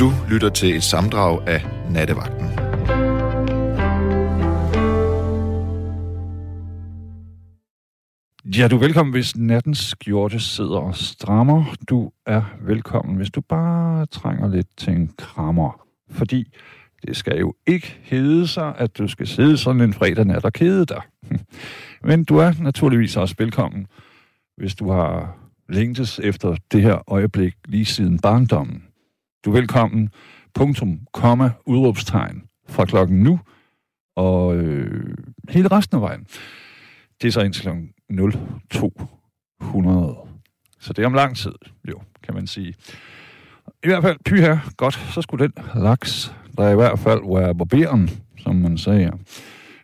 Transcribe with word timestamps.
Du 0.00 0.12
lytter 0.30 0.48
til 0.48 0.76
et 0.76 0.82
samdrag 0.82 1.48
af 1.48 1.64
Nattevagten. 1.90 2.46
Ja, 8.58 8.68
du 8.68 8.76
er 8.76 8.80
velkommen, 8.80 9.12
hvis 9.12 9.36
nattens 9.36 9.78
skjorte 9.78 10.40
sidder 10.40 10.78
og 10.78 10.96
strammer. 10.96 11.74
Du 11.90 12.10
er 12.26 12.42
velkommen, 12.60 13.16
hvis 13.16 13.30
du 13.30 13.40
bare 13.40 14.06
trænger 14.06 14.48
lidt 14.48 14.66
til 14.76 14.92
en 14.92 15.10
krammer. 15.18 15.86
Fordi 16.10 16.52
det 17.06 17.16
skal 17.16 17.38
jo 17.38 17.54
ikke 17.66 17.98
hede 18.02 18.48
sig, 18.48 18.74
at 18.78 18.98
du 18.98 19.08
skal 19.08 19.26
sidde 19.26 19.58
sådan 19.58 19.80
en 19.80 19.94
fredag 19.94 20.24
nat 20.24 20.44
og 20.44 20.52
kede 20.52 20.86
dig. 20.86 21.02
Men 22.08 22.24
du 22.24 22.36
er 22.36 22.52
naturligvis 22.60 23.16
også 23.16 23.34
velkommen, 23.38 23.86
hvis 24.56 24.74
du 24.74 24.90
har 24.90 25.36
længtes 25.68 26.18
efter 26.18 26.56
det 26.72 26.82
her 26.82 27.12
øjeblik 27.12 27.54
lige 27.64 27.84
siden 27.84 28.18
barndommen. 28.18 28.89
Du 29.44 29.50
er 29.50 29.54
velkommen, 29.54 30.08
punktum, 30.54 31.00
komma, 31.12 31.50
udråbstegn 31.66 32.42
fra 32.68 32.84
klokken 32.84 33.22
nu, 33.22 33.40
og 34.16 34.56
øh, 34.56 35.14
hele 35.48 35.68
resten 35.68 35.96
af 35.96 36.02
vejen. 36.02 36.26
Det 37.22 37.28
er 37.28 37.32
så 37.32 37.40
indtil 37.40 37.62
klokken 37.62 37.90
0200. 38.70 40.16
Så 40.80 40.92
det 40.92 41.02
er 41.02 41.06
om 41.06 41.14
lang 41.14 41.36
tid, 41.36 41.52
jo, 41.88 42.00
kan 42.22 42.34
man 42.34 42.46
sige. 42.46 42.74
I 43.84 43.86
hvert 43.86 44.02
fald, 44.02 44.18
py 44.24 44.34
her, 44.34 44.58
godt, 44.76 44.94
så 44.94 45.22
skulle 45.22 45.44
den 45.44 45.64
laks, 45.74 46.34
der 46.56 46.68
i 46.68 46.74
hvert 46.74 46.98
fald 46.98 47.20
var 47.32 47.52
barberen, 47.52 48.10
som 48.38 48.56
man 48.56 48.78
sagde. 48.78 49.12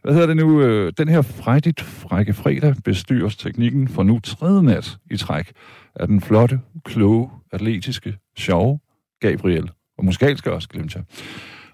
Hvad 0.02 0.12
hedder 0.12 0.26
det 0.26 0.36
nu? 0.36 0.62
Øh, 0.62 0.92
den 0.98 1.08
her 1.08 1.22
frejdigt 1.22 1.80
frække 1.80 2.34
fredag 2.34 2.74
bestyres 2.84 3.36
teknikken 3.36 3.88
for 3.88 4.02
nu 4.02 4.20
tredje 4.20 4.62
nat 4.62 4.98
i 5.10 5.16
træk 5.16 5.52
af 5.94 6.06
den 6.06 6.20
flotte, 6.20 6.60
kloge, 6.84 7.30
atletiske, 7.52 8.18
sjove 8.38 8.80
Gabriel. 9.20 9.70
Og 9.98 10.04
musikalske 10.04 10.52
også, 10.52 10.68
glemte 10.68 10.98
jeg. 10.98 11.04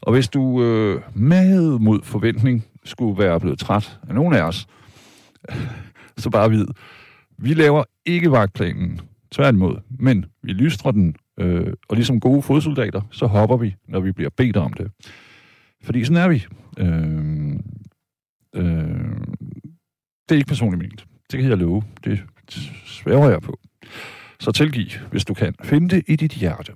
Og 0.00 0.12
hvis 0.12 0.28
du 0.28 0.62
øh, 0.62 1.02
med 1.14 1.78
mod 1.78 2.00
forventning 2.02 2.64
skulle 2.84 3.18
være 3.18 3.40
blevet 3.40 3.58
træt 3.58 3.98
af 4.08 4.14
nogen 4.14 4.34
af 4.34 4.42
os, 4.42 4.66
så 6.22 6.30
bare 6.30 6.50
vid, 6.50 6.66
vi 7.38 7.54
laver 7.54 7.84
ikke 8.06 8.30
vagtplanen, 8.30 9.00
tværtimod, 9.30 9.76
men 9.98 10.24
vi 10.42 10.52
lystrer 10.52 10.90
den, 10.90 11.16
øh, 11.38 11.72
og 11.88 11.96
ligesom 11.96 12.20
gode 12.20 12.42
fodsoldater, 12.42 13.00
så 13.10 13.26
hopper 13.26 13.56
vi, 13.56 13.74
når 13.88 14.00
vi 14.00 14.12
bliver 14.12 14.30
bedt 14.36 14.56
om 14.56 14.72
det. 14.72 14.90
Fordi 15.82 16.04
sådan 16.04 16.22
er 16.22 16.28
vi. 16.28 16.46
Øh, 16.78 17.52
øh, 18.54 19.16
det 20.28 20.34
er 20.34 20.38
ikke 20.38 20.48
personligt 20.48 20.82
ment. 20.82 21.06
Det 21.30 21.40
kan 21.40 21.50
jeg 21.50 21.58
love. 21.58 21.82
Det 22.04 22.24
sværger 22.86 23.30
jeg 23.30 23.40
på. 23.40 23.58
Så 24.40 24.52
tilgiv, 24.52 24.86
hvis 25.10 25.24
du 25.24 25.34
kan. 25.34 25.54
Find 25.62 25.90
det 25.90 26.02
i 26.08 26.16
dit 26.16 26.32
hjerte. 26.32 26.72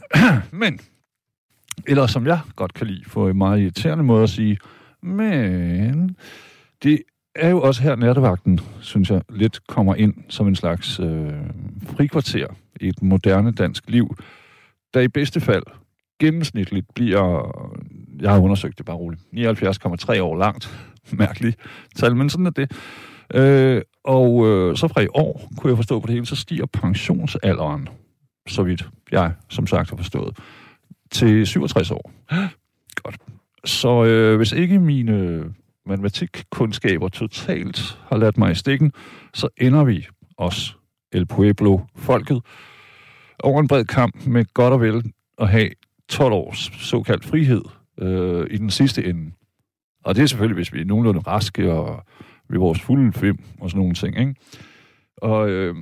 men, 0.62 0.80
eller 1.86 2.06
som 2.06 2.26
jeg 2.26 2.40
godt 2.56 2.74
kan 2.74 2.86
lide, 2.86 3.04
for 3.06 3.28
en 3.28 3.38
meget 3.38 3.60
irriterende 3.60 4.04
måde 4.04 4.22
at 4.22 4.30
sige, 4.30 4.58
men 5.02 6.16
det 6.82 7.02
er 7.34 7.48
jo 7.48 7.60
også 7.60 7.82
her 7.82 7.96
nattevagten, 7.96 8.60
synes 8.80 9.10
jeg, 9.10 9.22
lidt 9.28 9.66
kommer 9.66 9.94
ind 9.94 10.14
som 10.28 10.48
en 10.48 10.56
slags 10.56 11.00
øh, 11.00 11.32
frikvarter 11.86 12.46
i 12.80 12.88
et 12.88 13.02
moderne 13.02 13.52
dansk 13.52 13.90
liv, 13.90 14.16
der 14.94 15.00
i 15.00 15.08
bedste 15.08 15.40
fald 15.40 15.62
gennemsnitligt 16.20 16.86
bliver, 16.94 17.50
jeg 18.20 18.30
har 18.30 18.40
undersøgt 18.40 18.78
det 18.78 18.86
bare 18.86 18.96
roligt, 18.96 19.22
79,3 19.32 20.20
år 20.20 20.36
langt, 20.36 20.88
mærkeligt 21.12 21.56
tal, 21.96 22.16
men 22.16 22.30
sådan 22.30 22.46
er 22.46 22.50
det. 22.50 22.72
Øh, 23.34 23.82
og 24.04 24.46
øh, 24.46 24.76
så 24.76 24.88
fra 24.88 25.00
i 25.00 25.06
år, 25.14 25.50
kunne 25.58 25.70
jeg 25.70 25.76
forstå 25.76 26.00
på 26.00 26.06
det 26.06 26.14
hele, 26.14 26.26
så 26.26 26.36
stiger 26.36 26.66
pensionsalderen, 26.66 27.88
så 28.48 28.62
vidt 28.62 28.88
jeg 29.12 29.32
som 29.48 29.66
sagt 29.66 29.90
har 29.90 29.96
forstået, 29.96 30.38
til 31.10 31.46
67 31.46 31.90
år. 31.90 32.12
Godt. 33.02 33.16
Så 33.64 34.04
øh, 34.04 34.36
hvis 34.36 34.52
ikke 34.52 34.78
mine 34.78 35.44
matematikkundskaber 35.86 37.08
totalt 37.08 37.98
har 38.08 38.16
ladt 38.16 38.38
mig 38.38 38.52
i 38.52 38.54
stikken, 38.54 38.92
så 39.34 39.48
ender 39.56 39.84
vi 39.84 40.06
os, 40.36 40.76
El 41.12 41.26
Pueblo, 41.26 41.78
folket, 41.96 42.42
over 43.38 43.60
en 43.60 43.68
bred 43.68 43.84
kamp 43.84 44.26
med 44.26 44.44
godt 44.54 44.72
og 44.72 44.80
vel 44.80 45.12
at 45.38 45.48
have 45.48 45.70
12 46.08 46.32
års 46.32 46.70
såkaldt 46.78 47.24
frihed 47.24 47.62
øh, 47.98 48.46
i 48.50 48.56
den 48.56 48.70
sidste 48.70 49.04
ende. 49.04 49.32
Og 50.04 50.14
det 50.14 50.22
er 50.22 50.26
selvfølgelig, 50.26 50.54
hvis 50.54 50.72
vi 50.72 50.80
er 50.80 50.84
nogenlunde 50.84 51.20
raske 51.20 51.72
og 51.72 52.04
ved 52.48 52.58
vores 52.58 52.80
fulde 52.80 53.12
fem 53.12 53.38
og 53.60 53.70
sådan 53.70 53.78
nogle 53.78 53.94
ting. 53.94 54.18
Ikke? 54.18 54.34
Og, 55.16 55.50
øh, 55.50 55.76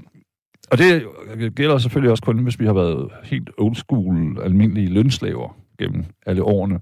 og 0.70 0.78
det 0.78 1.54
gælder 1.54 1.78
selvfølgelig 1.78 2.10
også 2.10 2.22
kun, 2.22 2.38
hvis 2.38 2.60
vi 2.60 2.66
har 2.66 2.72
været 2.72 3.10
helt 3.22 3.50
old 3.58 3.75
school, 3.75 4.38
almindelige 4.42 4.88
lønslaver 4.88 5.56
gennem 5.78 6.04
alle 6.26 6.42
årene. 6.42 6.81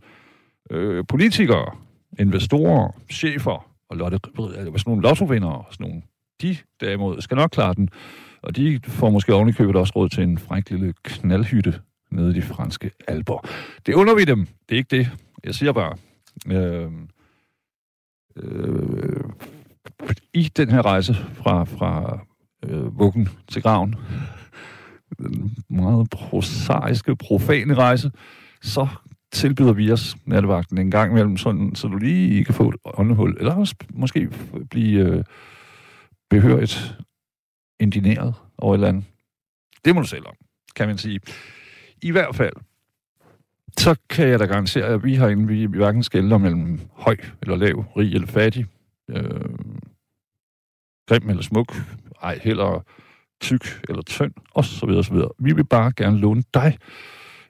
Øh, 0.70 1.04
politikere, 1.08 1.76
investorer, 2.18 3.00
chefer 3.10 3.70
og 3.90 3.96
lotte, 3.96 4.18
sådan 4.36 4.82
nogle 4.86 5.02
lottovindere, 5.02 5.58
og 5.58 5.66
sådan 5.70 5.86
nogle, 5.86 6.02
de 6.42 6.56
derimod 6.80 7.20
skal 7.20 7.36
nok 7.36 7.50
klare 7.50 7.74
den. 7.74 7.88
Og 8.42 8.56
de 8.56 8.80
får 8.84 9.10
måske 9.10 9.34
ovenikøbet 9.34 9.76
også 9.76 9.92
råd 9.96 10.08
til 10.08 10.22
en 10.22 10.38
fræk 10.38 10.70
lille 10.70 10.94
knaldhytte 11.02 11.80
nede 12.10 12.30
i 12.30 12.34
de 12.34 12.42
franske 12.42 12.90
alber. 13.08 13.48
Det 13.86 13.94
under 13.94 14.14
vi 14.14 14.24
dem. 14.24 14.46
Det 14.68 14.74
er 14.74 14.78
ikke 14.78 14.96
det. 14.96 15.10
Jeg 15.44 15.54
siger 15.54 15.72
bare, 15.72 15.96
øh, 16.46 16.92
øh, 18.36 19.24
i 20.34 20.42
den 20.56 20.70
her 20.70 20.86
rejse 20.86 21.14
fra, 21.14 21.64
fra 21.64 22.20
øh, 22.64 22.98
vuggen 22.98 23.28
til 23.48 23.62
graven, 23.62 23.94
den 25.18 25.56
meget 25.68 26.10
prosaiske, 26.10 27.16
profane 27.16 27.74
rejse, 27.74 28.10
så 28.62 28.88
tilbyder 29.32 29.72
vi 29.72 29.92
os 29.92 30.16
nattevagten 30.24 30.78
en 30.78 30.90
gang 30.90 31.12
imellem, 31.12 31.36
sådan, 31.36 31.74
så 31.74 31.88
du 31.88 31.96
lige 31.96 32.44
kan 32.44 32.54
få 32.54 32.68
et 32.68 32.76
åndehul, 32.84 33.36
eller 33.38 33.54
også 33.54 33.74
måske 33.90 34.30
blive 34.70 35.00
øh, 35.00 35.24
behørigt 36.30 36.98
indineret 37.80 38.34
over 38.58 38.74
et 38.74 38.76
eller 38.76 38.88
andet. 38.88 39.04
Det 39.84 39.94
må 39.94 40.00
du 40.00 40.06
selv 40.06 40.26
om, 40.26 40.34
kan 40.76 40.88
man 40.88 40.98
sige. 40.98 41.20
I 42.02 42.10
hvert 42.10 42.36
fald, 42.36 42.54
så 43.78 43.96
kan 44.10 44.28
jeg 44.28 44.38
da 44.38 44.44
garantere, 44.44 44.84
at 44.84 45.04
vi 45.04 45.16
herinde, 45.16 45.46
vi, 45.48 45.66
vi 45.66 45.76
hverken 45.76 46.02
skælder 46.02 46.38
mellem 46.38 46.80
høj 46.92 47.16
eller 47.42 47.56
lav, 47.56 47.84
rig 47.96 48.14
eller 48.14 48.26
fattig, 48.26 48.66
øh, 49.08 49.40
grim 51.08 51.30
eller 51.30 51.42
smuk, 51.42 51.76
ej 52.22 52.38
heller 52.42 52.84
tyk 53.40 53.80
eller 53.88 54.02
tynd, 54.02 54.32
og 54.54 54.64
så 54.64 54.86
videre, 54.86 55.04
videre. 55.10 55.28
Vi 55.38 55.52
vil 55.52 55.64
bare 55.64 55.92
gerne 55.96 56.18
låne 56.18 56.42
dig 56.54 56.78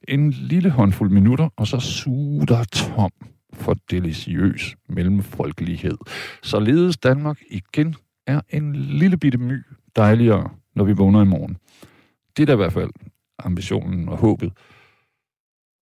en 0.08 0.30
lille 0.30 0.70
håndfuld 0.70 1.10
minutter, 1.10 1.48
og 1.56 1.66
så 1.66 1.80
suge 1.80 2.46
dig 2.46 2.64
tom 2.72 3.10
for 3.52 3.76
deliciøs 3.90 4.76
mellemfolkelighed. 4.88 5.98
Således 6.42 6.96
Danmark 6.96 7.38
igen 7.50 7.94
er 8.26 8.40
en 8.50 8.76
lille 8.76 9.16
bitte 9.16 9.38
my 9.38 9.64
dejligere, 9.96 10.50
når 10.74 10.84
vi 10.84 10.92
vågner 10.92 11.22
i 11.22 11.24
morgen. 11.24 11.56
Det 12.36 12.42
er 12.42 12.46
da 12.46 12.52
i 12.52 12.56
hvert 12.56 12.72
fald 12.72 12.90
ambitionen 13.38 14.08
og 14.08 14.16
håbet. 14.16 14.52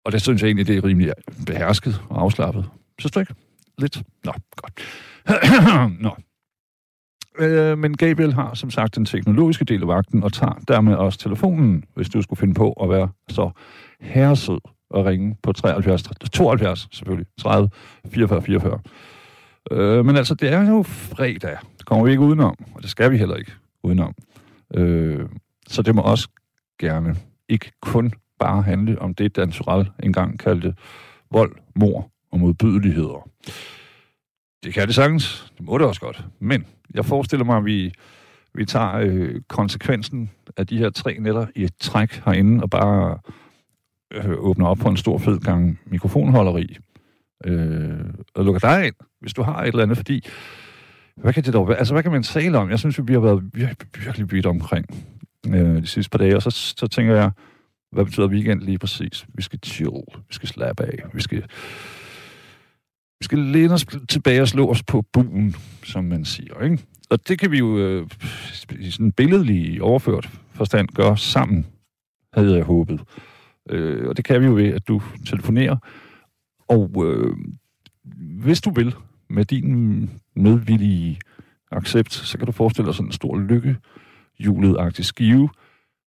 Og 0.04 0.12
det 0.12 0.22
synes 0.22 0.42
jeg 0.42 0.48
egentlig, 0.48 0.66
det 0.66 0.76
er 0.76 0.84
rimelig 0.84 1.12
behersket 1.46 2.02
og 2.08 2.22
afslappet. 2.22 2.70
Så 2.98 3.08
du 3.08 3.20
ikke? 3.20 3.34
Lidt? 3.78 4.02
Nå, 4.24 4.32
godt. 4.56 4.80
Nå. 6.04 6.16
Øh, 7.38 7.78
men 7.78 7.96
Gabriel 7.96 8.32
har 8.32 8.54
som 8.54 8.70
sagt 8.70 8.96
den 8.96 9.04
teknologiske 9.04 9.64
del 9.64 9.82
af 9.82 9.88
vagten, 9.88 10.22
og 10.22 10.32
tager 10.32 10.52
dermed 10.68 10.94
også 10.94 11.18
telefonen, 11.18 11.84
hvis 11.94 12.08
du 12.08 12.22
skulle 12.22 12.40
finde 12.40 12.54
på 12.54 12.72
at 12.72 12.90
være 12.90 13.08
så 13.28 13.50
herresød 14.00 14.60
og 14.90 15.06
ringe 15.06 15.36
på 15.42 15.52
73, 15.52 16.02
72 16.32 16.88
selvfølgelig, 16.92 17.26
30, 17.38 17.70
44, 18.10 18.42
44. 18.42 18.80
Øh, 19.70 20.04
men 20.04 20.16
altså, 20.16 20.34
det 20.34 20.52
er 20.52 20.68
jo 20.68 20.82
fredag. 20.82 21.56
Det 21.78 21.86
kommer 21.86 22.04
vi 22.04 22.10
ikke 22.10 22.22
udenom, 22.22 22.56
og 22.74 22.82
det 22.82 22.90
skal 22.90 23.10
vi 23.10 23.18
heller 23.18 23.36
ikke 23.36 23.52
udenom. 23.82 24.14
Øh, 24.74 25.26
så 25.66 25.82
det 25.82 25.94
må 25.94 26.02
også 26.02 26.28
gerne 26.80 27.16
ikke 27.48 27.72
kun 27.82 28.12
bare 28.38 28.62
handle 28.62 29.02
om 29.02 29.14
det, 29.14 29.36
Dan 29.36 29.50
Turell 29.50 29.90
engang 30.02 30.38
kaldte 30.38 30.74
vold, 31.30 31.56
mor 31.74 32.10
og 32.32 32.40
modbydeligheder. 32.40 33.28
Det 34.64 34.74
kan 34.74 34.86
det 34.86 34.94
sagtens. 34.94 35.52
Det 35.58 35.66
må 35.66 35.78
det 35.78 35.86
også 35.86 36.00
godt. 36.00 36.24
Men 36.38 36.66
jeg 36.94 37.04
forestiller 37.04 37.44
mig, 37.44 37.56
at 37.56 37.64
vi, 37.64 37.92
vi 38.54 38.64
tager 38.64 38.94
øh, 38.94 39.40
konsekvensen 39.48 40.30
af 40.56 40.66
de 40.66 40.78
her 40.78 40.90
tre 40.90 41.16
nætter 41.18 41.46
i 41.54 41.64
et 41.64 41.76
træk 41.80 42.22
herinde 42.24 42.62
og 42.62 42.70
bare 42.70 43.18
øh, 44.12 44.34
åbner 44.38 44.66
op 44.66 44.78
på 44.78 44.88
en 44.88 44.96
stor 44.96 45.18
fed 45.18 45.40
gang 45.40 45.80
mikrofonholderi. 45.86 46.76
Øh, 47.44 48.00
og 48.34 48.44
lukker 48.44 48.60
dig 48.60 48.86
ind, 48.86 48.94
hvis 49.20 49.34
du 49.34 49.42
har 49.42 49.62
et 49.62 49.68
eller 49.68 49.82
andet, 49.82 49.96
fordi 49.96 50.24
hvad 51.16 51.32
kan 51.32 51.44
det 51.44 51.52
dog 51.52 51.68
være? 51.68 51.78
Altså, 51.78 51.94
hvad 51.94 52.02
kan 52.02 52.12
man 52.12 52.22
tale 52.22 52.58
om? 52.58 52.70
Jeg 52.70 52.78
synes, 52.78 53.00
vi 53.08 53.12
har 53.12 53.20
været 53.20 53.50
virkelig, 53.54 53.88
virkelig 54.04 54.32
vidt 54.32 54.46
omkring 54.46 54.86
øh, 55.48 55.82
de 55.82 55.86
sidste 55.86 56.10
par 56.10 56.18
dage, 56.18 56.36
og 56.36 56.42
så, 56.42 56.50
så 56.50 56.86
tænker 56.86 57.14
jeg, 57.14 57.30
hvad 57.92 58.04
betyder 58.04 58.26
weekend 58.28 58.62
lige 58.62 58.78
præcis? 58.78 59.26
Vi 59.34 59.42
skal 59.42 59.58
chill, 59.64 60.00
vi 60.28 60.34
skal 60.34 60.48
slappe 60.48 60.84
af, 60.84 60.98
vi 61.12 61.20
skal, 61.20 61.44
vi 63.20 63.24
skal 63.24 63.38
læne 63.38 63.74
os 63.74 63.86
tilbage 64.08 64.42
og 64.42 64.48
slå 64.48 64.70
os 64.70 64.82
på 64.82 65.02
buen, 65.12 65.56
som 65.84 66.04
man 66.04 66.24
siger, 66.24 66.60
ikke? 66.64 66.78
Og 67.10 67.28
det 67.28 67.38
kan 67.38 67.50
vi 67.50 67.58
jo 67.58 67.78
øh, 67.78 68.06
i 68.78 68.90
sådan 68.90 69.12
billedlig 69.12 69.82
overført 69.82 70.30
forstand 70.52 70.88
gøre 70.88 71.18
sammen, 71.18 71.66
havde 72.32 72.56
jeg 72.56 72.64
håbet. 72.64 73.00
Øh, 73.70 74.08
og 74.08 74.16
det 74.16 74.24
kan 74.24 74.40
vi 74.40 74.46
jo 74.46 74.54
ved, 74.54 74.72
at 74.72 74.88
du 74.88 75.02
telefonerer. 75.26 75.76
Og 76.68 77.04
øh, 77.06 77.36
hvis 78.44 78.60
du 78.60 78.70
vil, 78.70 78.94
med 79.30 79.44
din 79.44 80.10
medvillige 80.36 81.20
accept, 81.70 82.12
så 82.12 82.38
kan 82.38 82.46
du 82.46 82.52
forestille 82.52 82.86
dig 82.86 82.94
sådan 82.94 83.08
en 83.08 83.12
stor 83.12 83.38
lykke 83.38 83.76
hjulet 84.38 84.96
skive, 85.06 85.48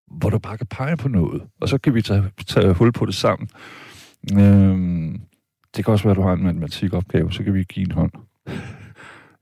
hvor 0.07 0.29
du 0.29 0.39
bare 0.39 0.57
kan 0.57 0.67
pege 0.67 0.97
på 0.97 1.07
noget, 1.07 1.41
og 1.61 1.69
så 1.69 1.77
kan 1.77 1.93
vi 1.93 2.01
tage, 2.01 2.23
tage 2.47 2.73
hul 2.73 2.91
på 2.91 3.05
det 3.05 3.15
sammen. 3.15 3.49
Øhm, 4.33 5.21
det 5.75 5.85
kan 5.85 5.91
også 5.91 6.03
være, 6.03 6.11
at 6.11 6.17
du 6.17 6.21
har 6.21 6.33
en 6.33 6.43
matematikopgave, 6.43 7.31
så 7.31 7.43
kan 7.43 7.53
vi 7.53 7.63
give 7.63 7.85
en 7.85 7.91
hånd. 7.91 8.11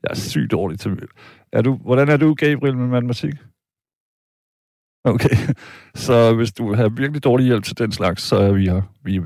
Jeg 0.04 0.10
er 0.10 0.16
sygt 0.16 0.52
dårlig 0.52 0.80
til... 0.80 1.08
Er 1.52 1.62
du, 1.62 1.76
hvordan 1.76 2.10
er 2.10 2.18
du, 2.18 2.34
Gabriel, 2.34 2.78
med 2.78 2.88
matematik? 2.88 3.34
Okay, 5.04 5.36
så 6.06 6.36
hvis 6.36 6.52
du 6.52 6.74
har 6.74 6.90
virkelig 6.90 7.24
dårlig 7.24 7.46
hjælp 7.46 7.64
til 7.64 7.78
den 7.78 7.92
slags, 7.92 8.24
så 8.24 8.36
er 8.36 8.52
vi 8.52 8.70
her. 8.70 8.82
Vi, 9.04 9.22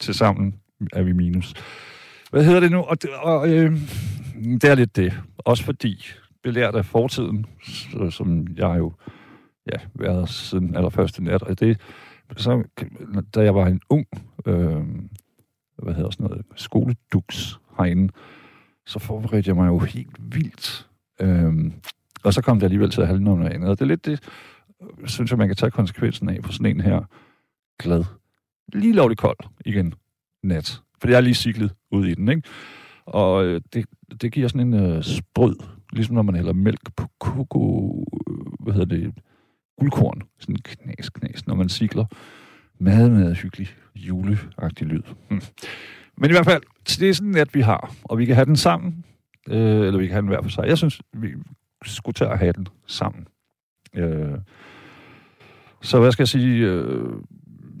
til 0.00 0.14
sammen 0.14 0.54
er 0.92 1.02
vi 1.02 1.12
minus. 1.12 1.54
Hvad 2.30 2.44
hedder 2.44 2.60
det 2.60 2.70
nu? 2.70 2.78
Og, 2.78 2.96
og 3.22 3.48
øh, 3.48 3.72
det 4.34 4.64
er 4.64 4.74
lidt 4.74 4.96
det. 4.96 5.20
Også 5.38 5.64
fordi, 5.64 6.06
belært 6.42 6.74
af 6.74 6.84
fortiden, 6.84 7.46
som 8.10 8.46
jeg 8.56 8.78
jo 8.78 8.92
ja, 9.72 9.78
været 9.94 10.28
siden 10.28 10.76
allerførste 10.76 11.24
nat, 11.24 11.42
og 11.42 11.60
det, 11.60 11.80
så, 12.36 12.62
da 13.34 13.42
jeg 13.42 13.54
var 13.54 13.66
en 13.66 13.80
ung, 13.90 14.06
øh, 14.46 14.84
hvad 15.82 15.94
hedder 15.94 16.10
sådan 16.10 16.26
noget, 16.26 16.44
skoleduks 16.56 17.60
herinde, 17.78 18.12
så 18.86 18.98
forberedte 18.98 19.48
jeg 19.48 19.56
mig 19.56 19.66
jo 19.66 19.78
helt 19.78 20.16
vildt. 20.18 20.88
Øhm, 21.20 21.72
og 22.22 22.34
så 22.34 22.42
kom 22.42 22.58
det 22.58 22.64
alligevel 22.64 22.90
til 22.90 23.00
at 23.00 23.06
handle 23.06 23.30
om 23.30 23.38
noget 23.38 23.52
andet. 23.52 23.70
Og 23.70 23.78
det 23.78 23.84
er 23.84 23.88
lidt 23.88 24.06
det, 24.06 24.20
synes 25.04 25.30
jeg, 25.30 25.38
man 25.38 25.48
kan 25.48 25.56
tage 25.56 25.70
konsekvensen 25.70 26.28
af 26.28 26.42
på 26.42 26.52
sådan 26.52 26.66
en 26.66 26.80
her 26.80 27.02
glad. 27.78 28.04
Lige 28.72 28.92
lovlig 28.92 29.18
kold 29.18 29.38
igen 29.64 29.94
nat. 30.42 30.82
For 31.00 31.08
jeg 31.08 31.16
er 31.16 31.20
lige 31.20 31.34
cyklet 31.34 31.74
ud 31.90 32.06
i 32.06 32.14
den, 32.14 32.28
ikke? 32.28 32.42
Og 33.06 33.44
øh, 33.44 33.60
det, 33.72 33.86
det 34.20 34.32
giver 34.32 34.48
sådan 34.48 34.74
en 34.74 34.74
øh, 34.74 35.02
sprød, 35.02 35.56
ligesom 35.92 36.14
når 36.14 36.22
man 36.22 36.34
hælder 36.34 36.52
mælk 36.52 36.96
på 36.96 37.08
koko, 37.20 37.90
øh, 38.28 38.46
hvad 38.60 38.72
hedder 38.72 38.96
det, 38.96 39.14
guldkorn. 39.78 40.22
Sådan 40.38 40.56
knas, 40.56 41.10
knas, 41.10 41.46
når 41.46 41.54
man 41.54 41.68
cykler. 41.68 42.04
Meget, 42.80 43.12
meget 43.12 43.36
hyggelig, 43.36 43.68
juleagtig 43.94 44.86
lyd. 44.86 45.02
Mm. 45.30 45.40
Men 46.16 46.30
i 46.30 46.32
hvert 46.32 46.44
fald, 46.44 46.62
det 46.98 47.08
er 47.08 47.14
sådan, 47.14 47.36
at 47.36 47.54
vi 47.54 47.60
har, 47.60 47.94
og 48.04 48.18
vi 48.18 48.24
kan 48.24 48.34
have 48.34 48.44
den 48.44 48.56
sammen, 48.56 49.04
øh, 49.48 49.86
eller 49.86 49.98
vi 49.98 50.06
kan 50.06 50.12
have 50.12 50.22
den 50.22 50.28
hver 50.28 50.42
for 50.42 50.50
sig. 50.50 50.64
Jeg 50.66 50.78
synes, 50.78 51.00
vi 51.14 51.28
skulle 51.84 52.14
tage 52.14 52.30
at 52.30 52.38
have 52.38 52.52
den 52.52 52.68
sammen. 52.86 53.26
Øh, 53.94 54.38
så 55.82 56.00
hvad 56.00 56.12
skal 56.12 56.22
jeg 56.22 56.28
sige? 56.28 56.66
Øh, 56.66 57.12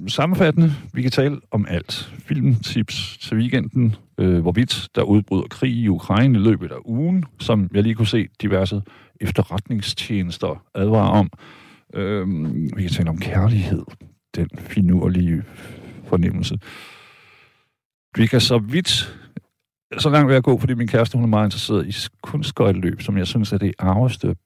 sammenfattende, 0.06 0.72
vi 0.92 1.02
kan 1.02 1.10
tale 1.10 1.40
om 1.50 1.66
alt. 1.68 2.12
Filmtips 2.18 3.18
til 3.18 3.36
weekenden, 3.36 3.96
øh, 4.18 4.40
hvorvidt 4.40 4.88
der 4.94 5.02
udbryder 5.02 5.46
krig 5.50 5.72
i 5.72 5.88
Ukraine 5.88 6.38
i 6.38 6.42
løbet 6.42 6.72
af 6.72 6.78
ugen, 6.84 7.24
som 7.38 7.70
jeg 7.74 7.82
lige 7.82 7.94
kunne 7.94 8.06
se 8.06 8.28
diverse 8.42 8.82
efterretningstjenester 9.20 10.64
advarer 10.74 11.10
om. 11.10 11.30
Øh, 11.94 12.26
vi 12.76 12.82
kan 12.82 12.90
tale 12.90 13.10
om 13.10 13.18
kærlighed, 13.18 13.84
den 14.44 14.58
finurlige 14.58 15.42
fornemmelse. 16.08 16.58
Vi 18.16 18.26
kan 18.26 18.40
så 18.40 18.58
vidt, 18.58 19.18
så 19.98 20.10
langt 20.10 20.28
vil 20.28 20.34
jeg 20.34 20.42
gå, 20.42 20.58
fordi 20.58 20.74
min 20.74 20.88
kæreste 20.88 21.16
hun 21.16 21.24
er 21.24 21.28
meget 21.28 21.46
interesseret 21.46 21.86
i 21.86 22.08
kunstskøjteløb, 22.22 23.02
som 23.02 23.18
jeg 23.18 23.26
synes 23.26 23.52
er 23.52 23.58
det 23.58 23.74
arveste 23.78 24.36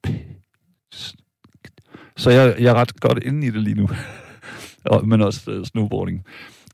så 2.17 2.31
jeg, 2.31 2.55
jeg 2.59 2.71
er 2.71 2.75
ret 2.75 3.01
godt 3.01 3.23
inde 3.23 3.47
i 3.47 3.51
det 3.51 3.63
lige 3.63 3.77
nu. 3.77 3.89
og, 4.93 5.09
men 5.09 5.21
også 5.21 5.51
øh, 5.51 5.65
snowboarding. 5.65 6.25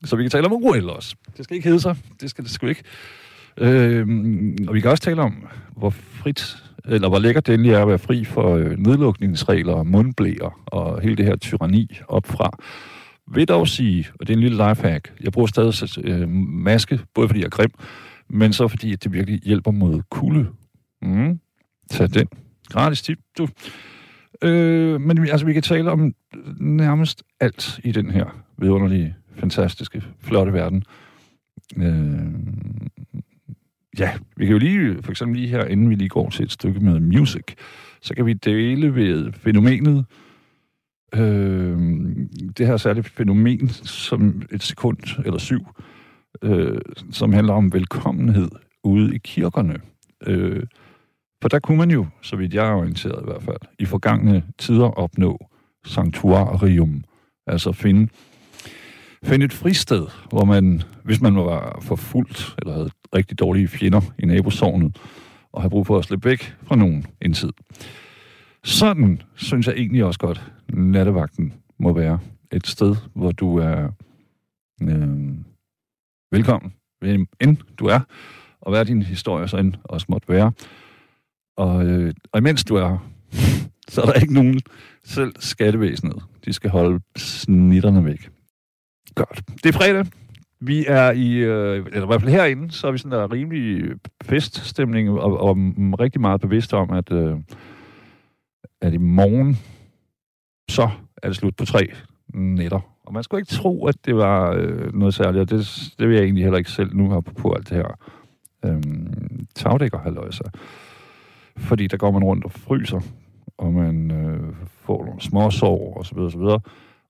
Så 0.05 0.17
vi 0.17 0.23
kan 0.23 0.31
tale 0.31 0.47
om 0.47 0.53
OL 0.53 0.91
også. 0.91 1.17
Det 1.37 1.45
skal 1.45 1.57
ikke 1.57 1.69
hedde 1.69 1.81
sig. 1.81 1.97
Det 2.21 2.31
skal 2.31 2.45
det 2.45 2.53
sgu 2.53 2.67
ikke. 2.67 2.83
Øhm, 3.57 4.57
og 4.69 4.75
vi 4.75 4.81
kan 4.81 4.91
også 4.91 5.03
tale 5.03 5.23
om, 5.23 5.49
hvor 5.77 5.91
frit, 5.91 6.57
eller 6.85 7.09
hvor 7.09 7.19
lækkert 7.19 7.47
det 7.47 7.55
endelig 7.55 7.73
er 7.73 7.83
at 7.83 7.89
være 7.89 7.99
fri 7.99 8.25
for 8.25 8.55
øh, 8.55 8.79
nedlukningsregler, 8.79 9.83
mundblæer 9.83 10.61
og 10.67 11.01
hele 11.01 11.17
det 11.17 11.25
her 11.25 11.37
tyranni 11.37 11.99
opfra. 12.09 12.59
Vil 13.35 13.49
dog 13.49 13.69
sige, 13.69 14.07
og 14.21 14.27
det 14.27 14.33
er 14.33 14.37
en 14.37 14.43
lille 14.43 14.69
lifehack, 14.69 15.13
jeg 15.21 15.33
bruger 15.33 15.47
stadig 15.47 16.05
øh, 16.05 16.29
maske, 16.29 17.01
både 17.15 17.29
fordi 17.29 17.41
jeg 17.41 17.47
er 17.47 17.51
grim, 17.51 17.71
men 18.29 18.53
så 18.53 18.69
fordi 18.69 18.97
det 18.97 19.13
virkelig 19.13 19.41
hjælper 19.41 19.71
mod 19.71 20.03
kulde. 20.11 20.47
Mm. 21.03 21.41
Tag 21.91 22.15
den. 22.15 22.29
Gratis 22.69 23.03
tip, 23.03 23.19
du. 23.39 23.49
Øh, 24.43 25.01
men 25.01 25.29
altså, 25.29 25.47
vi 25.47 25.53
kan 25.53 25.63
tale 25.63 25.91
om 25.91 26.15
nærmest 26.61 27.23
alt 27.41 27.81
i 27.85 27.93
den 27.93 28.11
her 28.11 28.43
vidunderlige, 28.59 29.15
fantastiske, 29.37 30.03
flotte 30.21 30.53
verden. 30.53 30.83
Øh, 31.77 32.29
ja, 33.99 34.11
vi 34.37 34.47
kan 34.47 34.53
jo 34.53 34.59
lige, 34.59 35.03
for 35.03 35.11
eksempel 35.11 35.37
lige 35.37 35.49
her, 35.49 35.65
inden 35.65 35.91
vi 35.91 35.95
lige 35.95 36.09
går 36.09 36.31
til 36.31 36.45
et 36.45 36.53
stykke 36.53 36.81
med 36.81 37.01
music, 37.01 37.45
så 38.01 38.15
kan 38.15 38.27
vi 38.27 38.33
dele 38.33 38.95
ved 38.95 39.33
fænomenet, 39.33 40.05
øh, 41.15 41.79
det 42.59 42.67
her 42.67 42.77
særlige 42.77 43.05
fænomen, 43.05 43.69
som 43.69 44.43
et 44.53 44.63
sekund 44.63 44.99
eller 45.25 45.39
syv, 45.39 45.67
øh, 46.43 46.81
som 47.11 47.33
handler 47.33 47.53
om 47.53 47.73
velkommenhed 47.73 48.49
ude 48.85 49.15
i 49.15 49.19
kirkerne. 49.19 49.77
Øh, 50.27 50.63
for 51.43 51.49
der 51.49 51.59
kunne 51.59 51.79
man 51.79 51.91
jo, 51.91 52.07
så 52.23 52.37
vidt 52.37 52.55
jeg 52.55 52.69
er 52.69 52.75
orienteret 52.75 53.23
i 53.23 53.25
hvert 53.25 53.43
fald, 53.43 53.57
i 53.79 53.85
forgangne 53.85 54.43
tider 54.59 54.87
opnå 54.87 55.49
sanctuarium, 55.85 57.05
altså 57.47 57.73
finde, 57.73 58.09
finde 59.25 59.45
et 59.45 59.53
fristed, 59.53 60.07
hvor 60.31 60.45
man, 60.45 60.83
hvis 61.05 61.21
man 61.21 61.37
var 61.37 61.79
forfulgt 61.83 62.55
eller 62.59 62.73
havde 62.73 62.91
rigtig 63.15 63.39
dårlige 63.39 63.69
fjender 63.69 64.01
i 64.19 64.27
nabosovnet, 64.27 64.97
og 65.53 65.63
havde 65.63 65.71
brug 65.71 65.87
for 65.87 65.99
at 65.99 66.05
slippe 66.05 66.29
væk 66.29 66.55
fra 66.63 66.77
nogen 66.77 67.07
en 67.23 67.33
tid. 67.33 67.53
Sådan 68.65 69.23
synes 69.35 69.67
jeg 69.67 69.75
egentlig 69.77 70.05
også 70.05 70.19
godt, 70.19 70.51
nattevagten 70.73 71.55
må 71.79 71.93
være 71.93 72.19
et 72.53 72.67
sted, 72.67 72.97
hvor 73.15 73.33
du 73.33 73.59
er 73.59 73.89
øh, 74.83 75.35
velkommen, 76.33 76.73
end 77.41 77.57
du 77.79 77.87
er, 77.87 78.01
og 78.61 78.73
hvad 78.73 78.85
din 78.85 79.03
historie 79.03 79.49
så 79.49 79.57
end 79.57 79.75
også 79.85 80.07
måtte 80.09 80.29
være. 80.29 80.53
Og, 81.57 81.87
øh, 81.87 82.15
og 82.33 82.39
imens 82.39 82.65
du 82.65 82.77
er 82.77 82.99
så 83.93 84.03
er 84.03 84.07
der 84.07 84.13
ikke 84.13 84.35
nogen, 84.35 84.61
selv 85.05 85.33
skattevæsenet, 85.39 86.23
de 86.45 86.53
skal 86.53 86.71
holde 86.71 87.01
snitterne 87.17 88.05
væk. 88.05 88.31
Godt. 89.15 89.43
Det 89.65 89.69
er 89.69 89.73
fredag. 89.73 90.07
Vi 90.61 90.85
er 90.89 91.11
i, 91.11 91.33
øh, 91.33 91.87
eller 91.87 92.03
i 92.03 92.07
hvert 92.07 92.21
fald 92.21 92.33
herinde, 92.33 92.71
så 92.71 92.87
er 92.87 92.93
vi 92.93 92.99
sådan 92.99 93.19
der 93.19 93.33
rimelig 93.33 93.91
feststemning, 94.23 95.11
og, 95.11 95.41
og 95.41 95.57
rigtig 96.01 96.21
meget 96.21 96.41
bevidste 96.41 96.75
om, 96.75 96.91
at, 96.91 97.13
øh, 97.13 97.37
at 98.81 98.93
i 98.95 98.97
morgen, 98.97 99.59
så 100.69 100.91
er 101.23 101.29
det 101.29 101.37
slut 101.37 101.57
på 101.57 101.65
tre 101.65 101.89
nætter. 102.35 102.81
Og 103.05 103.13
man 103.13 103.23
skulle 103.23 103.41
ikke 103.41 103.53
tro, 103.53 103.87
at 103.87 103.97
det 104.05 104.17
var 104.17 104.53
øh, 104.53 104.95
noget 104.95 105.15
særligt, 105.15 105.43
og 105.43 105.51
det, 105.51 105.93
det 105.99 106.09
vil 106.09 106.17
jeg 106.17 106.25
egentlig 106.25 106.45
heller 106.45 106.59
ikke 106.59 106.71
selv 106.71 106.97
nu 106.97 107.11
have 107.11 107.23
på, 107.23 107.35
på 107.35 107.53
alt 107.53 107.69
det 107.69 107.77
her 107.77 107.99
øh, 108.65 108.83
tagdækker 109.55 109.99
halløjse. 109.99 110.45
Fordi 111.57 111.87
der 111.87 111.97
går 111.97 112.11
man 112.11 112.25
rundt 112.25 112.45
og 112.45 112.53
fryser, 112.53 113.01
og 113.59 113.73
man 113.73 114.11
øh, 114.11 114.55
får 114.67 115.05
nogle 115.05 115.21
småsår 115.21 115.97
og 115.97 116.07
så 116.07 116.15
videre, 116.15 116.27
og 116.27 116.33
så 116.33 116.39
videre. 116.39 116.61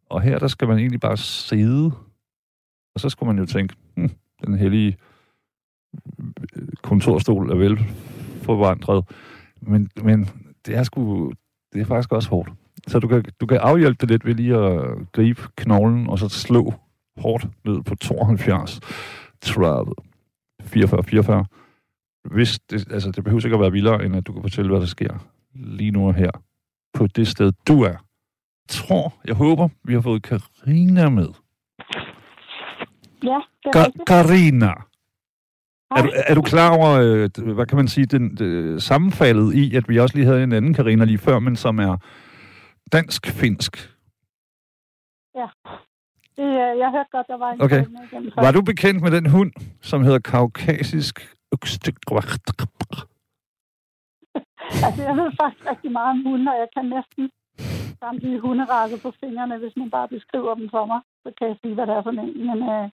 Og 0.08 0.22
her, 0.22 0.38
der 0.38 0.48
skal 0.48 0.68
man 0.68 0.78
egentlig 0.78 1.00
bare 1.00 1.16
sidde, 1.16 1.92
og 2.94 3.00
så 3.00 3.08
skulle 3.08 3.32
man 3.32 3.38
jo 3.38 3.46
tænke, 3.46 3.74
hm, 3.96 4.10
den 4.46 4.54
hellige 4.54 4.96
øh, 6.56 6.68
kontorstol 6.82 7.50
er 7.50 7.56
vel 7.56 7.78
forvandret. 8.42 9.04
Men, 9.60 9.90
men 10.02 10.28
det 10.66 10.76
er 10.76 10.82
sgu, 10.82 11.32
det 11.72 11.80
er 11.80 11.84
faktisk 11.84 12.12
også 12.12 12.28
hårdt. 12.28 12.50
Så 12.88 12.98
du 12.98 13.08
kan, 13.08 13.24
du 13.40 13.46
kan 13.46 13.58
afhjælpe 13.58 13.96
det 14.00 14.10
lidt 14.10 14.24
ved 14.24 14.34
lige 14.34 14.56
at 14.56 14.98
gribe 15.12 15.42
knoglen, 15.56 16.08
og 16.08 16.18
så 16.18 16.28
slå 16.28 16.74
hårdt 17.16 17.46
ned 17.64 17.82
på 17.82 17.94
72, 17.94 18.80
30, 19.40 19.92
44, 20.62 21.02
44 21.02 21.44
hvis 22.30 22.58
det, 22.70 22.92
altså, 22.92 23.10
det 23.10 23.24
behøver 23.24 23.44
ikke 23.46 23.54
at 23.54 23.60
være 23.60 23.72
vildere, 23.72 24.04
end 24.04 24.16
at 24.16 24.26
du 24.26 24.32
kan 24.32 24.42
fortælle, 24.42 24.70
hvad 24.70 24.80
der 24.80 24.86
sker 24.86 25.14
lige 25.54 25.90
nu 25.90 26.06
og 26.06 26.14
her 26.14 26.30
på 26.94 27.06
det 27.06 27.28
sted, 27.28 27.52
du 27.68 27.82
er. 27.82 27.88
Jeg 27.88 27.98
tror, 28.68 29.14
jeg 29.24 29.34
håber, 29.34 29.68
vi 29.84 29.94
har 29.94 30.00
fået 30.00 30.22
Karina 30.22 31.08
med. 31.08 31.28
Ja, 33.24 33.40
det 33.64 33.74
er 33.74 33.84
Ka- 33.84 34.04
Karina. 34.06 34.72
Er 35.96 36.02
du, 36.02 36.10
er 36.26 36.34
du 36.34 36.42
klar 36.42 36.76
over, 36.76 36.90
øh, 37.00 37.54
hvad 37.54 37.66
kan 37.66 37.76
man 37.76 37.88
sige, 37.88 38.06
den, 38.06 38.36
det, 38.36 38.82
sammenfaldet 38.82 39.54
i, 39.54 39.76
at 39.76 39.88
vi 39.88 39.98
også 39.98 40.16
lige 40.16 40.26
havde 40.26 40.42
en 40.42 40.52
anden 40.52 40.74
Karina 40.74 41.04
lige 41.04 41.18
før, 41.18 41.38
men 41.38 41.56
som 41.56 41.78
er 41.78 41.96
dansk-finsk? 42.92 43.72
Ja, 45.40 45.48
det, 46.36 46.48
jeg 46.82 46.88
hørte 46.94 47.10
godt, 47.16 47.26
der 47.26 47.38
var 47.44 47.50
en 47.52 47.62
Okay. 47.62 47.82
Var 48.44 48.52
du 48.52 48.62
bekendt 48.62 49.02
med 49.02 49.10
den 49.10 49.26
hund, 49.30 49.52
som 49.80 50.02
hedder 50.02 50.18
kaukasisk 50.18 51.14
altså, 54.86 55.02
jeg 55.08 55.14
ved 55.20 55.28
faktisk 55.40 55.64
rigtig 55.72 55.92
meget 55.92 56.10
om 56.10 56.22
hunde, 56.26 56.52
og 56.52 56.58
jeg 56.62 56.68
kan 56.76 56.84
næsten 56.96 57.30
samtlige 58.02 58.40
hunderaser 58.40 58.98
på 59.02 59.10
fingrene, 59.20 59.58
hvis 59.58 59.76
man 59.76 59.90
bare 59.90 60.08
beskriver 60.08 60.54
dem 60.54 60.68
for 60.70 60.84
mig. 60.86 61.00
Så 61.22 61.28
kan 61.38 61.48
jeg 61.48 61.56
sige, 61.62 61.74
hvad 61.74 61.86
det 61.86 61.94
er 61.94 62.02
for 62.02 62.10
en. 62.10 62.46
Men 62.48 62.58
øh, 62.74 62.90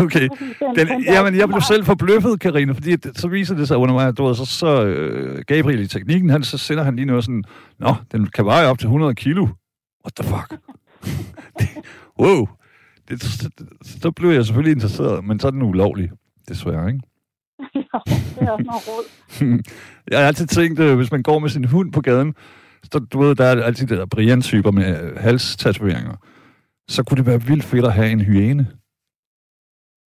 Okay. 0.00 0.28
Den, 0.76 1.04
jamen, 1.04 1.36
jeg 1.36 1.48
blev 1.48 1.60
selv 1.60 1.84
forbløffet, 1.84 2.40
Karina, 2.40 2.72
fordi 2.72 2.96
det, 2.96 3.18
så 3.18 3.28
viser 3.28 3.54
det 3.54 3.68
sig 3.68 3.76
under 3.76 3.94
mig, 3.94 4.08
at 4.08 4.18
du 4.18 4.24
ved, 4.24 4.34
så, 4.34 4.44
så 4.44 4.86
uh, 4.86 5.40
Gabriel 5.46 5.80
i 5.80 5.86
teknikken, 5.86 6.30
han, 6.30 6.42
så 6.42 6.58
sender 6.58 6.84
han 6.84 6.96
lige 6.96 7.06
noget 7.06 7.24
sådan, 7.24 7.44
Nå, 7.78 7.94
den 8.12 8.26
kan 8.26 8.44
veje 8.44 8.66
op 8.66 8.78
til 8.78 8.86
100 8.86 9.14
kilo. 9.14 9.48
What 10.04 10.14
the 10.16 10.28
fuck? 10.28 10.60
det, 11.58 11.68
wow. 12.20 12.48
Det, 13.08 13.22
så, 13.22 13.50
så 13.82 14.10
blev 14.10 14.30
jeg 14.30 14.46
selvfølgelig 14.46 14.72
interesseret, 14.72 15.24
men 15.24 15.40
så 15.40 15.46
er 15.46 15.50
den 15.50 15.62
ulovlig, 15.62 16.10
desværre, 16.48 16.88
ikke? 16.88 17.00
jo, 17.94 18.00
det 18.06 18.48
er 18.48 18.50
også 18.50 18.64
noget 18.64 18.88
råd. 18.88 19.04
jeg 20.10 20.18
har 20.18 20.26
altid 20.26 20.46
tænkt, 20.46 20.80
øh, 20.80 20.96
hvis 20.96 21.12
man 21.12 21.22
går 21.22 21.38
med 21.38 21.48
sin 21.48 21.64
hund 21.64 21.92
på 21.92 22.00
gaden, 22.00 22.34
så 22.92 22.98
du 22.98 23.18
ved, 23.18 23.34
der 23.34 23.44
er 23.44 23.62
altid 23.62 23.86
de 23.86 23.96
der 23.96 24.06
Brian-typer 24.06 24.70
med 24.70 25.02
øh, 25.02 25.16
halstatoveringer. 25.16 26.16
Så 26.88 27.02
kunne 27.02 27.16
det 27.16 27.26
være 27.26 27.42
vildt 27.42 27.64
fedt 27.64 27.84
at 27.84 27.92
have 27.92 28.10
en 28.10 28.20
hyæne. 28.20 28.66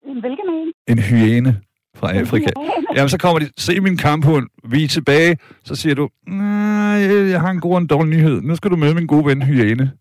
En 0.05 0.19
hvilken 0.19 0.49
en? 0.49 0.73
En 0.87 0.99
hyæne 0.99 1.61
fra 1.95 2.13
Afrika. 2.13 2.49
Jamen, 2.95 3.09
så 3.09 3.17
kommer 3.17 3.39
de, 3.39 3.49
se 3.57 3.79
min 3.79 3.97
kamphund, 3.97 4.49
vi 4.63 4.83
er 4.83 4.87
tilbage. 4.87 5.37
Så 5.63 5.75
siger 5.75 5.95
du, 5.95 6.09
nej, 6.27 6.99
jeg 7.33 7.41
har 7.41 7.49
en 7.49 7.59
god 7.59 7.71
og 7.71 7.77
en 7.77 7.87
dårlig 7.87 8.09
nyhed. 8.09 8.41
Nu 8.41 8.55
skal 8.55 8.71
du 8.71 8.75
med 8.75 8.93
min 8.93 9.07
gode 9.07 9.25
ven 9.25 9.41
hyæne. 9.41 9.91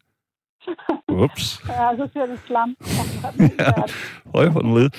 Ups. 1.09 1.63
ja, 1.69 1.97
så 1.97 2.09
siger 2.13 2.27
det 2.27 2.41
slam. 2.47 2.77
ja, 3.59 3.73
høj 4.35 4.51
for 4.51 4.61
den 4.61 4.75
led. 4.75 4.91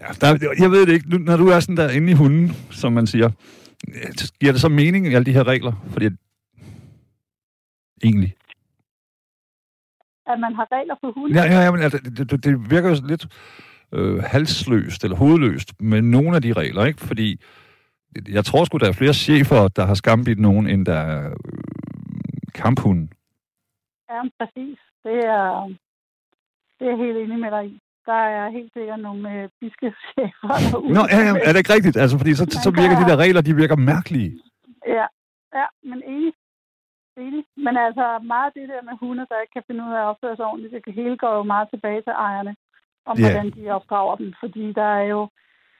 Ja, 0.00 0.06
der, 0.20 0.54
jeg 0.58 0.70
ved 0.70 0.86
det 0.86 0.92
ikke. 0.92 1.10
Nu, 1.10 1.18
når 1.18 1.36
du 1.36 1.48
er 1.48 1.60
sådan 1.60 1.76
der 1.76 1.90
inde 1.90 2.10
i 2.10 2.14
hunden, 2.14 2.52
som 2.70 2.92
man 2.92 3.06
siger, 3.06 3.30
giver 4.40 4.52
det 4.52 4.60
så 4.60 4.68
mening 4.68 5.06
i 5.06 5.14
alle 5.14 5.26
de 5.26 5.32
her 5.32 5.46
regler? 5.46 5.72
Fordi 5.92 6.08
egentlig. 8.04 8.34
At 10.26 10.40
man 10.40 10.54
har 10.54 10.68
regler 10.72 10.94
for 11.00 11.12
hunden? 11.12 11.36
Ja, 11.36 11.44
ja, 11.44 11.60
ja 11.60 11.70
men 11.70 11.82
altså, 11.82 11.98
det, 11.98 12.30
det, 12.30 12.44
det 12.44 12.70
virker 12.70 12.88
jo 12.88 12.96
lidt 13.08 13.26
øh, 13.92 14.22
halsløst 14.22 15.04
eller 15.04 15.16
hovedløst 15.16 15.80
med 15.80 16.02
nogle 16.02 16.36
af 16.36 16.42
de 16.42 16.52
regler, 16.52 16.84
ikke? 16.84 17.00
Fordi 17.00 17.40
jeg 18.28 18.44
tror 18.44 18.64
sgu, 18.64 18.78
der 18.78 18.88
er 18.88 19.00
flere 19.00 19.14
chefer, 19.14 19.68
der 19.68 19.84
har 19.86 19.94
skambidt 19.94 20.38
nogen, 20.38 20.66
end 20.66 20.86
der 20.86 20.98
er 20.98 21.30
øh, 21.30 21.36
kamphunden. 22.54 23.12
Ja, 24.10 24.20
præcis. 24.38 24.78
Det 25.04 25.18
er, 25.38 25.74
det 26.78 26.84
er 26.86 26.90
jeg 26.90 26.98
helt 27.04 27.16
enig 27.16 27.38
med 27.38 27.50
dig 27.50 27.64
i. 27.66 27.80
Der 28.06 28.20
er 28.36 28.50
helt 28.50 28.72
sikkert 28.72 29.00
nogle 29.00 29.24
øh, 29.34 29.48
biske 29.60 29.94
chefer 30.10 30.48
derude. 30.70 30.92
Nå, 30.96 31.02
ja, 31.12 31.18
ja, 31.26 31.32
er 31.46 31.50
det 31.52 31.60
ikke 31.62 31.74
rigtigt? 31.76 31.96
Altså, 31.96 32.16
fordi 32.18 32.34
så, 32.34 32.44
så 32.66 32.70
virker 32.80 32.96
de 33.00 33.10
der 33.10 33.16
regler, 33.24 33.40
de 33.40 33.60
virker 33.62 33.76
mærkelige. 33.76 34.30
Ja, 34.86 35.06
ja, 35.58 35.66
men 35.90 35.98
enig. 36.12 36.32
enig. 37.16 37.44
Men 37.56 37.74
altså, 37.86 38.04
meget 38.32 38.46
af 38.50 38.54
det 38.58 38.68
der 38.72 38.82
med 38.88 38.94
hunde, 39.00 39.26
der 39.30 39.40
ikke 39.42 39.54
kan 39.56 39.66
finde 39.66 39.84
ud 39.86 39.92
af 39.96 40.00
at 40.02 40.10
opføre 40.12 40.36
sig 40.36 40.44
ordentligt, 40.44 40.84
det 40.88 40.94
hele 41.00 41.16
går 41.16 41.34
jo 41.36 41.42
meget 41.42 41.68
tilbage 41.70 42.02
til 42.02 42.14
ejerne 42.26 42.56
om 43.10 43.16
yeah. 43.18 43.32
hvordan 43.32 43.50
de 43.56 43.70
opdrager 43.76 44.16
dem. 44.16 44.30
Fordi 44.42 44.64
der 44.80 44.90
er 45.00 45.06
jo, 45.14 45.20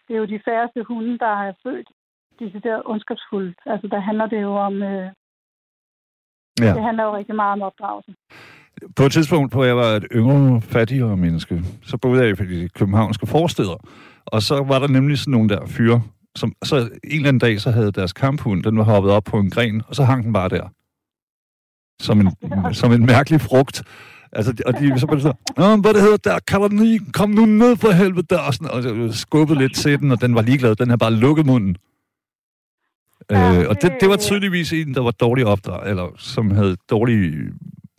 det 0.07 0.13
er 0.15 0.21
jo 0.23 0.29
de 0.35 0.41
færreste 0.49 0.81
hunde, 0.89 1.19
der 1.25 1.33
er 1.47 1.53
født 1.65 1.89
decideret 2.43 2.83
ondskabsfuldt. 2.93 3.59
Altså, 3.67 3.87
der 3.95 4.01
handler 4.01 4.27
det 4.27 4.43
jo 4.43 4.53
om... 4.69 4.75
Øh, 4.83 5.09
ja. 6.61 6.75
Det 6.75 6.83
handler 6.83 7.05
jo 7.05 7.17
rigtig 7.17 7.35
meget 7.35 7.53
om 7.53 7.63
opdragelse. 7.63 8.13
På 8.97 9.03
et 9.03 9.13
tidspunkt, 9.13 9.53
hvor 9.53 9.65
jeg 9.65 9.77
var 9.77 9.91
et 10.01 10.07
yngre, 10.13 10.61
fattigere 10.61 11.17
menneske, 11.17 11.61
så 11.83 11.97
boede 11.97 12.23
jeg 12.23 12.41
i 12.41 12.63
de 12.63 12.69
københavnske 12.69 13.27
forsteder. 13.27 13.79
Og 14.27 14.43
så 14.43 14.63
var 14.63 14.79
der 14.79 14.89
nemlig 14.89 15.19
sådan 15.19 15.33
nogle 15.33 15.49
der 15.49 15.67
fyre, 15.67 16.03
som 16.37 16.53
så 16.65 16.77
en 16.77 16.91
eller 17.05 17.29
anden 17.29 17.39
dag, 17.39 17.61
så 17.61 17.71
havde 17.71 17.93
deres 17.93 18.13
kamphund, 18.13 18.63
den 18.63 18.79
var 18.79 18.85
hoppet 18.85 19.13
op 19.13 19.25
på 19.25 19.39
en 19.39 19.51
gren, 19.51 19.83
og 19.89 19.95
så 19.95 20.05
hang 20.05 20.25
den 20.25 20.33
bare 20.33 20.49
der. 20.49 20.69
Som 22.01 22.21
en, 22.21 22.31
som 22.81 22.93
en 22.93 23.07
mærkelig 23.07 23.41
frugt. 23.41 23.83
Altså, 24.33 24.63
og 24.67 24.73
de 24.79 25.01
så 25.01 25.07
bare 25.07 25.21
så, 25.21 25.33
hvad 25.83 25.95
det 25.95 26.03
hedder 26.03 26.17
der, 26.17 26.39
kan 26.49 26.61
du 26.61 26.69
lige 26.69 27.01
komme 27.13 27.35
nu 27.35 27.45
ned 27.47 27.77
for 27.77 27.91
helvede 27.91 28.27
der, 28.35 28.41
og, 28.47 28.55
sådan, 28.55 28.71
og 28.71 28.83
så 28.83 29.21
skubbede 29.21 29.59
lidt 29.59 29.75
til 29.77 29.99
den, 30.01 30.11
og 30.11 30.21
den 30.21 30.35
var 30.35 30.43
ligeglad, 30.43 30.77
den 30.77 30.89
havde 30.89 30.99
bare 30.99 31.15
lukket 31.15 31.47
munden. 31.47 31.77
Ja, 33.31 33.61
øh, 33.61 33.69
og 33.71 33.83
det, 33.83 33.97
det 34.01 34.09
var 34.09 34.17
tydeligvis 34.17 34.73
en, 34.73 34.95
der 34.95 35.03
var 35.03 35.11
dårlig 35.11 35.47
opdrag, 35.47 35.91
eller 35.91 36.07
som 36.17 36.51
havde 36.51 36.77
dårlige 36.91 37.53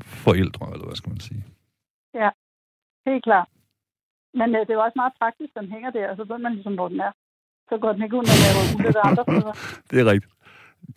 forældre, 0.03 0.65
eller 0.73 0.85
hvad 0.85 0.95
skal 0.95 1.09
man 1.09 1.19
sige. 1.19 1.43
Ja, 2.13 2.29
helt 3.07 3.23
klart. 3.23 3.47
Men 4.33 4.47
øh, 4.55 4.61
det 4.65 4.69
er 4.69 4.73
jo 4.79 4.83
også 4.87 4.99
meget 5.03 5.13
praktisk, 5.21 5.51
den 5.59 5.71
hænger 5.71 5.89
der, 5.89 6.09
og 6.11 6.15
så 6.17 6.23
ved 6.31 6.37
man 6.37 6.53
ligesom, 6.53 6.73
hvor 6.73 6.87
den 6.87 6.99
er. 6.99 7.11
Så 7.69 7.77
går 7.81 7.91
den 7.93 8.03
ikke 8.03 8.15
ud, 8.17 8.23
når 8.29 8.37
jeg 8.45 8.53
var 8.57 8.65
ude 8.87 8.99
andre 9.09 9.23
steder. 9.27 9.53
det 9.89 9.97
er 10.01 10.05
rigtigt. 10.11 10.33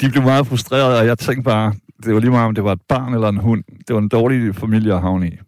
De 0.00 0.10
blev 0.12 0.22
meget 0.22 0.46
frustrerede, 0.46 0.98
og 1.00 1.06
jeg 1.06 1.18
tænkte 1.18 1.44
bare, 1.52 1.74
det 2.04 2.14
var 2.14 2.20
lige 2.20 2.30
meget, 2.30 2.46
om 2.46 2.54
det 2.54 2.64
var 2.64 2.72
et 2.72 2.82
barn 2.88 3.14
eller 3.14 3.28
en 3.28 3.36
hund. 3.36 3.64
Det 3.88 3.94
var 3.94 3.98
en 3.98 4.08
dårlig 4.08 4.54
familie 4.54 4.94
at 4.94 5.00
havne 5.00 5.28
i. 5.28 5.38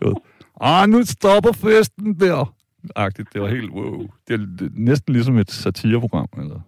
ah, 0.60 0.88
nu 0.88 1.04
stopper 1.04 1.52
festen 1.52 2.20
der. 2.20 2.54
Agtigt. 2.96 3.32
Det 3.32 3.42
var 3.42 3.48
helt 3.48 3.70
wow. 3.70 4.06
Det 4.28 4.34
er 4.34 4.68
næsten 4.72 5.12
ligesom 5.12 5.38
et 5.38 5.50
satireprogram. 5.50 6.28
Eller? 6.38 6.60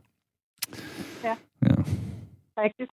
Ja. 1.24 1.34
Ja. 1.62 1.74
Rigtigt. 2.58 2.90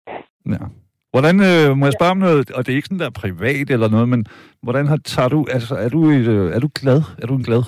Ja. 0.45 0.65
Hvordan, 1.11 1.39
øh, 1.39 1.77
må 1.77 1.85
jeg 1.85 1.93
spørge 1.93 2.11
om 2.11 2.17
noget, 2.17 2.51
og 2.51 2.65
det 2.65 2.71
er 2.71 2.75
ikke 2.75 2.85
sådan 2.85 2.99
der 2.99 3.09
privat 3.09 3.69
eller 3.69 3.89
noget, 3.89 4.09
men 4.09 4.25
hvordan 4.61 4.87
har, 4.87 4.97
tager 4.97 5.29
du, 5.29 5.45
altså 5.51 5.75
er 5.75 5.89
du, 5.89 6.09
et, 6.09 6.27
øh, 6.27 6.55
er 6.55 6.59
du 6.59 6.69
glad, 6.75 7.01
er 7.17 7.27
du 7.27 7.35
en 7.35 7.43
glad 7.43 7.63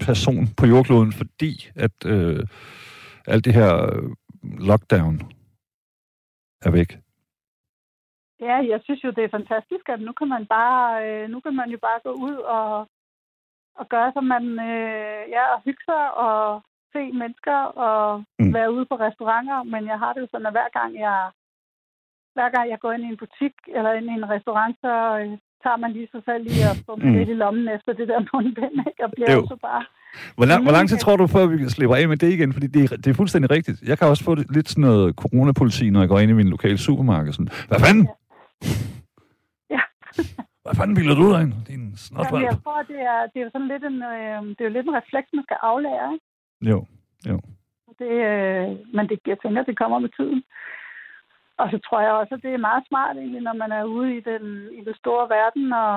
person 0.00 0.48
på 0.56 0.66
jordkloden, 0.66 1.12
fordi 1.12 1.68
at 1.74 2.06
øh, 2.06 2.40
alt 3.26 3.44
det 3.44 3.54
her 3.54 3.96
øh, 3.96 4.10
lockdown 4.58 5.22
er 6.66 6.70
væk. 6.70 6.90
Ja, 8.40 8.56
jeg 8.72 8.80
synes 8.84 9.04
jo, 9.04 9.10
det 9.10 9.24
er 9.24 9.36
fantastisk, 9.38 9.88
at 9.88 10.00
nu 10.00 10.12
kan 10.12 10.28
man 10.28 10.46
bare, 10.46 10.84
øh, 11.06 11.28
nu 11.30 11.40
kan 11.40 11.54
man 11.56 11.70
jo 11.70 11.78
bare 11.78 12.00
gå 12.06 12.12
ud 12.12 12.36
og, 12.36 12.88
og 13.74 13.88
gøre, 13.88 14.12
som 14.12 14.24
man, 14.24 14.44
øh, 14.70 15.22
ja, 15.36 15.44
og 15.54 15.62
hygge 15.64 15.84
sig 15.84 16.14
og 16.14 16.62
se 16.92 17.12
mennesker 17.12 17.58
og 17.86 18.24
mm. 18.38 18.54
være 18.54 18.72
ude 18.72 18.86
på 18.86 18.96
restauranter. 18.96 19.62
Men 19.62 19.86
jeg 19.86 19.98
har 19.98 20.12
det 20.12 20.20
jo 20.20 20.28
sådan, 20.30 20.46
at 20.46 20.52
hver 20.52 20.68
gang 20.78 20.90
jeg, 21.06 21.30
hver 22.34 22.48
gang 22.50 22.70
jeg 22.70 22.80
går 22.80 22.92
ind 22.92 23.04
i 23.04 23.12
en 23.14 23.22
butik 23.22 23.54
eller 23.66 23.92
ind 23.92 24.06
i 24.10 24.14
en 24.20 24.30
restaurant, 24.30 24.76
så 24.80 24.92
øh, 25.18 25.38
tager 25.64 25.80
man 25.84 25.92
lige 25.96 26.08
sig 26.14 26.22
selv 26.28 26.42
lige 26.48 26.64
og 26.70 26.76
får 26.86 26.96
mm. 26.96 27.12
lidt 27.16 27.28
i 27.34 27.36
lommen 27.42 27.66
efter 27.76 27.92
det 27.98 28.06
der 28.10 28.20
mundbind, 28.32 28.76
ikke? 28.88 29.00
Og 29.06 29.10
bliver 29.14 29.32
jo. 29.36 29.42
så 29.54 29.58
bare 29.68 29.84
hvor 30.36 30.46
lang, 30.46 30.62
hvor 30.62 30.72
lang 30.72 30.88
tid 30.88 30.98
tror 30.98 31.16
du, 31.16 31.26
før 31.26 31.46
vi 31.46 31.68
slipper 31.68 31.96
af 31.96 32.08
med 32.08 32.16
det 32.16 32.32
igen? 32.32 32.52
Fordi 32.52 32.66
det 32.66 32.82
er, 32.84 32.96
det 32.96 33.06
er 33.06 33.14
fuldstændig 33.14 33.50
rigtigt. 33.50 33.82
Jeg 33.82 33.98
kan 33.98 34.08
også 34.08 34.24
få 34.24 34.34
lidt 34.34 34.68
sådan 34.68 34.82
noget 34.82 35.14
coronapoliti, 35.14 35.90
når 35.90 36.00
jeg 36.00 36.08
går 36.08 36.18
ind 36.18 36.30
i 36.30 36.34
min 36.34 36.48
lokale 36.48 36.78
supermarked. 36.78 37.32
Sådan, 37.32 37.48
Hvad 37.68 37.80
fanden? 37.86 38.08
Ja. 39.74 39.82
Hvad 40.64 40.74
fanden 40.78 40.94
bilder 40.96 41.14
du 41.14 41.32
dig 41.32 41.42
ind? 41.42 41.54
Din 41.68 41.82
Jamen, 42.18 42.42
jeg 42.50 42.58
tror, 42.64 42.80
det 42.92 43.00
er, 43.12 43.20
det 43.32 43.38
er 43.40 43.44
jo 43.46 43.50
sådan 43.52 43.68
lidt 43.72 43.84
en, 43.90 43.98
øh, 44.12 44.38
det 44.54 44.60
er 44.60 44.68
jo 44.68 44.74
lidt 44.76 44.86
en 44.86 44.98
refleks, 45.00 45.28
man 45.38 45.44
skal 45.44 45.58
aflære, 45.62 46.06
ikke? 46.14 46.26
Jo, 46.70 46.78
jo. 47.30 47.36
Det, 48.00 48.12
øh, 48.30 48.66
men 48.96 49.04
det, 49.10 49.18
jeg 49.26 49.38
tænker, 49.42 49.62
det 49.62 49.78
kommer 49.78 49.98
med 49.98 50.10
tiden. 50.18 50.42
Og 51.60 51.66
så 51.72 51.78
tror 51.86 52.00
jeg 52.06 52.12
også, 52.20 52.32
at 52.34 52.42
det 52.46 52.52
er 52.54 52.68
meget 52.70 52.84
smart 52.88 53.14
egentlig, 53.16 53.42
når 53.48 53.56
man 53.62 53.72
er 53.78 53.84
ude 53.96 54.10
i 54.18 54.20
den, 54.30 54.44
i 54.78 54.80
den 54.88 54.94
store 55.02 55.24
verden 55.36 55.66
og, 55.84 55.96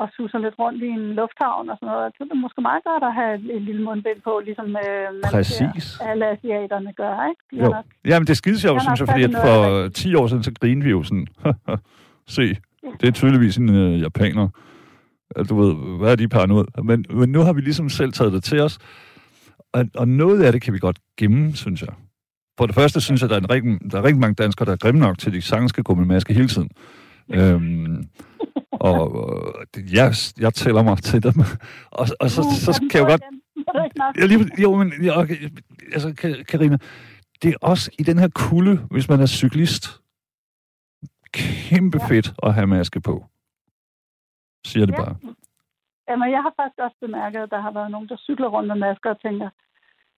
og 0.00 0.06
suser 0.16 0.38
lidt 0.38 0.56
rundt 0.62 0.80
i 0.88 0.90
en 0.98 1.06
lufthavn 1.20 1.70
og 1.70 1.76
sådan 1.76 1.90
noget. 1.92 2.12
Så 2.14 2.20
er 2.24 2.28
det 2.28 2.44
måske 2.44 2.60
meget 2.70 2.84
godt 2.90 3.04
at 3.08 3.14
have 3.20 3.34
et 3.56 3.62
lille 3.68 3.82
mundbind 3.88 4.20
på, 4.28 4.32
ligesom 4.48 4.68
øh, 4.84 5.06
man 5.22 5.30
Præcis. 5.36 5.84
ser 5.84 6.04
alle 6.10 6.24
asiaterne 6.34 6.92
gør, 7.02 7.14
ikke? 7.30 7.42
De 7.50 7.56
jo. 7.64 7.70
Nok, 7.76 7.86
Jamen, 8.10 8.26
det 8.26 8.32
er 8.32 8.58
sjovt, 8.66 8.82
synes 8.82 9.00
jeg, 9.00 9.08
fordi 9.12 9.22
at 9.28 9.34
for 9.46 9.88
10 9.88 10.14
år 10.14 10.26
siden, 10.26 10.42
så 10.42 10.52
grinede 10.60 10.84
vi 10.84 10.90
jo 10.90 11.02
sådan, 11.02 11.26
se, 12.36 12.46
det 13.00 13.06
er 13.08 13.14
tydeligvis 13.20 13.56
en 13.56 13.68
uh, 13.68 14.00
japaner. 14.00 14.48
Du 15.48 15.54
ved, 15.60 15.98
hvad 15.98 16.12
er 16.12 16.16
de 16.16 16.28
paranoid? 16.28 16.66
Men, 16.82 17.04
men 17.10 17.28
nu 17.32 17.40
har 17.40 17.52
vi 17.52 17.60
ligesom 17.60 17.88
selv 17.88 18.12
taget 18.12 18.32
det 18.32 18.42
til 18.44 18.60
os, 18.60 18.78
og, 19.72 19.84
og 19.94 20.08
noget 20.08 20.42
af 20.42 20.52
det 20.52 20.62
kan 20.62 20.74
vi 20.74 20.78
godt 20.78 20.98
gemme, 21.16 21.52
synes 21.56 21.82
jeg. 21.82 21.94
For 22.60 22.66
det 22.66 22.74
første 22.74 23.00
synes 23.00 23.22
jeg, 23.22 23.32
at 23.32 23.42
der 23.42 23.54
er, 23.54 23.60
en 23.60 23.78
der 23.90 23.98
er 23.98 24.04
rigtig 24.04 24.20
mange 24.20 24.34
danskere, 24.34 24.66
der 24.66 24.72
er 24.72 24.76
grimme 24.76 25.00
nok 25.00 25.18
til, 25.18 25.30
at 25.30 25.34
de 25.34 25.42
sagtens 25.42 25.68
skal 25.68 25.84
gå 25.84 25.94
med 25.94 26.06
maske 26.06 26.34
hele 26.34 26.48
tiden. 26.48 26.70
øhm, 27.36 28.04
og 28.72 29.04
øh, 29.76 29.94
jeg, 29.94 30.12
jeg 30.40 30.54
tæller 30.54 30.82
mig 30.82 30.98
til 30.98 31.22
dem. 31.22 31.34
og, 32.00 32.06
og 32.20 32.30
så, 32.30 32.42
så, 32.64 32.72
så 32.72 32.80
kan 32.90 33.00
jeg 33.00 33.04
jo 33.04 33.10
godt... 33.12 33.22
Jeg 34.16 34.28
lige, 34.28 34.62
jo, 34.62 34.76
men 34.76 34.92
ja, 35.02 35.20
okay, 35.20 35.36
altså, 35.92 36.08
Karina, 36.48 36.76
det 37.42 37.48
er 37.54 37.58
også 37.62 37.90
i 37.98 38.02
den 38.02 38.18
her 38.18 38.28
kulde, 38.34 38.76
hvis 38.90 39.08
man 39.08 39.20
er 39.20 39.26
cyklist, 39.26 39.84
kæmpe 41.32 42.00
fedt 42.08 42.32
at 42.42 42.54
have 42.54 42.66
maske 42.66 43.00
på. 43.00 43.24
Siger 44.66 44.86
det 44.86 44.92
ja. 44.92 45.04
bare. 45.04 45.16
Jamen, 46.08 46.30
jeg 46.30 46.42
har 46.42 46.52
faktisk 46.56 46.78
også 46.78 46.96
bemærket, 47.00 47.40
at 47.42 47.50
der 47.50 47.60
har 47.60 47.72
været 47.72 47.90
nogen, 47.90 48.08
der 48.08 48.16
cykler 48.16 48.48
rundt 48.48 48.68
med 48.68 48.76
masker 48.76 49.10
og 49.10 49.20
tænker, 49.20 49.48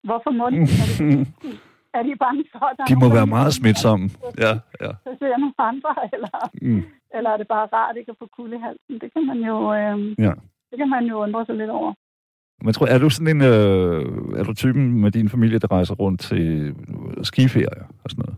hvorfor 0.05 0.31
må 0.31 0.51
de? 0.51 1.72
Er 1.95 2.03
de 2.03 2.17
bange 2.25 2.45
for, 2.53 2.65
at 2.71 2.75
der 2.79 2.85
De 2.85 2.97
må 3.03 3.09
være 3.19 3.27
meget 3.37 3.53
smitsomme. 3.55 4.07
Ja, 4.45 4.53
ja. 4.85 4.91
Så 5.07 5.11
ser 5.19 5.29
jeg 5.35 5.41
nogle 5.45 5.59
andre, 5.71 5.93
eller, 6.15 6.37
mm. 6.63 6.83
eller 7.17 7.31
er 7.31 7.37
det 7.37 7.49
bare 7.49 7.67
rart 7.73 7.97
ikke 7.97 8.11
at 8.11 8.21
få 8.23 8.29
kulde 8.37 8.57
i 8.57 8.61
halsen? 8.67 8.95
Det 9.03 9.09
kan 9.15 9.27
man 9.31 9.39
jo, 9.51 9.57
øh, 9.79 9.97
ja. 10.27 10.35
det 10.71 10.77
kan 10.81 10.89
man 10.95 11.05
jo 11.11 11.15
undre 11.25 11.47
sig 11.47 11.55
lidt 11.55 11.71
over. 11.71 11.93
Men 12.65 12.73
tror, 12.75 12.87
er 12.87 12.99
du 12.99 13.11
sådan 13.11 13.37
en, 13.37 13.43
øh, 13.53 14.39
er 14.39 14.45
du 14.45 14.55
typen 14.55 15.01
med 15.03 15.11
din 15.11 15.29
familie, 15.29 15.59
der 15.59 15.73
rejser 15.73 15.95
rundt 15.95 16.21
til 16.21 16.75
skiferie 17.23 17.83
og 18.05 18.11
sådan 18.11 18.23
noget? 18.25 18.37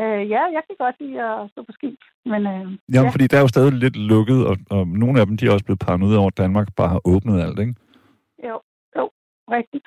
Øh, 0.00 0.30
ja, 0.30 0.42
jeg 0.56 0.62
kan 0.66 0.76
godt 0.78 0.96
lide 1.00 1.22
at 1.22 1.50
stå 1.50 1.62
på 1.62 1.72
ski. 1.72 1.98
Men, 2.24 2.40
øh, 2.46 2.66
Jamen, 2.94 3.08
ja. 3.08 3.14
fordi 3.14 3.26
der 3.26 3.36
er 3.36 3.40
jo 3.40 3.48
stadig 3.48 3.72
lidt 3.72 3.96
lukket, 3.96 4.46
og, 4.46 4.56
og 4.70 4.86
nogle 4.86 5.20
af 5.20 5.26
dem, 5.26 5.36
de 5.36 5.46
er 5.46 5.52
også 5.52 5.64
blevet 5.64 5.84
paranoid 5.86 6.16
over, 6.16 6.26
at 6.26 6.38
Danmark 6.38 6.68
bare 6.76 6.88
har 6.88 7.00
åbnet 7.04 7.40
alt, 7.40 7.58
ikke? 7.58 7.74
Jo, 8.48 8.56
jo, 8.96 9.04
rigtigt. 9.56 9.86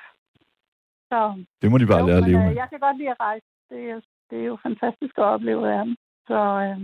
Så, 1.12 1.44
Det 1.62 1.70
må 1.70 1.78
de 1.78 1.86
bare 1.86 2.00
jo, 2.00 2.06
lære 2.06 2.16
at 2.22 2.28
leve 2.28 2.40
øh, 2.40 2.46
med. 2.46 2.54
Jeg 2.62 2.68
kan 2.70 2.80
godt 2.86 2.96
lide 2.98 3.10
at 3.10 3.20
rejse. 3.20 3.46
Det 3.70 3.80
er, 3.92 4.00
det 4.30 4.38
er 4.42 4.46
jo 4.52 4.58
fantastisk 4.66 5.14
at 5.18 5.24
opleve 5.34 5.62
verden. 5.62 5.96
Så, 6.28 6.40
øh, 6.66 6.78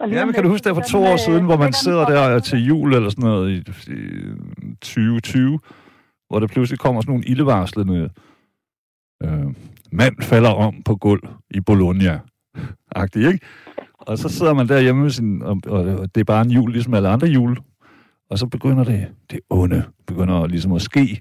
Ja, 0.00 0.24
men 0.24 0.34
kan 0.34 0.42
du 0.42 0.48
huske 0.48 0.64
det 0.68 0.76
for 0.76 0.82
to 0.82 0.98
år 0.98 1.12
øh, 1.12 1.18
siden, 1.18 1.44
hvor 1.44 1.56
man 1.56 1.72
sidder 1.72 2.04
der 2.06 2.38
til 2.38 2.66
jul 2.66 2.94
eller 2.94 3.10
sådan 3.10 3.24
noget 3.30 3.50
i, 3.50 3.56
i 3.92 4.74
2020, 4.80 5.60
hvor 6.28 6.40
der 6.40 6.46
pludselig 6.46 6.78
kommer 6.78 7.00
sådan 7.00 7.12
nogle 7.12 7.24
ildevarslende 7.24 8.10
øh, 9.22 9.46
mand 9.92 10.22
falder 10.22 10.50
om 10.50 10.82
på 10.82 10.96
gulv 10.96 11.28
i 11.50 11.60
Bologna. 11.60 12.20
Agtigt, 12.96 13.26
ikke? 13.32 13.46
Og 13.92 14.18
så 14.18 14.28
sidder 14.28 14.54
man 14.54 14.68
der 14.68 14.80
hjemme 14.80 15.02
med 15.02 15.10
sin, 15.10 15.42
og, 15.42 15.60
og, 15.66 15.80
og 15.80 16.14
det 16.14 16.20
er 16.20 16.24
bare 16.24 16.44
en 16.44 16.50
jul, 16.50 16.72
ligesom 16.72 16.94
alle 16.94 17.08
andre 17.08 17.26
jul. 17.28 17.58
Og 18.30 18.38
så 18.38 18.46
begynder 18.46 18.84
det, 18.84 19.08
det 19.30 19.40
onde, 19.50 19.84
begynder 20.06 20.46
ligesom 20.46 20.72
at 20.72 20.82
ske. 20.82 21.20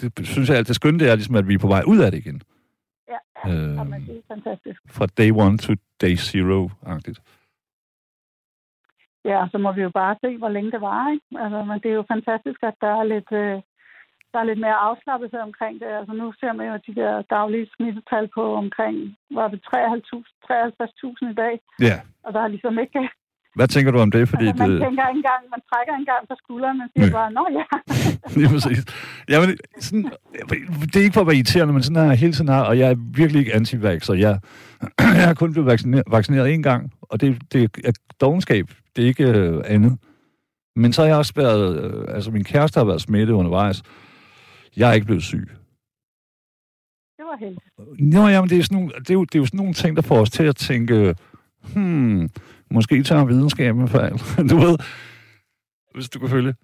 Det, 0.00 0.18
det 0.18 0.26
synes 0.26 0.48
jeg 0.48 0.56
alt 0.56 0.68
det 0.68 0.76
skønne, 0.76 0.98
det 0.98 1.10
er 1.10 1.14
ligesom, 1.16 1.36
at 1.36 1.48
vi 1.48 1.54
er 1.54 1.58
på 1.58 1.66
vej 1.66 1.82
ud 1.86 1.98
af 2.04 2.10
det 2.10 2.18
igen. 2.18 2.42
Ja, 3.12 3.18
Øh, 3.50 3.74
jamen, 3.78 4.00
det 4.06 4.16
er 4.16 4.34
fantastisk. 4.34 4.80
fra 4.96 5.06
day 5.06 5.30
one 5.44 5.58
to 5.58 5.72
day 6.02 6.14
zero-agtigt. 6.28 7.20
Ja, 9.24 9.38
så 9.52 9.58
må 9.58 9.72
vi 9.72 9.82
jo 9.82 9.90
bare 9.90 10.16
se, 10.24 10.36
hvor 10.38 10.48
længe 10.48 10.70
det 10.70 10.80
var, 10.80 11.10
ikke? 11.14 11.26
Altså, 11.44 11.64
men 11.64 11.80
det 11.82 11.90
er 11.90 11.94
jo 12.00 12.04
fantastisk, 12.14 12.60
at 12.62 12.74
der 12.80 12.92
er 13.00 13.04
lidt, 13.14 13.30
øh, 13.42 13.56
der 14.32 14.38
er 14.40 14.44
lidt 14.50 14.60
mere 14.66 14.78
afslappethed 14.88 15.40
omkring 15.40 15.80
det. 15.80 15.86
Altså, 15.98 16.12
nu 16.20 16.32
ser 16.40 16.52
man 16.52 16.66
jo 16.72 16.76
de 16.86 16.94
der 17.00 17.22
daglige 17.22 17.70
smittetal 17.76 18.28
på 18.34 18.44
omkring, 18.62 19.16
var 19.38 19.48
det 19.48 19.60
53.000 19.66 21.30
i 21.30 21.34
dag, 21.34 21.54
Ja. 21.88 21.96
og 22.24 22.32
der 22.34 22.40
er 22.42 22.48
ligesom 22.48 22.78
ikke... 22.78 23.00
Hvad 23.54 23.68
tænker 23.68 23.92
du 23.92 23.98
om 23.98 24.10
det? 24.10 24.28
Fordi 24.28 24.46
altså, 24.46 24.62
man 24.62 24.70
det, 24.70 24.80
tænker 24.80 25.04
engang, 25.06 25.42
man 25.50 25.60
trækker 25.70 25.94
engang 25.94 26.28
på 26.28 26.34
skulderen, 26.42 26.78
man 26.78 26.88
siger 26.96 27.06
Nej. 27.06 27.18
bare, 27.18 27.32
nå 27.32 27.44
ja. 27.58 27.64
Lige 28.40 28.48
præcis. 28.48 28.84
Jamen, 29.28 29.56
sådan, 29.80 30.10
det 30.82 30.96
er 30.96 31.00
ikke 31.00 31.14
for 31.14 31.20
at 31.20 31.26
være 31.26 31.36
irriterende, 31.36 31.72
men 31.74 31.82
sådan 31.82 32.02
er 32.02 32.04
jeg 32.04 32.18
hele 32.18 32.32
tiden 32.32 32.48
her, 32.48 32.60
og 32.60 32.78
jeg 32.78 32.90
er 32.90 32.96
virkelig 33.16 33.40
ikke 33.40 33.54
anti 33.54 33.76
-vaxxer. 33.76 34.12
Jeg, 34.12 34.38
jeg 35.18 35.26
har 35.26 35.34
kun 35.34 35.52
blevet 35.52 35.66
vaccineret, 35.66 36.04
vaccineret 36.10 36.54
én 36.54 36.62
gang, 36.62 36.92
og 37.02 37.20
det, 37.20 37.52
det 37.52 37.70
er 37.84 37.92
dogenskab. 38.20 38.66
Det 38.96 39.04
er 39.04 39.08
ikke 39.08 39.24
øh, 39.24 39.62
andet. 39.66 39.98
Men 40.76 40.92
så 40.92 41.02
har 41.02 41.08
jeg 41.08 41.16
også 41.16 41.32
været... 41.36 41.84
Øh, 41.84 42.14
altså, 42.14 42.30
min 42.30 42.44
kæreste 42.44 42.80
har 42.80 42.84
været 42.84 43.00
smittet 43.00 43.34
undervejs. 43.34 43.82
Jeg 44.76 44.90
er 44.90 44.92
ikke 44.92 45.06
blevet 45.06 45.22
syg. 45.22 45.48
Det 47.16 47.24
var 47.30 47.36
heldigt. 47.40 47.64
Nå, 48.14 48.28
jamen, 48.28 48.50
det 48.50 48.58
er, 48.58 48.62
sådan 48.62 48.78
nogle, 48.78 48.92
det, 48.98 49.10
er 49.10 49.14
jo, 49.14 49.24
det 49.24 49.34
er 49.34 49.38
jo 49.38 49.46
sådan 49.46 49.58
nogle 49.58 49.74
ting, 49.74 49.96
der 49.96 50.02
får 50.02 50.20
os 50.20 50.30
til 50.30 50.42
at 50.42 50.56
tænke, 50.56 51.14
hmm, 51.74 52.28
måske 52.72 53.02
tager 53.02 53.24
videnskaben 53.24 53.88
fejl. 53.88 54.12
du 54.50 54.56
ved, 54.56 54.76
hvis 55.94 56.08
du 56.08 56.18
kan 56.18 56.28
følge. 56.28 56.54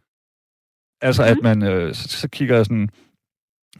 Altså, 1.00 1.22
at 1.22 1.36
man, 1.42 1.62
øh, 1.62 1.94
så, 1.94 2.08
så 2.08 2.28
kigger 2.28 2.62
sådan, 2.62 2.88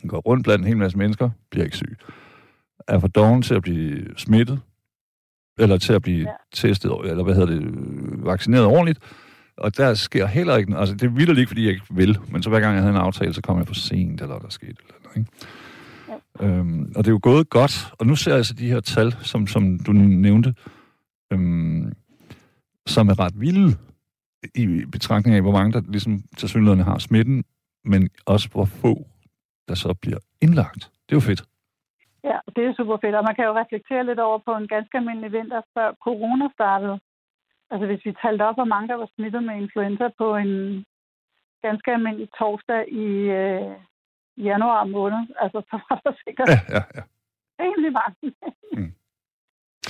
går 0.09 0.19
rundt 0.19 0.45
blandt 0.45 0.63
en 0.63 0.69
hel 0.69 0.77
masse 0.77 0.99
mennesker, 0.99 1.31
bliver 1.51 1.65
ikke 1.65 1.77
syg. 1.77 1.97
Er 2.89 2.99
for 2.99 3.09
doven 3.09 3.43
til 3.43 3.55
at 3.55 3.63
blive 3.63 4.07
smittet, 4.17 4.61
eller 5.59 5.79
til 5.79 5.93
at 5.93 6.03
blive 6.03 6.21
Ja. 6.21 6.31
ja. 6.31 6.35
testet, 6.55 6.93
eller 7.05 7.25
hvad 7.25 7.35
hedder 7.35 7.55
det, 7.55 7.65
vaccineret 8.25 8.65
ordentligt. 8.65 8.99
Og 9.57 9.77
der 9.77 9.95
sker 9.95 10.27
heller 10.27 10.57
ikke, 10.57 10.77
altså 10.77 10.95
det 10.95 11.17
vildt 11.17 11.39
ikke, 11.39 11.49
fordi 11.49 11.65
jeg 11.65 11.71
ikke 11.73 11.87
vil, 11.91 12.19
men 12.31 12.43
så 12.43 12.49
hver 12.49 12.61
gang 12.61 12.75
jeg 12.75 12.83
havde 12.83 12.95
en 12.95 13.01
aftale, 13.01 13.35
så 13.35 13.43
kom 13.43 13.59
jeg 13.59 13.67
for 13.67 13.75
sent, 13.75 14.21
eller 14.21 14.39
der 14.39 14.49
skete 14.49 14.71
et 14.71 14.79
eller 14.79 14.95
andet, 15.05 15.17
ikke? 15.17 16.57
Øhm, 16.59 16.93
og 16.97 17.05
det 17.05 17.07
er 17.07 17.13
jo 17.13 17.21
gået 17.23 17.49
godt, 17.51 17.93
og 17.99 18.07
nu 18.07 18.17
ser 18.17 18.35
jeg 18.35 18.47
så 18.47 18.55
de 18.55 18.69
her 18.69 18.81
tal, 18.81 19.17
som, 19.23 19.47
som 19.47 19.79
du 19.79 19.93
nævnte, 19.93 20.55
øhm, 21.33 21.93
som 22.95 23.09
er 23.13 23.17
ret 23.25 23.37
vilde 23.45 23.69
i 24.63 24.65
betragtning 24.93 25.37
af, 25.37 25.43
hvor 25.43 25.53
mange 25.59 25.73
der 25.73 25.83
ligesom 25.89 26.15
til 26.39 26.49
synligheden 26.49 26.85
har 26.91 26.99
smitten, 26.99 27.45
men 27.85 28.11
også 28.27 28.47
hvor 28.53 28.65
få, 28.65 28.93
der 29.69 29.75
så 29.75 29.95
bliver 30.03 30.21
indlagt. 30.45 30.83
Det 31.05 31.13
er 31.13 31.21
jo 31.21 31.29
fedt. 31.31 31.43
Ja, 32.25 32.39
det 32.57 32.63
er 32.65 32.75
super 32.77 32.97
fedt, 33.03 33.15
og 33.15 33.25
man 33.29 33.35
kan 33.35 33.45
jo 33.45 33.59
reflektere 33.61 34.07
lidt 34.07 34.21
over 34.27 34.39
på 34.47 34.53
en 34.57 34.69
ganske 34.69 34.99
almindelig 34.99 35.33
vinter, 35.33 35.61
før 35.75 35.89
corona 36.05 36.49
startede. 36.59 37.01
Altså 37.71 37.87
hvis 37.87 38.05
vi 38.05 38.13
talte 38.23 38.43
op, 38.49 38.55
hvor 38.55 38.71
mange 38.75 38.89
der 38.89 38.95
var 38.95 39.11
smittet 39.15 39.43
med 39.45 39.55
influenza 39.57 40.09
på 40.19 40.37
en 40.37 40.85
ganske 41.63 41.93
almindelig 41.93 42.29
torsdag 42.39 42.83
i 43.05 43.07
øh, 43.41 43.75
januar 44.37 44.85
måned, 44.85 45.23
altså 45.43 45.59
så 45.71 45.77
var 45.89 46.01
der 46.05 46.13
sikkert 46.25 46.49
Ja, 46.49 46.61
ja, 46.77 46.83
ja. 46.97 47.03
rimelig 47.63 47.93
mange. 48.01 48.35
Mm. 48.73 48.93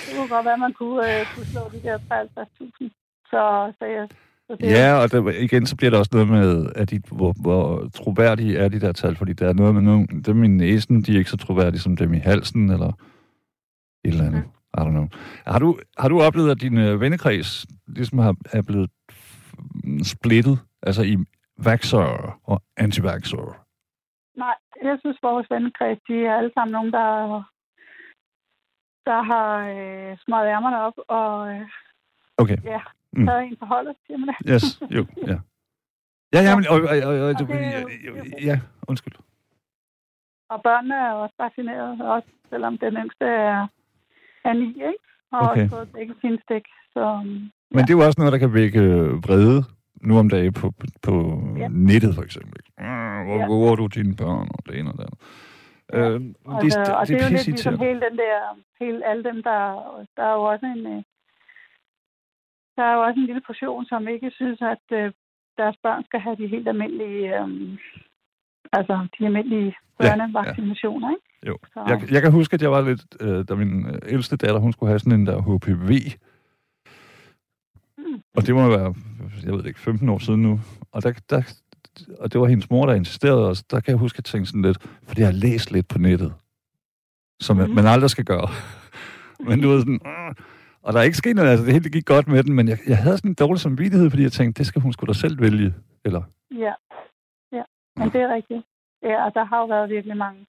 Det 0.04 0.12
kunne 0.16 0.32
godt 0.34 0.44
være, 0.44 0.58
at 0.58 0.64
man 0.66 0.74
kunne, 0.80 0.98
øh, 1.10 1.26
kunne 1.34 1.46
slå 1.52 1.62
de 1.74 1.80
der 1.86 1.98
53.000. 1.98 2.88
Så, 3.30 3.72
så, 3.78 3.84
jeg, 3.84 4.08
Ja, 4.60 4.94
og 5.02 5.12
der, 5.12 5.30
igen, 5.30 5.66
så 5.66 5.76
bliver 5.76 5.90
der 5.90 5.98
også 5.98 6.10
noget 6.12 6.28
med, 6.28 6.72
at 6.74 6.90
de, 6.90 7.00
hvor, 7.12 7.34
hvor 7.42 7.88
troværdige 7.94 8.58
er 8.58 8.68
de 8.68 8.80
der 8.80 8.92
tal, 8.92 9.16
fordi 9.16 9.32
der 9.32 9.48
er 9.48 9.52
noget 9.52 9.74
med 9.74 9.82
nogle, 9.82 10.06
dem 10.26 10.44
i 10.44 10.48
næsen, 10.48 11.02
de 11.02 11.14
er 11.14 11.18
ikke 11.18 11.30
så 11.30 11.36
troværdige 11.36 11.80
som 11.80 11.96
dem 11.96 12.14
i 12.14 12.18
halsen, 12.18 12.70
eller 12.70 12.92
et 14.04 14.12
eller 14.12 14.26
andet. 14.26 14.44
I 14.78 14.80
don't 14.80 14.90
know. 14.90 15.08
Har 15.46 15.58
du, 15.58 15.78
har 15.98 16.08
du 16.08 16.20
oplevet, 16.20 16.50
at 16.50 16.60
din 16.60 16.78
øh, 16.78 17.00
vennekreds 17.00 17.66
ligesom 17.86 18.18
har, 18.18 18.34
er 18.52 18.62
blevet 18.62 18.90
splittet, 20.02 20.58
altså 20.82 21.02
i 21.02 21.16
vaxxere 21.64 22.32
og 22.44 22.62
anti 22.76 23.00
-vaxxere? 23.00 23.54
Nej, 24.36 24.56
jeg 24.82 24.96
synes, 25.00 25.18
vores 25.22 25.50
vennekreds, 25.50 25.98
de 26.08 26.26
er 26.26 26.36
alle 26.36 26.50
sammen 26.54 26.72
nogen, 26.72 26.92
der, 26.92 27.42
der 29.10 29.20
har 29.32 29.48
øh, 29.74 30.16
smøget 30.24 30.48
ærmerne 30.56 30.78
op 30.86 30.96
og 31.18 31.30
øh, 31.54 31.66
Okay, 32.42 32.58
ja, 32.64 32.80
Mm. 33.12 33.26
taget 33.26 33.42
en 33.44 33.56
på 33.56 33.66
holdet, 33.66 33.94
siger 34.06 34.18
man 34.18 34.28
det. 34.28 34.36
yes, 34.52 34.64
jo, 34.96 35.02
ja. 35.32 35.36
Ja, 36.34 36.40
ja, 36.48 36.56
men, 36.56 36.64
og, 36.72 36.76
og, 36.92 36.96
og, 37.08 37.14
og, 37.20 37.28
Og 37.28 37.38
det 37.38 37.50
er 37.50 37.60
ja, 37.60 37.80
er 37.80 38.44
ja, 38.50 38.56
undskyld. 38.88 39.14
Og 40.52 40.58
børnene 40.62 40.94
er 40.94 41.12
også 41.12 41.34
vaccineret, 41.38 42.00
også 42.00 42.28
selvom 42.50 42.78
den 42.78 42.94
yngste 42.94 43.24
er, 43.24 43.66
er 44.44 44.52
ni, 44.52 44.68
ikke? 44.68 45.04
Og 45.32 45.40
Okay. 45.40 45.62
også 45.64 45.76
fået 45.76 45.88
begge 45.92 46.14
sine 46.20 46.38
stik. 46.44 46.64
Så 46.92 47.00
øhm, 47.00 47.50
Men 47.74 47.80
det 47.84 47.90
er 47.90 47.98
jo 47.98 48.06
også 48.06 48.20
noget, 48.20 48.32
der 48.32 48.38
kan 48.38 48.54
vække 48.54 48.80
øh, 48.80 49.10
vrede 49.24 49.64
nu 50.02 50.18
om 50.18 50.28
dagen 50.28 50.52
på, 50.52 50.72
på 51.02 51.12
Ja. 51.58 51.68
nettet, 51.70 52.14
for 52.14 52.22
eksempel. 52.22 52.60
Ah, 52.78 53.24
Hvor 53.26 53.38
Ja. 53.38 53.46
våger 53.46 53.74
du 53.74 53.86
dine 53.86 54.16
børn, 54.16 54.48
og 54.54 54.60
det 54.66 54.78
ene 54.78 54.90
og 54.92 54.96
det 54.98 55.02
andet. 55.08 55.18
Ja. 55.92 55.98
Øh, 55.98 56.20
og, 56.44 56.62
det, 56.62 56.72
det, 56.72 56.94
og 56.98 57.06
det, 57.08 57.14
er 57.16 57.24
jo 57.24 57.30
lidt 57.30 57.46
ligesom 57.46 57.78
hele 57.78 58.00
den 58.00 58.18
der, 58.18 58.36
hele 58.80 59.06
alle 59.10 59.24
dem, 59.24 59.42
der, 59.42 59.60
der 60.16 60.22
er 60.22 60.32
jo 60.32 60.42
også 60.42 60.66
en, 60.66 60.86
øh, 60.86 61.02
der 62.76 62.82
er 62.82 62.94
jo 62.94 63.02
også 63.02 63.20
en 63.20 63.26
lille 63.26 63.42
portion, 63.46 63.86
som 63.86 64.08
ikke 64.08 64.30
synes, 64.30 64.58
at 64.62 64.84
øh, 64.92 65.12
deres 65.56 65.76
børn 65.82 66.04
skal 66.04 66.20
have 66.20 66.36
de 66.36 66.46
helt 66.46 66.68
almindelige, 66.68 67.40
øh, 67.40 67.48
altså 68.72 69.06
de 69.18 69.26
almindelige 69.26 69.76
Ja, 70.00 70.06
ja. 70.06 70.16
børnevaccinationer, 70.16 71.10
ikke? 71.10 71.22
Jo. 71.46 71.58
Så, 71.72 71.84
Jeg, 71.88 72.12
jeg 72.12 72.22
kan 72.22 72.32
huske, 72.32 72.54
at 72.54 72.62
jeg 72.62 72.70
var 72.70 72.80
lidt, 72.80 73.02
øh, 73.20 73.44
da 73.48 73.54
min 73.54 73.86
øh, 73.86 73.98
ældste 74.06 74.36
datter, 74.36 74.60
hun 74.60 74.72
skulle 74.72 74.90
have 74.90 74.98
sådan 74.98 75.20
en 75.20 75.26
der 75.26 75.42
HPV. 75.42 75.90
Mm. 77.98 78.22
Og 78.36 78.46
det 78.46 78.54
må 78.54 78.68
være, 78.68 78.94
jeg 79.44 79.52
ved 79.52 79.58
det 79.58 79.66
ikke, 79.66 79.80
15 79.80 80.08
år 80.08 80.18
siden 80.18 80.42
nu. 80.42 80.60
Og, 80.92 81.02
der, 81.02 81.12
der, 81.30 81.42
og 82.20 82.32
det 82.32 82.40
var 82.40 82.46
hendes 82.46 82.70
mor, 82.70 82.86
der 82.86 82.94
insisterede, 82.94 83.48
og 83.48 83.56
der 83.70 83.80
kan 83.80 83.90
jeg 83.90 83.98
huske, 83.98 84.16
at 84.16 84.18
jeg 84.18 84.24
tænkte 84.32 84.50
sådan 84.50 84.62
lidt, 84.62 84.78
fordi 84.82 85.20
jeg 85.20 85.28
har 85.28 85.40
læst 85.46 85.72
lidt 85.72 85.88
på 85.88 85.98
nettet, 85.98 86.32
som 87.40 87.56
mm. 87.56 87.70
man 87.70 87.86
aldrig 87.86 88.10
skal 88.10 88.24
gøre. 88.24 88.48
men 89.48 89.62
du 89.62 89.68
ved 89.68 89.80
sådan, 89.80 90.00
og 90.82 90.92
der 90.92 90.98
er 90.98 91.04
ikke 91.04 91.16
sket 91.16 91.36
noget, 91.36 91.50
altså 91.50 91.64
det 91.64 91.72
hele 91.72 91.90
gik 91.90 92.06
godt 92.06 92.28
med 92.28 92.42
den, 92.44 92.54
men 92.54 92.68
jeg, 92.68 92.78
jeg 92.86 92.98
havde 92.98 93.16
sådan 93.16 93.30
en 93.30 93.34
dårlig 93.34 93.60
samvittighed, 93.60 94.10
fordi 94.10 94.22
jeg 94.22 94.32
tænkte, 94.32 94.58
det 94.58 94.66
skal 94.66 94.82
hun 94.82 94.92
sgu 94.92 95.06
da 95.06 95.12
selv 95.12 95.40
vælge. 95.40 95.74
Eller, 96.04 96.22
Ja, 96.50 96.74
ja. 97.52 97.62
Men 97.96 98.10
det 98.12 98.20
er 98.20 98.34
rigtigt. 98.34 98.64
Ja, 99.02 99.24
og 99.26 99.34
der 99.34 99.44
har 99.44 99.58
jo 99.60 99.66
været 99.66 99.90
virkelig 99.90 100.16
mange 100.16 100.46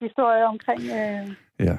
historier 0.00 0.44
omkring 0.44 0.80
øh, 0.80 1.34
ja. 1.66 1.76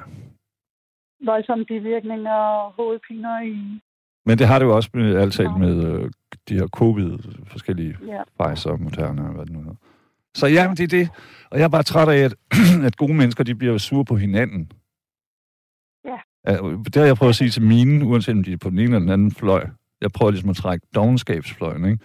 voldsomme 1.24 1.64
bivirkninger 1.64 2.34
og 2.34 2.72
hovedpiner 2.72 3.40
i... 3.40 3.80
Men 4.26 4.38
det 4.38 4.46
har 4.46 4.58
det 4.58 4.66
jo 4.66 4.76
også 4.76 4.90
med, 4.94 5.16
alt 5.16 5.32
talt 5.34 5.58
med 5.58 5.84
øh, 5.84 6.10
de 6.48 6.54
her 6.54 6.66
covid, 6.66 7.18
forskellige 7.46 7.96
Ja, 8.06 8.22
Pfizer, 8.40 8.76
Moderna, 8.76 9.22
hvad 9.22 9.44
det 9.46 9.52
nu 9.52 9.58
hedder. 9.58 9.74
Så 10.34 10.46
ja, 10.46 10.68
men 10.68 10.76
det 10.76 10.84
er 10.84 10.88
det. 10.98 11.08
Og 11.50 11.58
jeg 11.58 11.64
er 11.64 11.68
bare 11.68 11.82
træt 11.82 12.08
af, 12.08 12.16
at, 12.18 12.34
at 12.86 12.96
gode 12.96 13.14
mennesker, 13.14 13.44
de 13.44 13.54
bliver 13.54 13.78
sure 13.78 14.04
på 14.04 14.16
hinanden. 14.16 14.72
Ja. 16.04 16.16
Ja, 16.52 16.56
Det 16.84 16.96
har 16.96 17.04
jeg 17.04 17.16
prøvet 17.16 17.28
at 17.30 17.36
sige 17.36 17.50
til 17.50 17.62
mine, 17.62 18.04
uanset 18.06 18.34
om 18.34 18.44
de 18.44 18.52
er 18.52 18.56
på 18.56 18.70
den 18.70 18.78
ene 18.78 18.84
eller 18.84 18.98
den 18.98 19.08
anden 19.08 19.32
fløj. 19.32 19.66
Jeg 20.00 20.12
prøver 20.12 20.30
ligesom 20.30 20.50
at 20.50 20.56
trække 20.56 20.86
dogenskabsfløjen, 20.94 21.84
ikke? 21.84 22.04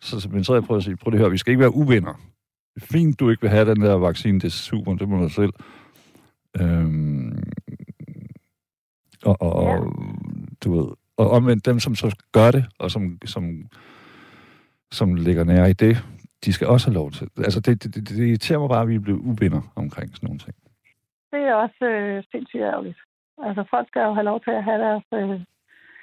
Så, 0.00 0.20
så- 0.20 0.28
men 0.28 0.44
så 0.44 0.52
har 0.52 0.56
jeg 0.60 0.64
prøvet 0.66 0.80
at 0.80 0.84
sige, 0.84 0.96
prøv 0.96 1.12
det 1.12 1.20
her, 1.20 1.28
vi 1.28 1.38
skal 1.38 1.50
ikke 1.50 1.60
være 1.60 1.74
uvenner. 1.74 2.12
Det 2.74 2.82
er 2.82 2.86
fint, 2.86 3.20
du 3.20 3.30
ikke 3.30 3.40
vil 3.42 3.50
have 3.50 3.70
den 3.74 3.80
der 3.82 3.94
vaccine, 3.94 4.38
det 4.40 4.44
er 4.44 4.50
super, 4.50 4.94
det 4.94 5.08
må 5.08 5.22
du 5.22 5.28
selv. 5.28 5.52
Øhm, 6.60 7.42
og, 9.22 9.42
og, 9.42 9.64
ja. 9.64 9.78
du 10.64 10.80
ved, 10.80 10.88
og 11.22 11.30
omvendt 11.30 11.66
dem, 11.66 11.78
som 11.78 11.94
så 11.94 12.16
gør 12.32 12.50
det, 12.50 12.64
og 12.78 12.90
som, 12.90 13.18
som, 13.24 13.44
som 14.98 15.14
ligger 15.14 15.44
nær 15.44 15.64
i 15.66 15.72
det, 15.72 15.94
de 16.44 16.52
skal 16.52 16.66
også 16.66 16.86
have 16.88 16.94
lov 16.94 17.10
til. 17.10 17.28
Altså, 17.46 17.60
det, 17.60 17.82
det, 17.82 17.94
det, 17.94 18.08
det 18.08 18.18
irriterer 18.28 18.58
mig 18.58 18.68
bare, 18.68 18.82
at 18.82 18.88
vi 18.88 18.94
er 18.94 19.00
blevet 19.06 19.20
uvenner 19.30 19.62
omkring 19.76 20.08
sådan 20.16 20.26
nogle 20.26 20.38
ting. 20.46 20.54
det 21.32 21.40
er 21.40 21.54
også 21.54 21.84
øh, 21.84 22.22
sindssygt 22.32 22.62
ærgerligt. 22.62 22.98
Altså, 23.46 23.64
folk 23.70 23.88
skal 23.88 24.02
jo 24.02 24.12
have 24.18 24.24
lov 24.30 24.40
til 24.40 24.50
at 24.50 24.64
have 24.64 24.80
deres, 24.86 25.04
øh, 25.20 25.40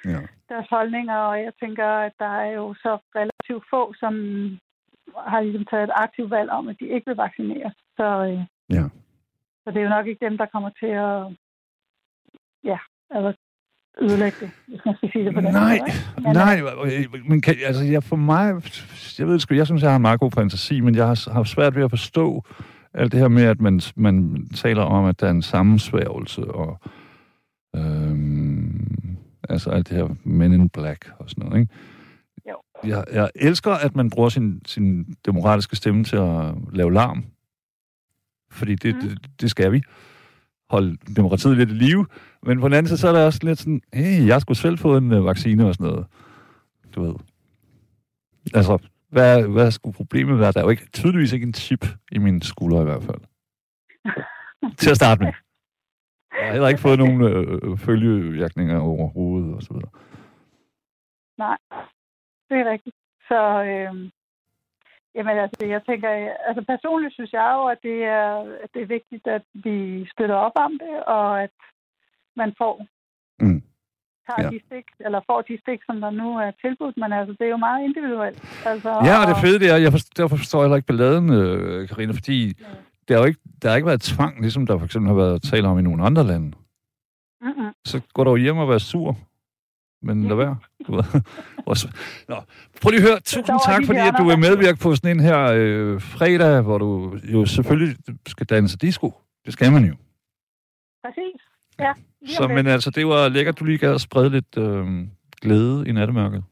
Ja. 0.04 0.20
deres 0.48 0.66
holdninger, 0.70 1.16
og 1.16 1.36
jeg 1.46 1.52
tænker, 1.62 1.86
at 1.86 2.12
der 2.18 2.32
er 2.44 2.50
jo 2.50 2.74
så 2.74 2.98
relativt 3.20 3.64
få, 3.70 3.94
som 4.02 4.14
har 5.32 5.40
ligesom 5.40 5.64
taget 5.70 5.84
et 5.84 5.90
aktivt 6.04 6.30
valg 6.30 6.50
om, 6.50 6.68
at 6.68 6.76
de 6.80 6.86
ikke 6.88 7.06
vil 7.06 7.16
vaccineres. 7.16 7.74
Så, 7.96 8.08
øh, 8.30 8.40
Ja. 8.76 8.84
så 9.64 9.70
det 9.70 9.76
er 9.76 9.82
jo 9.82 9.88
nok 9.96 10.06
ikke 10.06 10.24
dem, 10.28 10.38
der 10.38 10.46
kommer 10.46 10.70
til 10.80 10.92
at 11.08 11.36
ja, 12.64 12.78
altså, 13.10 13.30
ødelægge 14.00 14.36
det, 14.40 14.50
hvis 14.66 14.80
man 14.86 14.94
skal 14.96 15.10
sige 15.12 15.24
det 15.24 15.34
på 15.34 15.40
den 15.40 15.52
Nej, 15.52 15.78
måde. 15.78 16.22
Men, 16.22 16.32
nej, 16.32 16.60
øh, 16.84 17.28
men 17.28 17.40
kan, 17.40 17.56
altså, 17.64 17.84
jeg, 17.84 18.02
for 18.04 18.16
mig, 18.16 18.54
jeg 19.18 19.26
ved 19.26 19.38
sgu, 19.38 19.54
jeg 19.54 19.66
synes, 19.66 19.82
jeg 19.82 19.90
har 19.90 19.96
en 19.96 20.02
meget 20.02 20.20
god 20.20 20.30
fantasi, 20.30 20.80
men 20.80 20.94
jeg 20.94 21.06
har, 21.06 21.32
har 21.32 21.42
svært 21.44 21.76
ved 21.76 21.84
at 21.84 21.90
forstå 21.90 22.44
alt 22.94 23.12
det 23.12 23.20
her 23.20 23.28
med, 23.28 23.42
at 23.42 23.60
man, 23.60 23.80
man 23.96 24.48
taler 24.54 24.82
om, 24.82 25.04
at 25.04 25.20
der 25.20 25.26
er 25.26 25.30
en 25.30 25.42
sammensværgelse, 25.42 26.44
og 26.44 26.80
øhm, 27.76 29.16
altså 29.48 29.70
alt 29.70 29.88
det 29.88 29.96
her 29.96 30.08
Men 30.24 30.52
in 30.52 30.68
Black 30.68 31.10
og 31.18 31.30
sådan 31.30 31.44
noget, 31.48 31.60
ikke? 31.60 31.74
Jo. 32.50 32.56
Jeg, 32.88 33.04
jeg 33.12 33.30
elsker, 33.34 33.72
at 33.72 33.96
man 33.96 34.10
bruger 34.10 34.28
sin, 34.28 34.62
sin 34.66 35.14
demokratiske 35.26 35.76
stemme 35.76 36.04
til 36.04 36.16
at 36.16 36.54
lave 36.72 36.92
larm, 36.92 37.24
fordi 38.50 38.74
det, 38.74 38.94
Mm. 38.94 39.00
det, 39.00 39.18
det 39.40 39.50
skal 39.50 39.72
vi. 39.72 39.82
Holde 40.70 40.96
demokratiet 41.16 41.56
lidt 41.56 41.70
i 41.70 41.74
live. 41.74 42.06
Men 42.42 42.60
på 42.60 42.68
den 42.68 42.74
anden 42.74 42.88
side, 42.88 42.98
så 42.98 43.08
er 43.08 43.12
der 43.12 43.26
også 43.26 43.40
lidt 43.42 43.58
sådan, 43.58 43.82
hey, 43.94 44.26
jeg 44.26 44.40
skulle 44.40 44.58
selv 44.58 44.78
få 44.78 44.96
en 44.96 45.12
øh, 45.12 45.24
vaccine 45.24 45.66
og 45.66 45.74
sådan 45.74 45.86
noget. 45.86 46.06
Du 46.94 47.02
ved. 47.02 47.14
Altså, 48.54 48.78
hvad, 49.08 49.42
hvad 49.42 49.70
skulle 49.70 49.96
problemet 49.96 50.38
være? 50.38 50.52
Der 50.52 50.60
er 50.60 50.64
jo 50.64 50.70
ikke, 50.70 50.86
tydeligvis 50.92 51.32
ikke 51.32 51.46
en 51.46 51.54
chip 51.54 51.86
i 52.12 52.18
min 52.18 52.42
skulder 52.42 52.80
i 52.80 52.84
hvert 52.84 53.02
fald. 53.02 53.20
Til 54.78 54.90
at 54.90 54.96
starte 54.96 55.22
med. 55.24 55.32
Jeg 56.32 56.46
har 56.46 56.52
heller 56.52 56.68
ikke 56.68 56.80
fået 56.80 56.98
nogen 56.98 57.22
øh, 57.22 57.78
følgevirkninger 57.78 58.78
overhovedet 58.78 59.54
og 59.54 59.62
så 59.62 59.72
videre. 59.74 59.90
Nej, 61.38 61.58
det 62.48 62.56
er 62.58 62.70
rigtigt. 62.70 62.96
Så 63.28 63.62
øh, 63.62 64.10
jamen, 65.16 65.36
altså, 65.44 65.66
jeg 65.74 65.80
tænker, 65.88 66.08
altså 66.48 66.62
personligt 66.72 67.14
synes 67.14 67.32
jeg 67.32 67.50
jo, 67.58 67.62
at 67.74 67.78
det 67.82 67.98
er, 68.04 68.28
at 68.64 68.70
det 68.74 68.82
er 68.82 68.86
vigtigt, 68.96 69.26
at 69.26 69.42
vi 69.54 69.76
støtter 70.12 70.34
op 70.46 70.56
om 70.66 70.72
det, 70.84 70.94
og 71.16 71.42
at 71.42 71.50
man 72.36 72.52
får 72.58 72.86
Mm. 73.42 73.62
tager 74.28 74.42
Ja. 74.46 74.50
de 74.54 74.60
stik, 74.66 74.86
eller 75.06 75.20
får 75.30 75.40
de 75.42 75.58
stik, 75.64 75.80
som 75.86 76.00
der 76.00 76.10
nu 76.10 76.28
er 76.38 76.50
tilbudt, 76.64 76.96
men 76.96 77.12
altså, 77.12 77.32
det 77.38 77.44
er 77.46 77.50
jo 77.50 77.56
meget 77.56 77.84
individuelt. 77.84 78.40
Altså, 78.66 78.88
Ja, 78.88 79.14
og 79.22 79.26
det 79.30 79.36
fede 79.44 79.58
det 79.58 79.70
er, 79.70 79.76
jeg 79.76 79.92
forstår, 79.92 80.22
derfor 80.22 80.36
forstår 80.36 80.58
jeg 80.58 80.64
heller 80.66 80.76
ikke 80.76 80.86
balladen, 80.86 81.26
øh, 81.40 81.88
Karina, 81.88 82.12
fordi 82.12 82.38
der, 83.08 83.14
er 83.14 83.18
jo 83.18 83.24
ikke, 83.24 83.40
der 83.62 83.68
har 83.68 83.76
ikke 83.76 83.86
været 83.86 84.00
tvang, 84.00 84.40
ligesom 84.40 84.66
der 84.66 84.78
for 84.78 84.84
eksempel 84.84 85.08
har 85.08 85.16
været 85.24 85.42
tale 85.42 85.68
om 85.68 85.78
i 85.78 85.82
nogle 85.82 86.04
andre 86.04 86.24
lande. 86.24 86.48
Mm-mm. 87.40 87.72
Så 87.84 88.00
går 88.14 88.24
du 88.24 88.36
hjem 88.36 88.58
og 88.58 88.68
være 88.68 88.80
sur. 88.80 89.16
Men 90.02 90.28
lad 90.28 90.36
være. 90.36 90.56
Du 90.86 90.94
ved. 90.96 91.04
Nå. 92.28 92.36
Prøv 92.82 92.90
lige 92.90 93.02
at 93.02 93.08
høre. 93.08 93.20
Tusind 93.20 93.58
tak, 93.66 93.86
fordi 93.86 93.98
at 93.98 94.14
du 94.18 94.30
der- 94.30 94.36
medvirke 94.36 94.78
på 94.78 94.94
sådan 94.94 95.16
en 95.16 95.20
her 95.20 95.40
øh, 95.54 96.00
fredag, 96.00 96.60
hvor 96.62 96.78
du 96.78 97.18
jo 97.32 97.46
selvfølgelig 97.46 97.96
skal 98.26 98.46
danse 98.46 98.78
disco. 98.78 99.12
Det 99.44 99.52
skal 99.52 99.72
man 99.72 99.84
jo. 99.84 99.94
Præcis. 101.04 101.40
Ja, 101.78 101.92
Så, 102.26 102.48
men 102.48 102.66
altså, 102.66 102.90
det 102.90 103.06
var 103.06 103.28
lækkert, 103.28 103.58
du 103.60 103.64
lige 103.64 103.78
gad 103.78 103.94
at 103.94 104.00
sprede 104.00 104.30
lidt 104.30 104.58
øh, 104.58 104.86
glæde 105.42 105.88
i 105.88 105.92
nattemørket. 105.92 106.44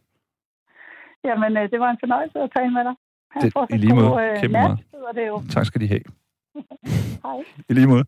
Jamen, 1.25 1.57
øh, 1.57 1.71
det 1.71 1.81
var 1.81 1.91
en 1.91 1.97
fornøjelse 2.01 2.39
at 2.39 2.51
tale 2.57 2.71
med 2.71 2.85
dig. 2.85 2.95
Ha' 3.31 3.41
Det- 3.41 3.75
i 3.75 3.77
lige 3.79 3.95
måde. 3.95 4.09
god, 4.09 4.23
øh, 4.23 4.41
Kæmpe 4.41 4.53
nat, 4.53 4.63
meget. 4.63 4.79
hedder 4.95 5.13
det 5.13 5.29
jo. 5.29 5.43
Tak 5.51 5.67
skal 5.67 5.81
de 5.81 5.89
have. 5.89 6.01
Hej. 7.25 7.39
I 7.69 7.73
lige 7.75 7.87
måde. 7.87 8.05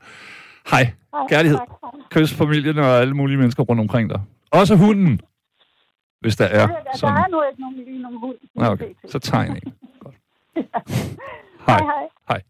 Hej. 0.70 0.82
Hej. 1.14 1.26
Kærlighed. 1.28 1.58
Tak. 1.58 1.68
Kys 2.10 2.34
familien 2.34 2.78
og 2.78 2.86
alle 3.00 3.14
mulige 3.14 3.36
mennesker 3.38 3.62
rundt 3.62 3.80
omkring 3.80 4.10
dig. 4.10 4.20
Også 4.50 4.76
hunden, 4.76 5.20
hvis 6.20 6.36
der 6.36 6.44
er 6.44 6.60
Ja, 6.60 6.66
der, 6.66 6.82
der 6.82 6.96
sådan. 6.98 7.16
er 7.16 7.28
nu 7.28 7.42
ikke 7.50 7.60
nogen 7.60 7.76
lige 7.76 8.02
nogen 8.02 8.18
hund. 8.20 8.36
Nå, 8.54 8.64
okay. 8.64 8.88
Så 9.08 9.18
tegn 9.18 9.56
en. 9.56 9.72
Godt. 10.00 10.14
Hej, 11.66 11.78
Hej. 11.78 12.08
hej. 12.28 12.42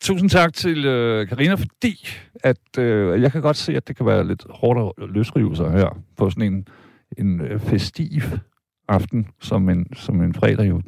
Tusind 0.00 0.30
tak 0.30 0.52
til 0.54 0.84
øh, 0.86 1.28
Karina, 1.28 1.54
fordi 1.54 2.08
at 2.44 2.78
øh, 2.78 3.22
jeg 3.22 3.32
kan 3.32 3.42
godt 3.42 3.56
se, 3.56 3.76
at 3.76 3.88
det 3.88 3.96
kan 3.96 4.06
være 4.06 4.26
lidt 4.26 4.46
hårdt 4.50 4.94
at 5.02 5.08
løsrive 5.08 5.56
sig 5.56 5.72
her 5.72 6.02
på 6.16 6.30
sådan 6.30 6.52
en, 6.52 6.68
en 7.18 7.40
øh, 7.40 7.60
festiv 7.60 8.22
aften, 8.88 9.28
som 9.40 9.68
en, 9.68 9.94
som 9.94 10.22
en 10.22 10.34
fredag 10.34 10.68
jo 10.68 10.82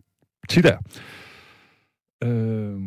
tit 0.48 0.66
er. 0.66 0.78
Øh, 2.24 2.80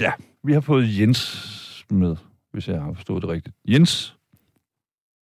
ja, 0.00 0.12
vi 0.42 0.52
har 0.52 0.60
fået 0.60 0.98
Jens 1.00 1.84
med, 1.90 2.16
hvis 2.52 2.68
jeg 2.68 2.82
har 2.82 2.92
forstået 2.92 3.22
det 3.22 3.30
rigtigt. 3.30 3.56
Jens, 3.68 4.17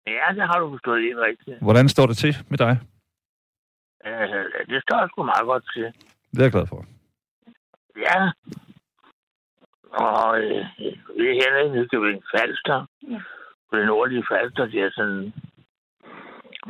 Ja, 0.07 0.27
det 0.35 0.42
har 0.51 0.59
du 0.59 0.71
forstået 0.71 1.03
helt 1.03 1.19
rigtigt. 1.29 1.57
hvordan 1.62 1.88
står 1.88 2.07
det 2.07 2.16
til 2.16 2.37
med 2.49 2.59
dig? 2.59 2.75
Øh, 4.07 4.45
det 4.73 4.83
står 4.83 5.09
sgu 5.09 5.23
meget 5.23 5.47
godt 5.53 5.64
til. 5.75 5.85
Det 6.33 6.38
er 6.38 6.42
jeg 6.49 6.53
glad 6.53 6.66
for. 6.66 6.85
Ja. 8.07 8.19
Og 10.07 10.38
øh, 10.42 10.64
vi 11.19 11.25
er 11.31 11.35
hernede 11.40 11.66
i 11.69 11.73
Nykøbing 11.77 12.23
Falster. 12.33 12.79
Ja. 13.12 13.19
På 13.71 13.77
det 13.79 13.87
nordlige 13.87 14.25
Falster, 14.31 14.64
det 14.66 14.81
er 14.87 14.90
sådan... 14.99 15.33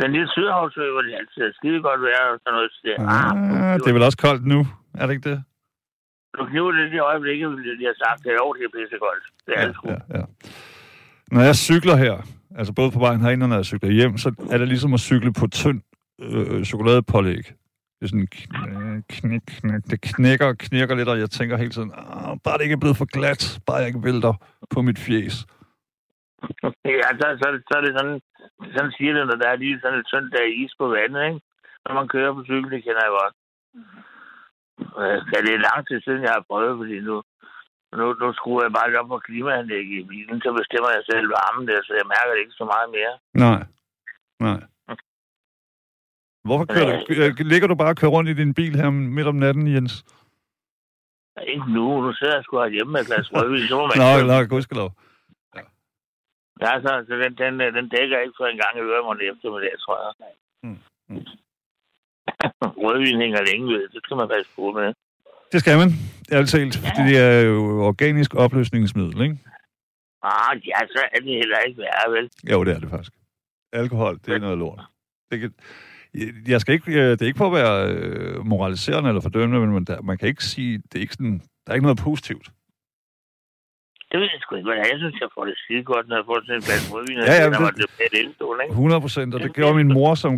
Den 0.02 0.12
lille 0.12 0.28
sydhavsø, 0.34 0.90
hvor 0.92 1.02
det 1.02 1.14
altid 1.20 1.42
er 1.42 1.52
skide 1.58 1.82
godt 1.82 2.00
vejr 2.02 2.24
og 2.32 2.38
sådan 2.42 2.54
noget. 2.56 2.70
Så 2.72 2.80
det, 2.84 2.92
Ah, 2.98 3.74
det 3.80 3.88
er 3.90 3.96
vel 3.98 4.08
også 4.08 4.18
koldt 4.26 4.44
nu, 4.54 4.60
er 5.00 5.06
det 5.06 5.12
ikke 5.14 5.30
det? 5.30 5.38
Du 6.38 6.46
kniver 6.46 6.72
det 6.72 6.92
i 6.92 6.98
øjeblikket, 6.98 7.50
vil 7.50 7.80
jeg 7.80 7.88
have 7.92 8.02
sagt, 8.06 8.22
det 8.24 8.30
er 8.32 8.38
jo, 8.44 8.52
det 8.58 8.64
er 8.64 8.72
pissekoldt. 8.76 9.24
Det 9.46 9.52
er 9.56 9.60
Ja, 9.60 9.66
det 9.68 9.74
sgu. 9.76 9.88
ja, 9.90 9.98
ja. 10.18 10.24
Når 11.34 11.42
jeg 11.48 11.54
cykler 11.68 11.96
her, 12.04 12.14
altså 12.58 12.72
både 12.78 12.90
på 12.90 12.98
vejen 12.98 13.20
herind 13.20 13.42
og 13.42 13.48
når 13.48 13.56
jeg 13.56 13.64
cykler 13.64 13.90
hjem, 13.90 14.18
så 14.18 14.28
er 14.52 14.58
det 14.58 14.68
ligesom 14.68 14.94
at 14.94 15.00
cykle 15.00 15.32
på 15.40 15.46
tynd 15.46 15.80
øh, 16.20 16.64
chokoladepålæg. 16.64 17.44
Det 17.96 18.02
er 18.06 18.12
sådan 18.12 18.28
knæk, 19.16 19.46
knæk. 19.48 19.82
Det 19.90 19.98
knækker 20.00 20.46
og 20.46 20.58
knirker 20.58 20.94
lidt, 20.94 21.08
og 21.08 21.18
jeg 21.18 21.30
tænker 21.30 21.56
hele 21.56 21.74
tiden, 21.76 21.92
ah, 21.94 22.36
bare 22.44 22.56
det 22.58 22.64
ikke 22.64 22.78
er 22.78 22.84
blevet 22.84 22.96
for 22.96 23.08
glat, 23.16 23.42
bare 23.66 23.76
jeg 23.76 23.86
ikke 23.86 24.06
vælter 24.08 24.34
på 24.72 24.78
mit 24.82 24.98
fjes. 24.98 25.36
Ja, 27.02 27.08
så, 27.20 27.26
så, 27.40 27.46
så 27.68 27.72
er 27.78 27.82
det 27.86 27.92
sådan, 27.98 28.20
sådan 28.74 28.92
siger 28.96 29.12
det, 29.14 29.26
når 29.26 29.38
der 29.42 29.48
er 29.48 29.56
lige 29.56 29.80
sådan 29.82 29.98
et 29.98 30.06
tyndt 30.10 30.32
der 30.34 30.54
is 30.62 30.72
på 30.80 30.86
vandet, 30.96 31.22
ikke? 31.28 31.40
Når 31.84 31.92
man 31.98 32.08
kører 32.14 32.32
på 32.34 32.42
cykel, 32.44 32.70
det 32.70 32.84
kender 32.84 33.02
jeg 33.06 33.14
godt. 33.20 33.34
Øh, 35.00 35.18
ja, 35.32 35.38
det 35.44 35.52
er 35.54 35.66
lang 35.68 35.80
tid 35.86 35.98
siden, 36.00 36.22
jeg 36.26 36.34
har 36.36 36.44
prøvet, 36.50 36.78
fordi 36.80 36.96
nu, 37.00 37.16
nu, 37.98 38.04
nu 38.20 38.32
skruer 38.32 38.62
jeg 38.62 38.72
bare 38.72 38.98
op 39.00 39.08
på 39.08 39.18
klimaanlæg 39.18 39.86
i 39.98 40.02
bilen, 40.12 40.40
så 40.40 40.50
bestemmer 40.60 40.90
jeg 40.96 41.02
selv 41.10 41.26
varmen 41.36 41.68
der, 41.68 41.80
så 41.82 41.92
jeg 42.00 42.06
mærker 42.14 42.32
det 42.34 42.40
ikke 42.40 42.60
så 42.60 42.64
meget 42.72 42.88
mere. 42.96 43.14
Nej, 43.44 43.62
nej. 44.46 44.60
Hvorfor 46.46 46.66
kører 46.74 46.86
du, 46.90 47.14
øh, 47.22 47.30
ligger 47.52 47.68
du 47.68 47.74
bare 47.74 47.92
og 47.94 47.96
kører 47.96 48.14
rundt 48.16 48.30
i 48.30 48.40
din 48.42 48.54
bil 48.54 48.74
her 48.80 48.90
midt 48.90 49.26
om 49.26 49.34
natten, 49.34 49.74
Jens? 49.74 49.94
Ikke 51.52 51.66
nu, 51.76 51.86
nu 52.04 52.12
sidder 52.12 52.34
jeg 52.34 52.44
sgu 52.44 52.66
hjemme 52.68 52.92
med 52.92 53.00
et 53.00 53.06
glas 53.06 53.32
rødvin, 53.32 53.68
så 53.68 53.74
må 53.78 53.84
man 53.86 53.98
Nå, 54.02 54.10
nå, 54.30 54.36
gudskelov. 54.52 54.90
Ja, 56.64 56.72
så, 56.84 56.90
så 57.08 57.14
den, 57.22 57.32
den, 57.42 57.74
den 57.78 57.88
dækker 57.94 58.18
ikke 58.18 58.38
for 58.38 58.46
en 58.46 58.60
gang 58.62 58.74
i 58.76 58.88
øremånden 58.90 59.28
eftermiddag, 59.30 59.74
tror 59.78 59.96
jeg. 60.04 60.12
Mm, 60.62 60.78
mm. 61.08 61.26
Rødvin 62.84 63.20
hænger 63.20 63.48
længe 63.50 63.66
ved, 63.74 63.88
det 63.88 64.00
skal 64.04 64.16
man 64.16 64.28
passe 64.28 64.50
på 64.56 64.64
med. 64.78 64.88
Det 65.52 65.60
skal 65.60 65.78
man, 65.78 65.88
ærligt 66.32 66.50
talt. 66.50 66.74
fordi 66.76 67.08
Det 67.10 67.18
er 67.18 67.40
jo 67.40 67.86
organisk 67.90 68.34
opløsningsmiddel, 68.34 69.20
ikke? 69.22 69.38
Ah, 70.22 70.52
ja, 70.70 70.78
så 70.94 71.00
er 71.14 71.18
det 71.20 71.32
heller 71.42 71.58
ikke 71.58 71.78
værre, 71.80 72.12
vel? 72.12 72.30
Jo, 72.52 72.64
det 72.64 72.72
er 72.74 72.78
det 72.80 72.90
faktisk. 72.90 73.12
Alkohol, 73.72 74.18
det 74.26 74.34
er 74.34 74.38
noget 74.38 74.58
lort. 74.58 74.80
Det, 75.30 75.40
kan, 75.40 75.54
jeg 76.48 76.60
skal 76.60 76.74
ikke, 76.74 76.92
øh, 76.92 77.10
det 77.10 77.22
er 77.22 77.26
ikke 77.26 77.38
for 77.38 77.46
at 77.46 77.52
være 77.62 77.92
øh, 77.92 78.46
moraliserende 78.46 79.08
eller 79.10 79.20
fordømmende, 79.20 79.60
men 79.66 79.72
man, 79.72 79.86
man 80.02 80.18
kan 80.18 80.28
ikke 80.28 80.44
sige, 80.44 80.78
det 80.78 80.94
er 80.94 81.00
ikke 81.00 81.12
sådan, 81.14 81.38
der 81.64 81.70
er 81.70 81.74
ikke 81.74 81.86
noget 81.86 81.98
positivt. 82.08 82.46
Det 84.12 84.20
ved 84.20 84.28
jeg 84.34 84.40
sgu 84.40 84.54
ikke, 84.56 84.70
det 84.70 84.78
er. 84.78 84.82
Jeg 84.92 84.98
synes, 84.98 85.16
jeg 85.20 85.28
får 85.34 85.44
det 85.44 85.54
skide 85.58 85.84
godt, 85.84 86.08
når 86.08 86.16
jeg 86.16 86.24
får 86.26 86.40
sådan 86.42 86.54
en 86.56 86.62
glas 86.62 86.92
rødvin. 86.92 87.18
Ja, 87.18 87.34
ja, 87.34 87.44
når 87.44 87.50
det- 87.52 87.60
man 87.60 87.74
bliver 87.74 88.08
et 88.12 88.26
elstol, 88.26 88.60
ikke? 88.62 88.72
100 88.72 89.00
procent, 89.00 89.34
og 89.34 89.40
det 89.40 89.54
gjorde 89.54 89.74
min 89.74 89.92
mor, 89.92 90.14
som 90.14 90.32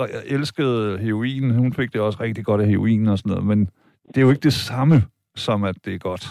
øh, 0.00 0.08
elskede 0.36 0.98
heroin. 0.98 1.50
Hun 1.50 1.72
fik 1.72 1.92
det 1.92 2.00
også 2.00 2.18
rigtig 2.20 2.44
godt 2.44 2.60
af 2.60 2.66
heroin 2.68 3.06
og 3.08 3.18
sådan 3.18 3.30
noget, 3.30 3.46
men 3.46 3.70
det 4.08 4.16
er 4.16 4.20
jo 4.20 4.30
ikke 4.30 4.40
det 4.50 4.52
samme, 4.52 4.96
som 5.36 5.64
at 5.64 5.76
det 5.84 5.94
er 5.94 5.98
godt, 5.98 6.24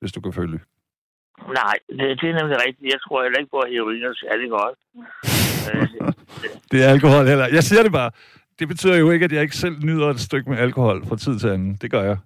hvis 0.00 0.12
du 0.12 0.20
kan 0.20 0.32
følge. 0.32 0.60
Nej, 1.60 1.74
det, 1.88 2.20
det 2.20 2.26
er 2.30 2.36
nemlig 2.40 2.56
rigtigt. 2.66 2.92
Jeg 2.92 3.00
tror 3.04 3.22
heller 3.22 3.38
ikke 3.38 3.50
på, 3.50 3.58
at 3.58 3.70
heroin 3.72 4.02
er 4.04 4.14
særlig 4.24 4.50
godt. 4.50 4.78
Det 6.72 6.78
er 6.84 6.88
alkohol 6.96 7.24
heller. 7.32 7.46
Jeg 7.58 7.62
siger 7.68 7.82
det 7.82 7.92
bare. 8.00 8.10
Det 8.58 8.66
betyder 8.68 8.96
jo 9.02 9.10
ikke, 9.10 9.24
at 9.24 9.32
jeg 9.32 9.42
ikke 9.42 9.56
selv 9.64 9.76
nyder 9.88 10.08
et 10.10 10.20
stykke 10.28 10.50
med 10.50 10.58
alkohol 10.58 10.98
fra 11.08 11.16
tid 11.24 11.34
til 11.38 11.48
anden. 11.48 11.72
Det 11.82 11.90
gør 11.90 12.02
jeg. 12.10 12.18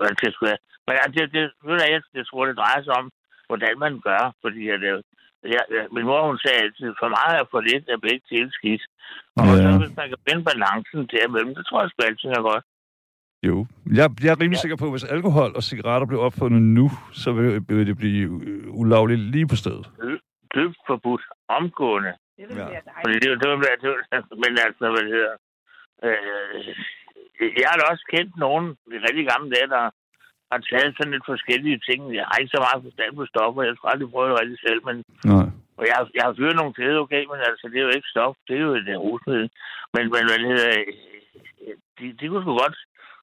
men 0.00 0.12
det, 0.22 0.28
skulle 0.34 0.50
jeg. 0.54 0.58
Men 0.86 0.94
ja, 1.00 1.04
det, 1.14 1.22
det, 1.34 1.42
du, 1.62 1.70
jeg, 1.94 2.00
jeg 2.18 2.26
tror, 2.26 2.46
det 2.46 2.56
drejer 2.62 2.82
sig 2.86 2.92
om, 3.00 3.06
hvordan 3.50 3.74
man 3.84 3.92
gør. 4.08 4.22
Fordi 4.42 4.62
øh, 4.74 4.82
jeg, 5.54 5.62
jeg, 5.76 5.84
min 5.96 6.04
mor, 6.08 6.26
hun 6.30 6.38
sagde 6.44 6.58
altid, 6.64 6.88
for 7.00 7.08
meget 7.16 7.34
er 7.40 7.44
for 7.52 7.60
lidt 7.70 7.84
er 7.94 7.98
begge 8.06 8.22
til 8.30 8.44
skidt. 8.58 8.82
Og 9.40 9.44
Ja. 9.46 9.62
så 9.64 9.68
hvis 9.82 9.96
man 10.00 10.08
kan 10.12 10.20
finde 10.28 10.42
balancen 10.50 11.00
derimellem, 11.14 11.52
det 11.58 11.64
tror 11.66 11.80
jeg 11.82 11.90
sgu 11.90 11.98
altid 12.10 12.28
er 12.38 12.42
godt. 12.50 12.64
Jo. 13.42 13.66
Jeg, 13.98 14.06
jeg 14.24 14.30
er 14.34 14.40
rimelig 14.40 14.58
sikker 14.58 14.76
på, 14.76 14.84
at 14.84 14.90
hvis 14.92 15.04
alkohol 15.16 15.50
og 15.58 15.62
cigaretter 15.62 16.06
blev 16.06 16.20
opfundet 16.20 16.62
nu, 16.62 16.86
så 17.12 17.32
vil, 17.32 17.46
vil 17.68 17.86
det 17.86 17.96
blive 17.98 18.30
øh, 18.48 18.64
ulovligt 18.80 19.20
lige 19.20 19.46
på 19.52 19.56
stedet. 19.62 19.86
dybt 20.54 20.78
forbudt 20.86 21.24
omgående. 21.48 22.12
Det 22.38 22.44
vil 22.48 22.56
Ja. 22.56 22.64
være 22.64 22.82
Fordi 23.04 23.18
dejligt. 23.18 23.24
det, 23.24 23.30
det, 23.42 23.48
det, 23.72 23.78
det, 23.82 23.94
det, 24.30 24.38
men 24.42 24.52
altså, 24.66 24.84
hvad 24.92 25.02
det 25.06 25.12
hedder... 25.16 25.34
Øh, 26.06 26.68
jeg 27.60 27.66
har 27.70 27.76
da 27.78 27.84
også 27.92 28.04
kendt 28.14 28.32
nogen 28.44 28.66
i 28.94 28.96
rigtig 29.06 29.24
gamle 29.32 29.48
dage, 29.54 29.68
der 29.76 29.84
har 30.52 30.60
taget 30.70 30.94
sådan 30.96 31.12
lidt 31.14 31.26
forskellige 31.32 31.78
ting. 31.88 32.00
Jeg 32.18 32.24
har 32.28 32.36
ikke 32.38 32.54
så 32.56 32.60
meget 32.66 32.84
forstand 32.86 33.12
på 33.16 33.24
stoffer. 33.32 33.62
Jeg 33.68 33.74
skal 33.76 33.90
aldrig 33.92 34.10
prøve 34.14 34.28
det 34.30 34.40
rigtig 34.40 34.60
selv, 34.66 34.80
men 34.88 34.96
Nej. 35.32 35.46
og 35.78 35.84
jeg, 35.88 35.94
har- 35.98 36.12
jeg 36.16 36.24
har 36.26 36.34
fyret 36.38 36.56
nogle 36.60 36.74
kæder, 36.78 37.00
okay, 37.04 37.22
men 37.30 37.38
altså, 37.50 37.64
det 37.72 37.78
er 37.78 37.86
jo 37.88 37.94
ikke 37.96 38.12
stof. 38.14 38.36
Det 38.48 38.54
er 38.56 38.64
jo 38.68 38.72
et 38.80 38.88
rusmiddel. 39.06 39.48
Men, 39.94 40.02
men 40.14 40.22
hvad 40.28 40.38
det 40.42 40.48
hedder... 40.54 40.70
øh, 40.80 41.76
De, 41.98 42.06
de 42.20 42.24
kunne 42.28 42.42
sgu 42.44 42.52
godt 42.64 42.76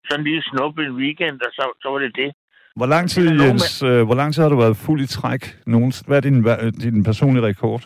sådan 0.09 0.25
lige 0.29 0.41
snuppe 0.51 0.79
en 0.85 0.95
weekend, 1.01 1.37
og 1.47 1.51
så, 1.57 1.63
så 1.81 1.87
var 1.93 1.99
det 1.99 2.15
det. 2.15 2.31
Hvor 2.79 2.85
lang 2.85 3.09
tid, 3.09 3.25
Jens, 3.41 3.83
øh, 3.83 4.01
hvor 4.07 4.15
lang 4.15 4.29
tid 4.33 4.41
har 4.43 4.49
du 4.49 4.59
været 4.65 4.77
fuld 4.77 5.01
i 5.01 5.07
træk? 5.17 5.43
Nogen, 5.65 5.93
hvad 6.07 6.17
er 6.17 6.21
din, 6.21 6.37
din 6.85 7.03
personlige 7.03 7.45
rekord? 7.45 7.81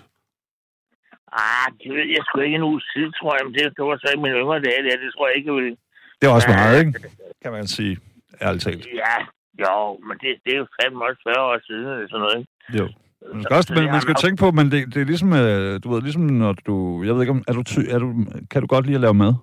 Ah, 1.44 1.68
det 1.82 1.92
ved 1.98 2.08
jeg 2.16 2.24
sgu 2.26 2.40
ikke 2.40 2.60
en 2.62 2.68
uge 2.72 2.82
tid, 2.94 3.08
tror 3.20 3.32
jeg. 3.36 3.44
Men 3.46 3.54
det, 3.58 3.64
det 3.78 3.84
var 3.90 3.98
så 4.04 4.10
i 4.16 4.20
mine 4.24 4.36
yngre 4.42 4.60
dage, 4.68 4.80
det, 4.86 4.92
det 5.04 5.10
tror 5.14 5.28
jeg 5.28 5.36
ikke, 5.38 5.48
jeg 5.52 5.56
ville... 5.60 5.76
Det 6.20 6.26
er 6.28 6.34
også 6.38 6.50
meget, 6.50 6.76
ikke? 6.86 6.94
Kan 7.42 7.52
man 7.52 7.68
sige, 7.68 7.94
ærligt 8.42 8.64
talt. 8.64 8.88
Ja, 9.04 9.16
jo, 9.64 9.74
men 10.08 10.16
det, 10.22 10.30
det 10.44 10.52
er 10.54 10.60
jo 10.64 10.68
fandme 10.78 11.06
også 11.08 11.22
40 11.28 11.46
år 11.50 11.58
siden, 11.68 11.86
eller 11.94 12.08
sådan 12.10 12.24
noget, 12.26 12.38
ikke? 12.40 12.52
Jo. 12.80 12.86
Man 13.34 13.44
skal, 13.44 13.56
også, 13.56 13.74
man 13.74 13.88
har 13.90 14.00
skal 14.00 14.16
tænke 14.16 14.40
på, 14.44 14.52
men 14.52 14.66
det, 14.72 14.80
det 14.94 15.02
er 15.02 15.06
ligesom, 15.06 15.34
øh, 15.34 15.80
du 15.84 15.88
ved, 15.94 16.02
ligesom 16.02 16.22
når 16.22 16.54
du, 16.68 17.04
jeg 17.06 17.14
ved 17.14 17.22
ikke 17.22 17.36
om, 17.38 17.44
er 17.48 17.54
du, 17.54 17.64
ty, 17.64 17.80
er 17.94 18.00
du, 18.00 18.08
kan 18.52 18.62
du 18.62 18.68
godt 18.68 18.86
lide 18.86 18.96
at 18.96 19.02
lave 19.02 19.14
mad? 19.14 19.34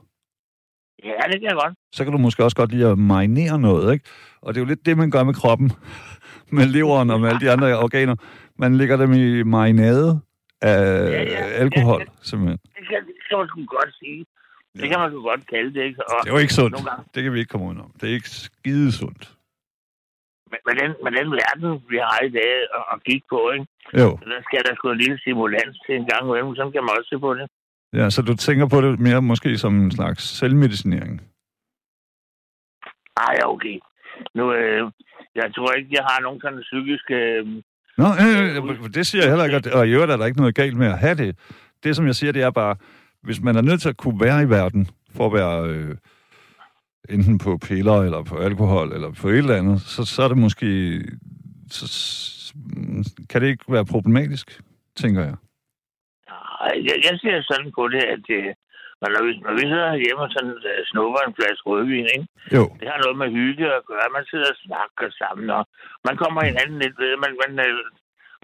Ja, 1.10 1.22
det 1.30 1.36
kan 1.40 1.48
jeg 1.52 1.58
godt. 1.62 1.74
Så 1.92 2.04
kan 2.04 2.12
du 2.12 2.18
måske 2.18 2.44
også 2.44 2.56
godt 2.56 2.70
lide 2.70 2.86
at 2.90 2.98
marinere 2.98 3.58
noget, 3.68 3.92
ikke? 3.94 4.04
Og 4.42 4.54
det 4.54 4.60
er 4.60 4.64
jo 4.64 4.68
lidt 4.68 4.86
det, 4.86 4.96
man 5.02 5.10
gør 5.10 5.24
med 5.24 5.34
kroppen, 5.34 5.72
med 6.56 6.66
leveren 6.76 7.10
og 7.10 7.20
med 7.20 7.28
alle 7.28 7.40
de 7.44 7.50
andre 7.50 7.78
organer. 7.86 8.16
Man 8.58 8.76
lægger 8.80 8.96
dem 8.96 9.12
i 9.12 9.42
marinade 9.42 10.20
af 10.62 10.82
Ja, 11.12 11.22
ja. 11.22 11.44
alkohol, 11.64 12.00
Ja, 12.00 12.06
simpelthen. 12.22 12.58
Det 12.76 12.84
kan, 12.90 12.98
det 13.06 13.14
kan 13.28 13.38
man 13.38 13.66
godt 13.76 13.92
sige. 14.00 14.20
Det 14.74 14.82
Ja. 14.82 14.88
kan 14.90 14.98
man 15.00 15.10
sgu 15.10 15.20
godt 15.30 15.46
kalde 15.54 15.70
det, 15.74 15.82
ikke? 15.88 15.98
Og 16.10 16.16
Det 16.24 16.28
er 16.30 16.34
jo 16.36 16.38
ikke 16.44 16.54
sundt. 16.60 16.76
Det 17.14 17.20
kan 17.22 17.32
vi 17.32 17.38
ikke 17.38 17.50
komme 17.52 17.66
ud 17.70 17.76
om. 17.86 17.90
Det 18.00 18.04
er 18.10 18.14
ikke 18.18 18.30
skide 18.30 18.92
sundt. 19.00 19.24
med, 20.52 20.58
med, 20.66 20.74
den, 20.80 20.90
med 21.04 21.12
den 21.18 21.28
verden, 21.40 21.68
vi 21.92 21.96
har 22.08 22.18
i 22.28 22.32
dag 22.38 22.50
at, 22.78 22.84
at 22.92 22.96
kigge 23.06 23.26
på, 23.34 23.40
ikke? 23.54 23.66
Jo. 24.02 24.08
Så 24.22 24.24
der 24.34 24.40
skal 24.48 24.60
der 24.66 24.74
sgu 24.74 24.84
en 24.90 24.98
lille 25.04 25.18
stimulans 25.24 25.74
til 25.86 25.94
en 26.00 26.06
gang 26.12 26.22
imellem, 26.28 26.54
så 26.60 26.62
kan 26.74 26.82
man 26.86 26.94
også 26.98 27.08
se 27.12 27.18
på 27.26 27.30
det. 27.38 27.46
Ja, 27.96 28.10
så 28.10 28.22
du 28.22 28.34
tænker 28.36 28.66
på 28.68 28.80
det 28.80 29.00
mere 29.00 29.22
måske 29.22 29.58
som 29.58 29.74
en 29.84 29.90
slags 29.90 30.22
selvmedicinering. 30.38 31.20
Ja, 33.18 33.48
okay. 33.54 33.78
Nu, 34.34 34.52
øh, 34.54 34.90
jeg 35.34 35.44
tror 35.56 35.72
ikke, 35.72 35.90
jeg 35.92 36.04
har 36.10 36.20
nogen 36.22 36.40
sådan 36.40 36.60
psykiske... 36.62 37.14
Øh, 37.14 37.46
Nå, 37.98 38.06
øh, 38.24 38.56
øh, 38.84 38.94
det 38.94 39.06
siger 39.06 39.22
jeg 39.22 39.30
heller 39.30 39.44
ikke, 39.44 39.74
og- 39.76 39.88
i 39.88 39.90
øvrigt 39.92 40.12
er 40.12 40.16
der 40.16 40.26
ikke 40.26 40.40
noget 40.40 40.54
galt 40.54 40.76
med 40.76 40.86
at 40.86 40.98
have 40.98 41.14
det. 41.14 41.36
Det, 41.84 41.96
som 41.96 42.06
jeg 42.06 42.14
siger, 42.14 42.32
det 42.32 42.42
er 42.42 42.50
bare, 42.50 42.76
hvis 43.22 43.40
man 43.40 43.56
er 43.56 43.60
nødt 43.60 43.80
til 43.82 43.88
at 43.88 43.96
kunne 43.96 44.20
være 44.20 44.42
i 44.42 44.50
verden, 44.50 44.88
for 45.10 45.26
at 45.26 45.32
være 45.32 45.68
øh, 45.70 45.96
enten 47.08 47.38
på 47.38 47.58
piller, 47.58 48.02
eller 48.02 48.22
på 48.22 48.36
alkohol, 48.36 48.92
eller 48.92 49.12
på 49.12 49.28
et 49.28 49.38
eller 49.38 49.56
andet, 49.56 49.80
så, 49.80 50.04
så 50.04 50.22
er 50.22 50.28
det 50.28 50.38
måske... 50.38 51.00
Så, 51.70 51.86
kan 53.30 53.42
det 53.42 53.48
ikke 53.48 53.64
være 53.72 53.84
problematisk, 53.84 54.60
tænker 54.96 55.24
jeg. 55.24 55.34
Jeg, 56.88 56.96
jeg 57.06 57.14
ser 57.22 57.36
sådan 57.50 57.70
på 57.78 57.82
det, 57.94 58.02
at 58.14 58.24
øh, 58.38 58.50
når, 59.14 59.22
vi, 59.26 59.32
når 59.46 59.54
vi 59.58 59.64
sidder 59.70 60.02
hjemme 60.04 60.22
og 60.26 60.30
sådan, 60.34 60.56
øh, 60.70 60.80
snupper 60.90 61.20
en 61.22 61.36
flaske 61.38 61.66
rødvin, 61.70 62.08
ikke? 62.16 62.26
Jo, 62.56 62.64
det 62.80 62.86
har 62.90 62.98
noget 63.04 63.18
med 63.22 63.28
hygge 63.40 63.66
at 63.78 63.86
gøre. 63.90 64.14
Man 64.18 64.26
sidder 64.30 64.48
og 64.54 64.60
snakker 64.66 65.08
sammen, 65.22 65.48
og 65.58 65.62
man 66.06 66.16
kommer 66.22 66.40
hinanden 66.50 66.78
lidt 66.84 66.96
ved. 67.02 67.12
Man, 67.24 67.32
man 67.44 67.52
øh, 67.66 67.74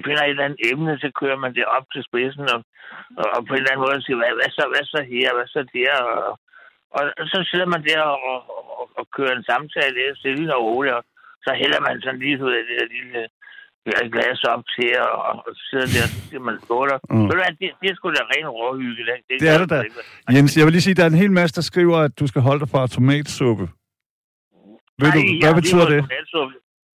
finder 0.07 0.23
et 0.25 0.31
eller 0.31 0.47
andet 0.47 0.61
emne, 0.71 0.93
så 1.03 1.09
kører 1.21 1.39
man 1.45 1.55
det 1.57 1.65
op 1.77 1.87
til 1.93 2.03
spidsen, 2.09 2.47
og, 2.55 2.61
og, 3.21 3.27
og 3.35 3.41
på 3.47 3.53
en 3.53 3.61
eller 3.61 3.73
anden 3.73 3.87
måde 3.87 4.03
siger, 4.03 4.19
hvad, 4.21 4.33
hvad, 4.39 4.51
så, 4.57 4.65
hvad 4.73 4.85
så 4.93 5.01
her, 5.13 5.29
hvad 5.37 5.49
så 5.55 5.61
der, 5.77 5.95
og, 6.13 6.33
og, 6.97 7.03
så 7.33 7.39
sidder 7.51 7.69
man 7.75 7.83
der 7.89 8.01
og, 8.13 8.19
og, 8.33 8.41
og, 8.81 8.87
og 8.99 9.05
kører 9.17 9.35
en 9.37 9.49
samtale 9.51 9.95
lidt 9.99 10.19
stille 10.19 10.57
og 10.57 10.65
roligt, 10.69 10.95
og 10.99 11.05
så 11.45 11.51
hælder 11.61 11.81
man 11.87 11.97
sådan 12.03 12.23
lige 12.23 12.45
ud 12.47 12.53
af 12.59 12.65
det 12.69 12.77
der 12.81 12.95
lille 12.97 13.21
øh, 13.87 14.05
glas 14.15 14.41
op 14.53 14.63
til, 14.77 14.91
og, 15.09 15.19
og 15.47 15.53
sidder 15.71 15.87
der, 15.95 16.03
og 16.07 16.09
så 16.15 16.21
siger 16.29 16.41
man 16.49 16.57
skåler. 16.65 16.99
Mm. 17.11 17.23
Ved 17.23 17.31
du 17.31 17.37
hvad, 17.43 17.53
det, 17.61 17.69
det 17.83 17.87
er 17.91 17.95
sgu 17.95 18.07
da 18.11 18.23
ren 18.35 18.49
råhygge. 18.59 19.03
Det, 19.09 19.41
Det 19.41 19.49
er 19.55 19.59
det 19.59 19.71
da. 19.71 19.79
Jens, 20.35 20.57
jeg 20.57 20.65
vil 20.67 20.73
lige 20.73 20.83
sige, 20.87 20.95
der 20.95 21.03
er 21.03 21.07
en 21.17 21.23
hel 21.25 21.33
masse, 21.41 21.55
der 21.57 21.63
skriver, 21.73 21.99
at 21.99 22.13
du 22.21 22.27
skal 22.27 22.43
holde 22.43 22.61
dig 22.61 22.69
fra 22.69 22.87
tomatsuppe. 22.87 23.65
Ved 25.01 25.11
du, 25.17 25.21
hvad 25.45 25.55
betyder 25.61 25.87
det? 25.95 26.01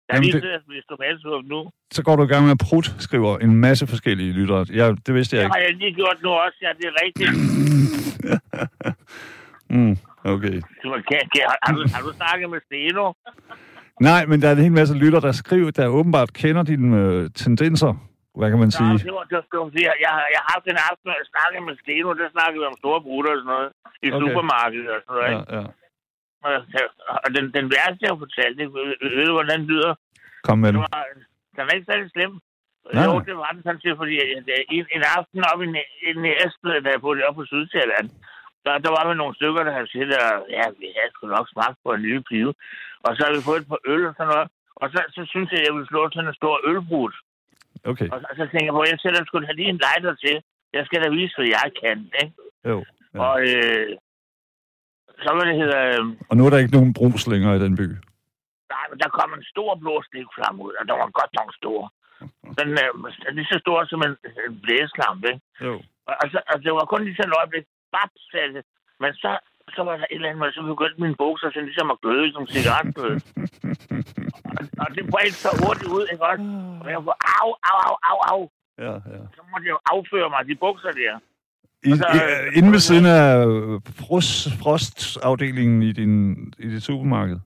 Jeg 0.09 0.15
har 0.15 0.23
Jamen, 0.23 0.29
lige 0.29 0.41
det- 0.41 0.83
tomatsuppe 0.89 1.47
nu. 1.49 1.69
Så 1.91 2.03
går 2.03 2.15
du 2.15 2.23
i 2.23 2.27
gang 2.27 2.43
med 2.43 2.51
at 2.51 2.61
prut, 2.69 2.85
skriver 2.99 3.37
en 3.37 3.55
masse 3.55 3.87
forskellige 3.87 4.31
lyttere. 4.33 4.65
Ja, 4.73 4.85
det 5.05 5.13
vidste 5.13 5.35
jeg 5.35 5.41
Det 5.41 5.45
ikke. 5.47 5.53
har 5.55 5.61
jeg 5.67 5.73
lige 5.73 5.93
gjort 5.93 6.17
nu 6.23 6.29
også, 6.29 6.57
ja, 6.61 6.69
det 6.79 6.85
er 6.91 6.95
rigtigt. 7.05 7.31
Mm, 9.69 9.97
okay. 10.33 10.57
Du, 10.83 10.87
kan, 11.09 11.19
kan, 11.33 11.41
har, 11.49 11.57
har, 11.63 11.73
du, 11.75 11.81
har 11.93 12.01
du 12.01 12.11
snakket 12.19 12.49
med 12.49 12.59
Steno? 12.65 13.05
Nej, 14.01 14.21
men 14.29 14.41
der 14.41 14.47
er 14.47 14.55
en 14.55 14.65
hel 14.67 14.71
masse 14.81 14.95
lytter, 15.03 15.19
der 15.27 15.31
skriver, 15.31 15.71
der 15.71 15.87
åbenbart 15.87 16.33
kender 16.41 16.63
dine 16.63 16.89
øh, 17.01 17.29
tendenser. 17.43 17.91
Hvad 18.39 18.49
kan 18.51 18.59
man 18.63 18.71
sige? 18.71 18.89
var, 18.89 18.97
det 18.97 19.35
var, 19.39 19.45
det 19.51 19.59
var, 19.59 19.69
jeg, 19.87 19.95
jeg, 20.05 20.11
jeg 20.35 20.41
har 20.43 20.49
haft 20.55 20.65
en 20.73 20.79
aften, 20.89 21.05
hvor 21.07 21.17
jeg 21.21 21.27
snakkede 21.33 21.63
med 21.67 21.75
Steno, 21.83 22.09
der 22.19 22.29
snakkede 22.35 22.59
vi 22.61 22.67
om 22.71 22.77
store 22.83 22.99
brutter 23.07 23.31
og 23.35 23.39
sådan 23.41 23.51
noget, 23.55 23.69
i 24.05 24.07
Okay. 24.11 24.19
supermarkedet 24.23 24.89
og 24.95 24.99
sådan 25.05 25.15
noget. 25.17 25.31
Ja, 25.31 25.39
ikke? 25.39 25.55
ja. 25.57 25.63
Og, 26.47 26.53
og 27.23 27.27
den, 27.35 27.45
den 27.57 27.65
værste, 27.75 28.01
jeg 28.03 28.11
har 28.13 28.21
fortalt, 28.25 28.55
det, 28.59 28.65
ved, 28.73 29.25
du, 29.27 29.33
hvordan 29.37 29.59
den 29.59 29.67
lyder? 29.73 29.93
Kom 30.47 30.57
med 30.63 30.69
Det 30.71 30.75
den. 30.75 30.85
var, 30.85 31.03
den 31.55 31.63
er 31.69 31.73
ikke 31.77 31.89
særlig 31.91 32.07
slem. 32.15 32.33
Nej, 32.95 33.05
jo, 33.07 33.13
det 33.27 33.35
var 33.41 33.49
den 33.55 33.61
sådan 33.65 33.81
set, 33.83 33.95
fordi 34.01 34.13
jeg, 34.19 34.27
en, 34.77 34.85
en 34.95 35.03
aften 35.17 35.39
op 35.51 35.59
i, 35.65 35.67
i 36.07 36.09
Næstved, 36.25 36.75
da 36.85 36.89
jeg 36.93 37.01
boede 37.05 37.25
op 37.27 37.35
på 37.39 37.45
Sydsjælland, 37.51 38.07
der, 38.65 38.73
der 38.85 38.91
var 38.97 39.03
vi 39.07 39.13
nogle 39.21 39.35
stykker, 39.39 39.61
der 39.67 39.73
havde 39.77 39.91
siddet 39.95 40.17
og, 40.27 40.33
ja, 40.57 40.63
vi 40.81 40.87
havde 40.97 41.11
sgu 41.13 41.23
nok 41.27 41.47
smagt 41.53 41.77
på 41.83 41.89
en 41.93 42.01
lille 42.07 42.23
pive. 42.29 42.51
Og 43.07 43.11
så 43.15 43.21
har 43.25 43.33
vi 43.35 43.47
fået 43.49 43.61
et 43.61 43.69
par 43.71 43.81
øl 43.93 44.03
og 44.09 44.13
sådan 44.17 44.31
noget. 44.33 44.47
Og 44.81 44.87
så, 44.93 44.99
så 45.15 45.21
synes 45.33 45.49
jeg, 45.53 45.61
jeg 45.65 45.73
ville 45.75 45.87
slå 45.91 46.01
sådan 46.09 46.29
en 46.29 46.39
stor 46.41 46.55
ølbrud. 46.69 47.13
Okay, 47.91 48.07
Og 48.13 48.17
så, 48.21 48.27
så 48.39 48.43
tænker 48.51 48.67
jeg 48.69 48.75
på, 48.77 48.83
jeg 48.93 48.99
sætter 49.03 49.25
sgu 49.25 49.35
da 49.39 49.51
lige 49.59 49.73
en 49.75 49.81
lighter 49.85 50.13
til. 50.23 50.35
Jeg 50.77 50.83
skal 50.85 51.03
da 51.03 51.09
vise, 51.09 51.35
hvad 51.37 51.49
jeg 51.57 51.67
kan, 51.81 51.97
ikke? 52.23 52.35
jo. 52.71 52.77
Ja. 53.13 53.19
Og 53.25 53.35
øh, 53.51 53.89
så 55.23 55.29
hvad 55.35 55.45
det 55.49 55.61
hedder... 55.61 55.81
Øh, 55.93 56.05
Og 56.29 56.33
nu 56.37 56.41
er 56.45 56.49
der 56.51 56.57
ikke 56.63 56.77
nogen 56.77 56.93
brus 56.99 57.23
længere 57.31 57.55
i 57.57 57.63
den 57.65 57.75
by. 57.81 57.87
nej, 58.73 58.85
men 58.89 58.97
der 59.03 59.09
kom 59.19 59.29
en 59.33 59.43
stor 59.53 59.71
blå 59.83 59.93
stikflamme 60.07 60.59
ud, 60.67 60.73
og 60.79 60.83
der 60.89 60.95
var 61.01 61.09
godt 61.19 61.33
nok 61.39 61.49
stor. 61.61 61.81
Den 62.59 62.69
øh, 62.83 63.27
er 63.27 63.31
lige 63.37 63.51
så 63.53 63.57
stor 63.65 63.77
som 63.91 64.01
en, 64.07 64.13
en 64.47 64.55
blæslampe, 64.63 65.27
ikke? 65.33 65.45
Jo. 65.67 65.73
Og, 66.09 66.15
og, 66.21 66.25
så, 66.31 66.39
og 66.51 66.57
det 66.63 66.71
var 66.77 66.85
kun 66.91 67.03
lige 67.03 67.15
sådan 67.15 67.31
et 67.31 67.37
øjeblik, 67.41 67.65
bap, 67.93 68.11
sagde 68.31 68.53
det. 68.55 68.63
Men 69.01 69.11
så, 69.23 69.31
så 69.75 69.81
var 69.87 69.95
der 69.97 70.07
et 70.11 70.15
eller 70.15 70.29
andet, 70.29 70.53
så 70.53 70.61
begyndte 70.73 71.01
mine 71.01 71.17
bukser 71.23 71.49
sådan 71.49 71.67
ligesom 71.69 71.91
at 71.93 72.01
gløde 72.03 72.31
som 72.33 72.47
cigaretbøde. 72.55 73.17
og, 74.57 74.61
og 74.81 74.87
det 74.95 75.03
bredte 75.11 75.37
så 75.45 75.51
hurtigt 75.61 75.91
ud, 75.97 76.05
ikke 76.11 76.25
også? 76.29 76.43
Og 76.83 76.89
jeg 76.95 77.01
var, 77.07 77.17
au, 77.39 77.49
au, 77.69 77.77
au, 77.87 77.95
au, 78.11 78.19
au. 78.31 78.41
Ja, 78.85 78.93
ja. 79.13 79.21
Så 79.37 79.41
måtte 79.51 79.65
jeg 79.67 79.73
jo 79.77 79.81
afføre 79.93 80.29
mig 80.33 80.41
de 80.49 80.55
bukser 80.65 80.91
der. 81.01 81.13
I, 81.87 81.91
Og 81.91 81.97
så, 81.97 82.07
i, 82.15 82.17
øh, 82.23 82.57
inde 82.57 82.69
ved 82.75 82.81
siden 82.89 83.05
af 83.19 83.27
øh, 83.47 83.81
frost, 84.01 84.33
frostafdelingen 84.61 85.79
i, 85.89 85.91
din, 85.99 86.13
i 86.63 86.67
dit 86.73 86.83
supermarked. 86.83 87.39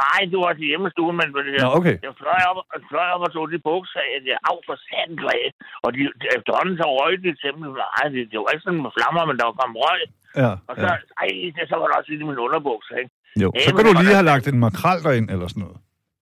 Nej, 0.00 0.20
det 0.30 0.38
var 0.44 0.52
til 0.52 0.70
hjemmestuen, 0.72 1.16
men 1.20 1.26
det 1.46 1.62
Nå, 1.64 1.68
okay. 1.78 1.96
jeg 2.06 2.14
fløj 2.22 2.40
op, 2.50 2.58
jeg 2.74 2.82
fløj 2.90 3.08
op 3.14 3.22
og 3.26 3.30
tog 3.32 3.44
de 3.52 3.58
bukser 3.70 4.00
af, 4.12 4.18
jeg 4.32 4.38
af 4.50 4.58
for 4.68 4.76
satan 4.86 5.16
græd. 5.22 5.52
Og 5.84 5.88
de, 5.96 6.00
de, 6.20 6.24
efterhånden 6.36 6.76
så 6.80 6.86
røg 6.98 7.12
de 7.24 7.30
simpelthen. 7.44 7.72
Nej, 7.96 8.06
det, 8.14 8.22
det 8.30 8.36
var 8.40 8.50
ikke 8.52 8.66
sådan 8.66 8.84
med 8.86 8.94
flammer, 8.96 9.22
men 9.28 9.36
der 9.38 9.44
var 9.48 9.56
kommet 9.60 9.78
røg. 9.84 10.00
Ja, 10.42 10.50
Og 10.70 10.74
så, 10.82 10.86
ja. 10.92 10.96
ej, 11.22 11.28
det, 11.56 11.62
så 11.70 11.74
var 11.80 11.86
der 11.88 11.96
også 11.98 12.10
lidt 12.10 12.22
i 12.24 12.28
mine 12.30 12.40
underbukser, 12.46 12.94
ikke? 13.02 13.10
Jo, 13.42 13.48
Ja, 13.54 13.60
så 13.66 13.70
kan 13.76 13.84
du 13.88 13.92
lige 14.02 14.16
have 14.18 14.30
lagt 14.32 14.46
en 14.52 14.58
makrel 14.66 14.98
derind, 15.06 15.28
eller 15.34 15.46
sådan 15.52 15.62
noget. 15.66 15.78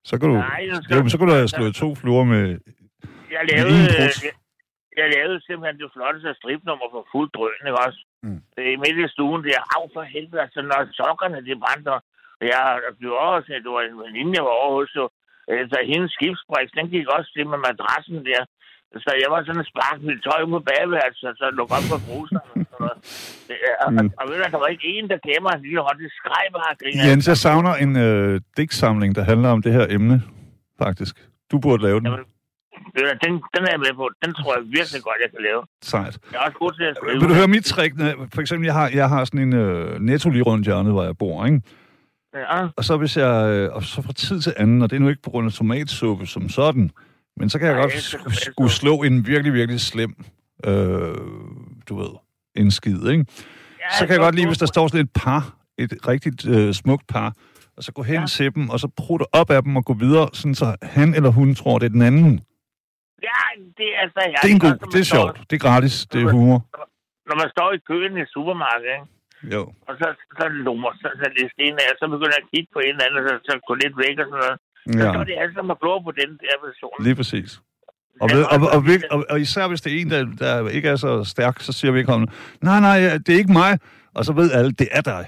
Så 0.08 0.12
kan 0.18 0.26
du, 0.32 0.36
Nej, 0.36 0.62
skal- 0.84 0.94
jo, 0.96 1.00
men 1.04 1.10
så 1.12 1.16
kan 1.18 1.26
du 1.28 1.34
have 1.40 1.48
slået 1.56 1.74
to 1.82 1.88
fluer 2.00 2.24
med... 2.34 2.44
Jeg 3.34 3.42
Med 3.42 3.48
lavede, 3.50 3.86
brus. 3.96 4.16
jeg, 4.26 4.34
jeg 5.00 5.06
lavede 5.16 5.38
simpelthen 5.46 5.76
det 5.82 5.90
flotteste 5.96 6.30
stripnummer 6.40 6.88
for 6.94 7.02
fuld 7.12 7.28
drøn, 7.36 7.58
ikke 7.68 7.80
også? 7.86 8.00
Mm. 8.26 8.40
I 8.74 8.76
midt 8.84 8.96
i 9.04 9.08
stuen, 9.14 9.40
det 9.46 9.52
er 9.60 9.64
af 9.76 9.84
for 9.94 10.02
helvede, 10.14 10.40
altså 10.46 10.60
når 10.70 10.80
sokkerne, 11.00 11.38
de 11.48 11.54
brændte, 11.62 11.88
og 11.96 12.00
jeg 12.52 12.64
blev 12.98 13.12
overset, 13.26 13.64
det 13.64 13.72
var 13.76 13.82
en 13.90 13.98
veninde, 14.04 14.32
jeg 14.38 14.44
var 14.48 14.54
over 14.62 14.72
hos, 14.78 14.92
jo. 15.00 15.04
Altså, 15.60 15.76
hendes 15.92 16.10
skibsbriks, 16.16 16.72
den 16.78 16.86
gik 16.94 17.06
også 17.16 17.28
til 17.34 17.44
med 17.52 17.58
madrassen 17.68 18.18
der. 18.30 18.42
Så 19.04 19.10
jeg 19.22 19.28
var 19.34 19.40
sådan 19.46 19.60
en 19.60 19.66
spark 19.72 19.98
mit 20.08 20.20
tøj 20.26 20.40
på 20.52 20.58
bagværelset, 20.70 21.32
så 21.40 21.46
lå 21.58 21.62
op 21.76 21.84
på 21.92 21.96
brusen. 22.06 22.36
Og, 22.80 22.90
er- 23.50 23.90
Mm. 23.90 23.96
og, 23.98 24.04
og, 24.18 24.24
ved 24.28 24.36
du, 24.36 24.44
der 24.54 24.58
var 24.64 24.66
ikke 24.74 24.86
en, 24.96 25.04
der 25.10 25.18
mig 25.42 25.52
en 25.56 25.62
lille 25.62 25.80
hånd. 25.86 25.98
Det 25.98 26.10
skreg 26.20 26.46
bare. 26.56 27.08
Jens, 27.10 27.28
jeg 27.28 27.36
savner 27.36 27.74
en 27.84 27.96
øh, 27.96 28.40
digtsamling, 28.56 29.14
der 29.14 29.22
handler 29.24 29.48
om 29.48 29.62
det 29.62 29.72
her 29.72 29.86
emne, 29.90 30.22
faktisk. 30.82 31.14
Du 31.50 31.58
burde 31.58 31.82
lave 31.82 31.98
den. 32.00 32.06
Jamen, 32.06 32.24
ved 32.94 33.02
du, 33.02 33.08
den, 33.26 33.32
den 33.54 33.62
er 33.66 33.70
jeg 33.70 33.78
med 33.86 33.92
på. 34.00 34.10
Den 34.24 34.34
tror 34.34 34.54
jeg 34.56 34.62
virkelig 34.78 35.02
godt, 35.02 35.16
jeg 35.24 35.30
kan 35.34 35.42
lave. 35.48 35.62
Sejt. 35.82 36.18
Jeg 36.32 36.38
er 36.38 36.42
også 36.46 36.58
god 36.58 36.72
til 36.72 36.84
at 36.84 36.96
skrive. 36.96 37.20
Vil 37.20 37.28
du 37.28 37.34
høre 37.34 37.48
mit 37.48 37.64
trick? 37.64 37.92
For 38.34 38.40
eksempel, 38.40 38.64
jeg 38.66 38.74
har, 38.74 38.88
jeg 38.94 39.08
har 39.08 39.24
sådan 39.24 39.40
en 39.40 39.52
øh, 39.54 40.00
netto 40.00 40.30
lige 40.30 40.42
rundt 40.42 40.64
hjørnet, 40.66 40.92
hvor 40.92 41.04
jeg 41.04 41.18
bor, 41.18 41.46
ikke? 41.46 41.60
Ja. 42.34 42.66
Og 42.76 42.84
så 42.84 42.96
hvis 42.96 43.16
jeg, 43.16 43.50
øh, 43.50 43.74
og 43.74 43.82
så 43.82 44.02
fra 44.02 44.12
tid 44.12 44.40
til 44.40 44.52
anden, 44.56 44.82
og 44.82 44.90
det 44.90 44.96
er 44.96 45.00
nu 45.00 45.08
ikke 45.08 45.22
på 45.22 45.30
grund 45.30 45.46
af 45.46 45.52
tomatsuppe 45.52 46.26
som 46.26 46.48
sådan, 46.48 46.90
Men 47.36 47.50
så 47.50 47.58
kan 47.58 47.66
jeg 47.68 47.74
Nej, 47.74 47.82
godt 47.82 47.94
jeg 47.94 48.02
skulle 48.34 48.70
så. 48.70 48.76
slå 48.76 49.02
en 49.02 49.26
virkelig, 49.26 49.52
virkelig 49.52 49.80
slem, 49.80 50.12
øh, 50.66 51.16
du 51.88 51.94
ved, 51.96 52.12
en 52.56 52.70
skid, 52.70 53.08
ikke? 53.08 53.24
Ja, 53.80 53.90
Så 53.98 54.06
kan 54.06 54.12
jeg 54.14 54.18
godt 54.26 54.34
lide, 54.34 54.46
gå 54.46 54.50
hvis 54.50 54.58
der 54.58 54.66
står 54.66 54.88
sådan 54.88 55.04
et 55.06 55.12
par, 55.24 55.42
et 55.78 55.92
rigtigt 56.08 56.40
øh, 56.54 56.72
smukt 56.82 57.06
par, 57.06 57.28
og 57.76 57.82
så 57.84 57.92
gå 57.92 58.02
hen 58.02 58.20
Ja. 58.20 58.26
til 58.26 58.54
dem, 58.54 58.64
og 58.72 58.80
så 58.80 58.88
prutte 59.02 59.26
op 59.40 59.50
af 59.50 59.62
dem 59.62 59.76
og 59.76 59.84
gå 59.84 59.94
videre, 60.04 60.28
sådan 60.32 60.54
så 60.54 60.76
han 60.82 61.14
eller 61.14 61.30
hun 61.38 61.54
tror, 61.54 61.78
det 61.78 61.86
er 61.86 61.94
den 61.98 62.02
anden. 62.10 62.32
Ja, 63.28 63.40
det 63.78 63.86
er 63.94 63.98
altså... 64.04 64.20
Ja, 64.32 64.38
Det 64.42 64.48
er 64.50 64.54
en 64.58 64.64
god, 64.66 64.76
det 64.92 65.00
er 65.04 65.08
sjovt, 65.16 65.34
det 65.50 65.54
er 65.58 65.62
gratis, 65.68 65.94
det 66.12 66.18
er 66.22 66.28
humor. 66.36 66.58
Når 67.28 67.36
man 67.42 67.48
står 67.56 67.68
i 67.78 67.80
køen 67.90 68.12
i 68.22 68.24
supermarkedet, 68.34 68.94
ikke? 68.98 69.08
Jo, 69.54 69.62
og 69.88 69.92
så, 70.00 70.06
så 70.38 70.44
lummer, 70.66 70.90
så, 71.02 71.08
så 71.20 71.26
læste 71.36 71.58
en 71.66 71.74
af, 71.84 71.88
så 72.00 72.04
begynder 72.14 72.36
jeg 72.36 72.44
at 72.44 72.50
kigge 72.52 72.68
på 72.74 72.80
en 72.86 72.92
eller 72.94 73.04
anden, 73.06 73.18
og 73.20 73.24
så, 73.28 73.34
så 73.48 73.52
gå 73.68 73.72
lidt 73.82 73.94
væk 74.04 74.16
og 74.22 74.26
sådan 74.30 74.40
noget. 74.44 74.56
Så 74.92 74.98
ja, 74.98 75.12
står 75.12 75.24
det 75.24 75.36
alle 75.42 75.54
sammen 75.54 75.70
og 75.70 75.80
glor 75.80 75.98
på 76.08 76.10
den 76.10 76.30
der 76.44 76.54
version. 76.66 76.96
lige 77.06 77.16
præcis. 77.20 77.50
Og, 78.22 78.26
ved, 78.32 78.42
og, 78.52 78.58
og, 78.76 78.78
og, 78.78 78.82
og, 79.14 79.18
og 79.30 79.40
især 79.40 79.68
hvis 79.68 79.80
det 79.84 79.90
er 79.92 80.00
en, 80.00 80.10
der, 80.10 80.22
der 80.44 80.68
ikke 80.76 80.88
er 80.88 80.96
så 80.96 81.24
stærk, 81.24 81.60
så 81.60 81.72
siger 81.72 81.92
om, 82.16 82.28
nej, 82.68 82.80
nej, 82.88 82.98
det 83.24 83.30
er 83.34 83.38
ikke 83.42 83.58
mig. 83.62 83.72
Og 84.16 84.22
så 84.24 84.32
ved 84.40 84.48
alle, 84.58 84.72
det 84.82 84.88
er 84.98 85.04
dig. 85.12 85.24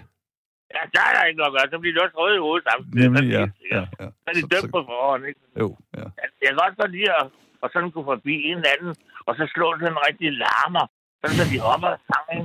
Ja, 0.75 0.83
der 0.95 1.03
er 1.09 1.13
der 1.17 1.23
ikke 1.29 1.39
noget 1.41 1.51
at 1.53 1.57
gøre. 1.57 1.67
Så 1.73 1.79
bliver 1.83 1.95
de 1.97 2.01
også 2.05 2.17
røde 2.23 2.37
i 2.39 2.43
hovedet 2.47 2.65
samtidig. 2.71 3.03
Nemlig, 3.03 3.27
så, 3.33 3.39
ja. 3.39 3.43
er 3.45 3.51
ja, 3.77 3.83
ja. 4.01 4.07
Så 4.23 4.27
er 4.31 4.35
de 4.41 4.45
dømt 4.55 4.71
på 4.77 4.81
forhånd, 4.91 5.23
ikke? 5.31 5.41
Jo, 5.63 5.69
ja. 5.99 6.07
Jeg 6.43 6.49
kan 6.51 6.57
godt 6.63 6.75
godt 6.81 6.93
lide 6.97 7.11
at, 7.21 7.27
at 7.65 7.69
sådan 7.73 7.91
gå 7.97 8.01
forbi 8.13 8.35
en 8.49 8.57
eller 8.59 8.71
anden, 8.75 8.93
og 9.27 9.33
så 9.39 9.43
slå 9.55 9.67
sådan 9.81 9.95
en 9.95 10.01
rigtig 10.09 10.29
larmer, 10.45 10.85
sådan 11.21 11.37
så 11.41 11.45
de 11.53 11.59
hopper 11.69 11.93
sammen? 12.11 12.43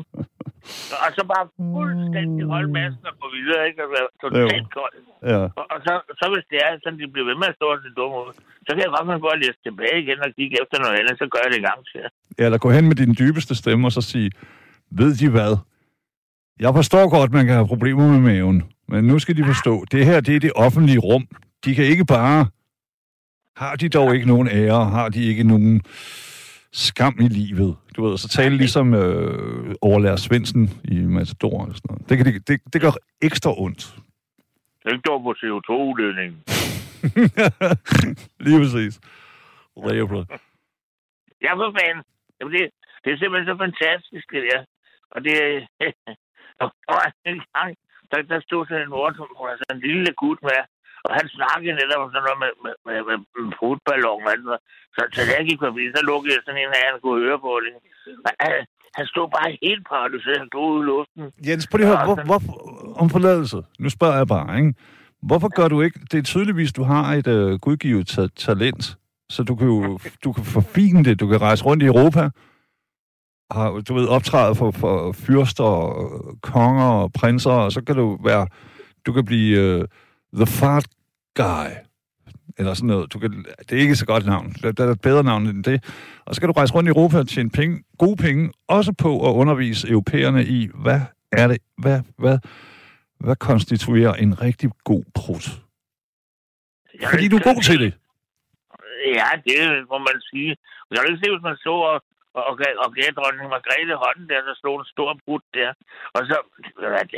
Og 1.03 1.09
så 1.17 1.23
bare 1.33 1.45
fuldstændig 1.57 2.41
holde 2.53 2.71
masken 2.79 3.05
og 3.11 3.15
gå 3.21 3.27
videre, 3.37 3.61
ikke? 3.69 3.79
Være 3.95 4.07
totalt 4.23 4.67
kold. 4.77 4.95
ja. 5.31 5.41
Og, 5.59 5.65
og 5.73 5.79
så, 5.85 5.93
så 6.19 6.25
hvis 6.33 6.45
det 6.51 6.59
er 6.65 6.71
sådan, 6.83 6.99
de 7.01 7.05
bliver 7.13 7.27
ved 7.29 7.37
med 7.41 7.47
at 7.51 7.57
stå 7.59 7.65
og 7.75 7.79
se 7.83 7.89
dumme 7.99 8.17
ud, 8.23 8.33
så 8.65 8.69
kan 8.73 8.81
jeg 8.85 8.91
godt 8.95 9.21
på 9.25 9.29
at 9.35 9.39
læse 9.43 9.59
tilbage 9.67 9.97
igen 10.03 10.19
og 10.25 10.29
kigge 10.37 10.55
efter 10.63 10.77
noget 10.83 10.95
andet, 10.99 11.13
så 11.21 11.25
gør 11.33 11.41
jeg 11.43 11.51
det 11.53 11.59
i 11.63 11.67
gang 11.69 11.79
til. 11.91 12.01
Ja, 12.39 12.43
eller 12.47 12.59
gå 12.65 12.69
hen 12.77 12.85
med 12.89 12.97
din 13.01 13.13
dybeste 13.21 13.53
stemme 13.61 13.87
og 13.87 13.93
så 13.97 14.01
sige, 14.11 14.29
ved 14.99 15.11
de 15.21 15.27
hvad? 15.35 15.53
Jeg 16.59 16.71
forstår 16.79 17.03
godt, 17.17 17.31
man 17.37 17.45
kan 17.45 17.55
have 17.55 17.71
problemer 17.73 18.05
med 18.13 18.21
maven, 18.29 18.57
men 18.87 19.01
nu 19.11 19.19
skal 19.19 19.37
de 19.37 19.43
forstå, 19.45 19.73
det 19.91 20.05
her 20.05 20.17
det 20.21 20.35
er 20.35 20.39
det 20.39 20.53
offentlige 20.55 20.99
rum. 20.99 21.23
De 21.65 21.75
kan 21.75 21.85
ikke 21.85 22.05
bare... 22.05 22.39
Har 23.55 23.75
de 23.75 23.89
dog 23.89 24.15
ikke 24.15 24.27
nogen 24.27 24.47
ære? 24.47 24.85
Har 24.85 25.09
de 25.09 25.23
ikke 25.23 25.43
nogen 25.43 25.81
skam 26.73 27.15
i 27.19 27.27
livet? 27.27 27.77
Du 27.95 28.05
ved, 28.05 28.17
så 28.17 28.27
tale 28.27 28.57
ligesom 28.57 28.93
øh, 28.93 29.75
overlærer 29.81 30.15
Svendsen 30.15 30.69
i 30.83 30.95
Matador 30.95 31.63
eller 31.63 31.75
sådan 31.75 31.89
noget. 31.89 32.09
Det, 32.09 32.17
kan, 32.17 32.25
det, 32.25 32.47
det, 32.47 32.73
det 32.73 32.81
gør 32.81 32.91
ekstra 33.21 33.51
ondt. 33.61 33.95
Tænk 34.87 35.05
dog 35.07 35.23
på 35.23 35.31
CO2-udledningen. 35.41 36.37
Lige 38.45 38.59
præcis. 38.59 38.99
Ja, 41.45 41.51
for 41.59 41.69
fanden. 41.79 42.03
Jamen, 42.37 42.53
det, 42.55 42.63
det 43.03 43.09
er 43.13 43.17
simpelthen 43.17 43.51
så 43.51 43.57
fantastisk, 43.65 44.25
det 44.33 44.41
der. 44.49 44.61
Og 45.13 45.19
det 45.25 45.35
og 46.61 46.67
der 46.85 46.93
var 46.99 47.07
en 47.31 47.41
gang, 47.55 47.71
der, 48.11 48.17
der 48.31 48.39
stod 48.47 48.65
sådan 48.65 48.85
en 48.87 48.93
ord, 49.01 49.13
som 49.15 49.27
hvor 49.35 49.47
der 49.47 49.57
sådan 49.57 49.77
en 49.77 49.87
lille 49.87 50.13
gut 50.21 50.39
med, 50.47 50.61
og 51.07 51.11
han 51.19 51.27
snakkede 51.37 51.73
netop 51.81 52.03
sådan 52.07 52.25
noget 52.27 52.39
med, 52.43 52.51
med, 52.63 52.73
med, 52.87 52.97
med, 53.09 53.17
med 53.35 53.53
fodballon 53.59 54.23
og 54.25 54.31
alt 54.33 54.45
noget. 54.49 54.61
Så, 54.95 55.01
så 55.13 55.19
da 55.27 55.31
jeg 55.39 55.45
gik 55.49 55.61
forbi, 55.65 55.83
så 55.95 56.01
lukkede 56.09 56.33
jeg 56.35 56.41
sådan 56.45 56.61
en 56.63 56.77
af, 56.77 56.83
han 56.91 56.99
kunne 57.03 57.19
høre 57.25 57.39
på 57.47 57.51
det. 57.63 57.71
Han, 58.43 58.51
han 58.97 59.05
stod 59.13 59.27
bare 59.37 59.49
helt 59.65 59.83
paralyseret, 59.93 60.41
han 60.43 60.49
stod 60.51 60.65
ude 60.73 60.83
i 60.83 60.89
luften. 60.91 61.21
Jens, 61.47 61.67
prøv 61.67 61.77
lige 61.77 61.89
at 61.89 61.97
høre, 61.97 62.07
hvor, 62.09 62.17
hvor, 62.29 62.41
om 63.01 63.07
forladelse. 63.15 63.57
Nu 63.83 63.89
spørger 63.97 64.17
jeg 64.21 64.27
bare, 64.37 64.49
ikke? 64.59 64.73
Hvorfor 65.29 65.49
gør 65.57 65.67
du 65.67 65.77
ikke... 65.81 65.99
Det 66.11 66.17
er 66.19 66.23
tydeligvis, 66.33 66.71
du 66.73 66.83
har 66.83 67.03
et 67.19 67.27
øh, 67.27 67.59
gudgivet 67.65 68.07
ta- 68.07 68.33
talent, 68.47 68.83
så 69.29 69.43
du 69.43 69.53
kan 69.55 69.67
jo 69.67 69.99
du 70.23 70.29
kan 70.35 70.43
forfine 70.43 71.03
det. 71.03 71.19
Du 71.19 71.27
kan 71.27 71.41
rejse 71.41 71.65
rundt 71.65 71.83
i 71.83 71.85
Europa, 71.85 72.23
har, 73.51 73.67
du 73.87 73.93
ved, 73.93 74.07
optræde 74.07 74.55
for, 74.55 74.71
for 74.71 75.11
fyrster, 75.11 75.63
og 75.63 76.37
konger 76.41 76.89
og 77.03 77.11
prinser, 77.19 77.51
og 77.51 77.71
så 77.71 77.83
kan 77.83 77.95
du 77.95 78.19
være... 78.23 78.47
Du 79.05 79.13
kan 79.13 79.25
blive 79.25 79.59
øh, 79.59 79.87
the 80.33 80.45
fart 80.45 80.85
guy, 81.35 81.69
eller 82.57 82.73
sådan 82.73 82.87
noget. 82.87 83.13
Du 83.13 83.19
kan, 83.19 83.45
det 83.69 83.77
er 83.77 83.81
ikke 83.81 83.95
så 83.95 84.05
godt 84.05 84.25
navn. 84.25 84.55
Der, 84.61 84.71
der 84.71 84.85
er 84.85 84.91
et 84.91 85.01
bedre 85.01 85.23
navn 85.23 85.47
end 85.47 85.63
det. 85.63 85.77
Og 86.25 86.35
så 86.35 86.41
kan 86.41 86.47
du 86.47 86.53
rejse 86.53 86.73
rundt 86.73 86.87
i 86.87 86.93
Europa 86.95 87.17
og 87.17 87.27
tjene 87.27 87.49
penge, 87.49 87.83
gode 87.97 88.17
penge, 88.17 88.51
også 88.67 88.93
på 88.93 89.29
at 89.29 89.33
undervise 89.33 89.89
europæerne 89.89 90.45
i, 90.45 90.69
hvad 90.73 91.01
er 91.31 91.47
det, 91.47 91.57
hvad, 91.77 92.01
hvad, 92.17 92.37
hvad 93.19 93.35
konstituerer 93.35 94.13
en 94.13 94.41
rigtig 94.41 94.69
god 94.83 95.03
prut? 95.15 95.45
Fordi 97.11 97.27
du 97.27 97.35
er 97.37 97.43
god 97.53 97.61
til 97.69 97.79
det. 97.79 97.93
Ja, 99.17 99.29
det 99.47 99.57
må 99.91 99.97
man 99.97 100.17
sige. 100.29 100.51
Jeg 100.91 100.99
kan 100.99 101.09
ikke 101.11 101.23
se, 101.23 101.31
hvis 101.33 101.47
man 101.49 101.57
så 101.65 101.73
og, 101.91 101.97
og, 102.37 102.43
og, 102.49 102.53
og 102.83 102.89
gav 102.97 103.09
dronning 103.17 103.49
Margrethe 103.55 103.95
hånden 104.03 104.25
der, 104.31 104.39
så 104.47 104.53
slog 104.61 104.75
en 104.79 104.91
stor 104.93 105.09
brud 105.23 105.43
der. 105.57 105.69
Og 106.15 106.21
så, 106.29 106.35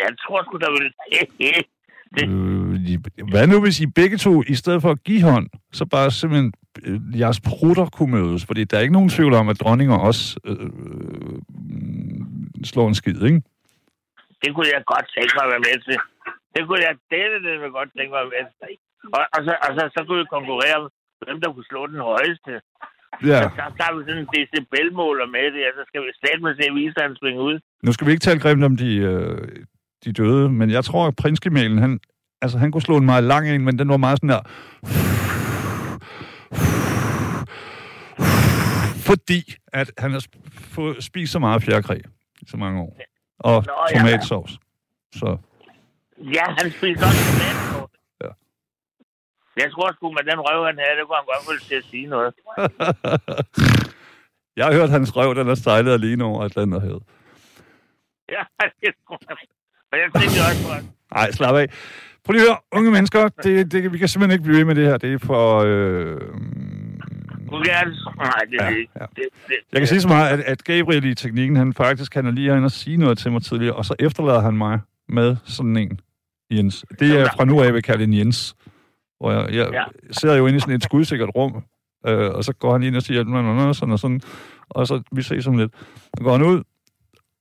jeg 0.03 0.11
tror 0.23 0.43
sgu, 0.43 0.57
der 0.65 0.71
ville... 0.75 0.91
Øh, 2.21 2.75
I- 2.93 2.97
hvad 3.31 3.47
nu, 3.47 3.61
hvis 3.61 3.79
I 3.81 3.85
begge 3.87 4.17
to, 4.17 4.43
i 4.47 4.55
stedet 4.55 4.81
for 4.81 4.91
at 4.91 5.03
give 5.03 5.21
hånd, 5.21 5.47
så 5.73 5.85
bare 5.85 6.11
simpelthen 6.11 6.53
øh, 6.85 7.19
jeres 7.19 7.39
prutter 7.49 7.85
kunne 7.85 8.11
mødes? 8.11 8.45
Fordi 8.45 8.63
der 8.63 8.77
er 8.77 8.81
ikke 8.81 8.93
nogen 8.93 9.09
tvivl 9.09 9.33
om, 9.33 9.49
at 9.49 9.59
dronninger 9.59 9.97
også 9.97 10.39
øh, 10.45 10.57
øh, 10.59 11.39
slår 12.63 12.87
en 12.87 12.95
skid, 12.95 13.21
ikke? 13.23 13.41
det 14.43 14.49
kunne 14.55 14.69
jeg 14.75 14.81
godt 14.93 15.07
tænke 15.15 15.33
mig 15.37 15.43
at 15.47 15.51
være 15.53 15.65
med 15.69 15.77
til. 15.87 15.97
Det 16.55 16.61
kunne 16.67 16.83
jeg 16.87 16.93
dele 17.13 17.35
det, 17.45 17.53
vil 17.61 17.71
godt 17.79 17.89
tænke 17.97 18.11
mig 18.15 18.21
at 18.25 18.29
være 18.33 18.45
med 18.47 18.53
til. 18.61 18.73
Og, 19.15 19.21
og, 19.35 19.39
så, 19.45 19.53
og 19.65 19.71
så, 19.77 19.83
så 19.95 19.99
kunne 20.05 20.19
vi 20.23 20.33
konkurrere 20.37 20.77
om, 20.81 20.89
hvem 21.25 21.37
der 21.41 21.49
kunne 21.53 21.69
slå 21.71 21.81
den 21.93 22.01
højeste. 22.11 22.51
Ja. 23.31 23.39
Så, 23.41 23.47
så 23.59 23.65
tager 23.77 23.93
vi 23.95 24.01
sådan 24.07 24.21
en 24.23 24.29
decibelmåler 24.35 25.27
med 25.35 25.45
det, 25.55 25.63
og 25.69 25.73
så 25.77 25.83
skal 25.89 26.01
vi 26.05 26.09
slet 26.21 26.39
med 26.45 26.53
se 26.59 26.65
viseren 26.79 27.13
svinge 27.19 27.41
ud. 27.49 27.57
Nu 27.85 27.89
skal 27.93 28.05
vi 28.07 28.11
ikke 28.13 28.27
tale 28.27 28.43
grimt 28.43 28.63
om 28.69 28.75
de, 28.83 28.89
øh, 29.11 29.41
de 30.05 30.13
døde, 30.13 30.49
men 30.49 30.69
jeg 30.69 30.85
tror, 30.85 31.07
at 31.07 31.15
prinsgemalen, 31.15 31.77
han, 31.77 31.99
altså, 32.41 32.57
han 32.57 32.71
kunne 32.71 32.81
slå 32.81 32.97
en 32.97 33.05
meget 33.05 33.23
lang 33.23 33.49
en, 33.49 33.65
men 33.65 33.79
den 33.79 33.89
var 33.89 33.97
meget 33.97 34.17
sådan 34.17 34.29
der... 34.29 34.41
Fordi 39.05 39.55
at 39.73 39.91
han 39.97 40.11
har 40.11 40.21
spist 41.01 41.31
så 41.31 41.39
meget 41.39 41.63
fjerkræ 41.63 41.99
i 42.41 42.45
så 42.47 42.57
mange 42.57 42.81
år. 42.81 42.97
Og 43.39 43.63
Nå, 43.67 43.73
ja. 43.91 43.99
tomatsovs. 43.99 44.59
Så 45.13 45.37
Ja, 46.17 46.43
han 46.57 46.71
spiser 46.71 47.05
også 47.05 47.23
tomatsovs. 47.31 47.91
Ja. 48.23 48.29
Jeg 49.63 49.71
tror 49.71 49.93
sgu, 49.93 50.11
med 50.11 50.23
den 50.31 50.39
røv, 50.39 50.65
han 50.65 50.77
havde, 50.77 50.97
det 50.99 51.07
kunne 51.07 51.15
han 51.15 51.25
godt 51.33 51.49
vel 51.49 51.59
til 51.59 51.75
at 51.75 51.85
sige 51.91 52.07
noget. 52.07 52.33
jeg 54.57 54.65
har 54.65 54.73
hørt, 54.73 54.83
at 54.83 54.89
hans 54.89 55.15
røv, 55.15 55.35
den 55.35 55.49
er 55.49 55.55
sejlet 55.55 55.93
alene 55.93 56.23
over 56.23 56.43
Atlanterhavet. 56.43 57.03
Ja, 58.29 58.43
det 58.81 58.93
tror 59.07 59.19
jeg. 59.29 59.37
Men 59.93 60.01
jeg 60.01 60.21
tænker 60.21 60.41
også 60.49 60.67
på, 60.67 60.73
at 60.73 60.83
Nej, 61.13 61.31
slap 61.31 61.55
af. 61.55 61.67
Prøv 62.25 62.31
lige 62.33 62.41
at 62.43 62.47
høre, 62.47 62.57
unge 62.71 62.91
mennesker, 62.91 63.29
det, 63.43 63.71
det, 63.71 63.93
vi 63.93 63.97
kan 63.97 64.07
simpelthen 64.07 64.31
ikke 64.39 64.43
blive 64.43 64.57
ved 64.57 64.65
med 64.65 64.75
det 64.75 64.85
her. 64.85 64.97
Det 64.97 65.13
er 65.13 65.17
for... 65.17 65.63
Øh. 65.65 66.21
Nej, 68.17 68.31
det 68.51 68.57
er 68.61 68.65
Ja, 68.65 68.69
ja. 68.69 69.05
Det, 69.15 69.23
det, 69.47 69.55
Jeg 69.71 69.81
kan 69.81 69.87
sige 69.87 70.01
så 70.01 70.07
meget, 70.07 70.29
at, 70.29 70.39
at 70.39 70.63
Gabriel 70.63 71.05
i 71.05 71.15
teknikken, 71.15 71.55
han 71.55 71.73
faktisk 71.73 72.13
han 72.13 72.25
er 72.25 72.31
lige 72.31 72.47
herinde 72.49 72.65
og 72.65 72.71
sige 72.71 72.97
noget 72.97 73.17
til 73.17 73.31
mig 73.31 73.43
tidligere, 73.43 73.75
og 73.75 73.85
så 73.85 73.95
efterlader 73.99 74.41
han 74.41 74.57
mig 74.57 74.79
med 75.09 75.35
sådan 75.45 75.77
en, 75.77 75.99
Jens. 76.51 76.85
Det 76.99 77.19
er 77.19 77.27
fra 77.37 77.45
nu 77.45 77.61
af, 77.61 77.65
jeg 77.65 77.73
vil 77.73 77.81
kalde 77.83 78.03
en 78.03 78.13
Jens. 78.13 78.55
Hvor 79.19 79.31
jeg, 79.31 79.53
jeg 79.55 79.69
Ja. 79.73 79.83
sidder 80.11 80.35
jo 80.35 80.47
inde 80.47 80.57
i 80.57 80.59
sådan 80.59 80.75
et 80.75 80.83
skudsikkert 80.83 81.29
rum, 81.35 81.63
øh, 82.07 82.31
og 82.31 82.43
så 82.43 82.53
går 82.53 82.71
han 82.71 82.83
ind 82.83 82.95
og 82.95 83.01
siger, 83.03 83.23
"Nå, 83.23 83.41
nå, 83.41 83.53
nå," 83.53 83.73
sådan 83.73 83.91
og 83.93 83.99
sådan, 83.99 84.21
og 84.69 84.87
så 84.87 85.01
vi 85.11 85.21
ses 85.21 85.47
om 85.47 85.57
lidt. 85.57 85.71
Så 86.17 86.23
går 86.23 86.31
han 86.31 86.41
ud, 86.41 86.63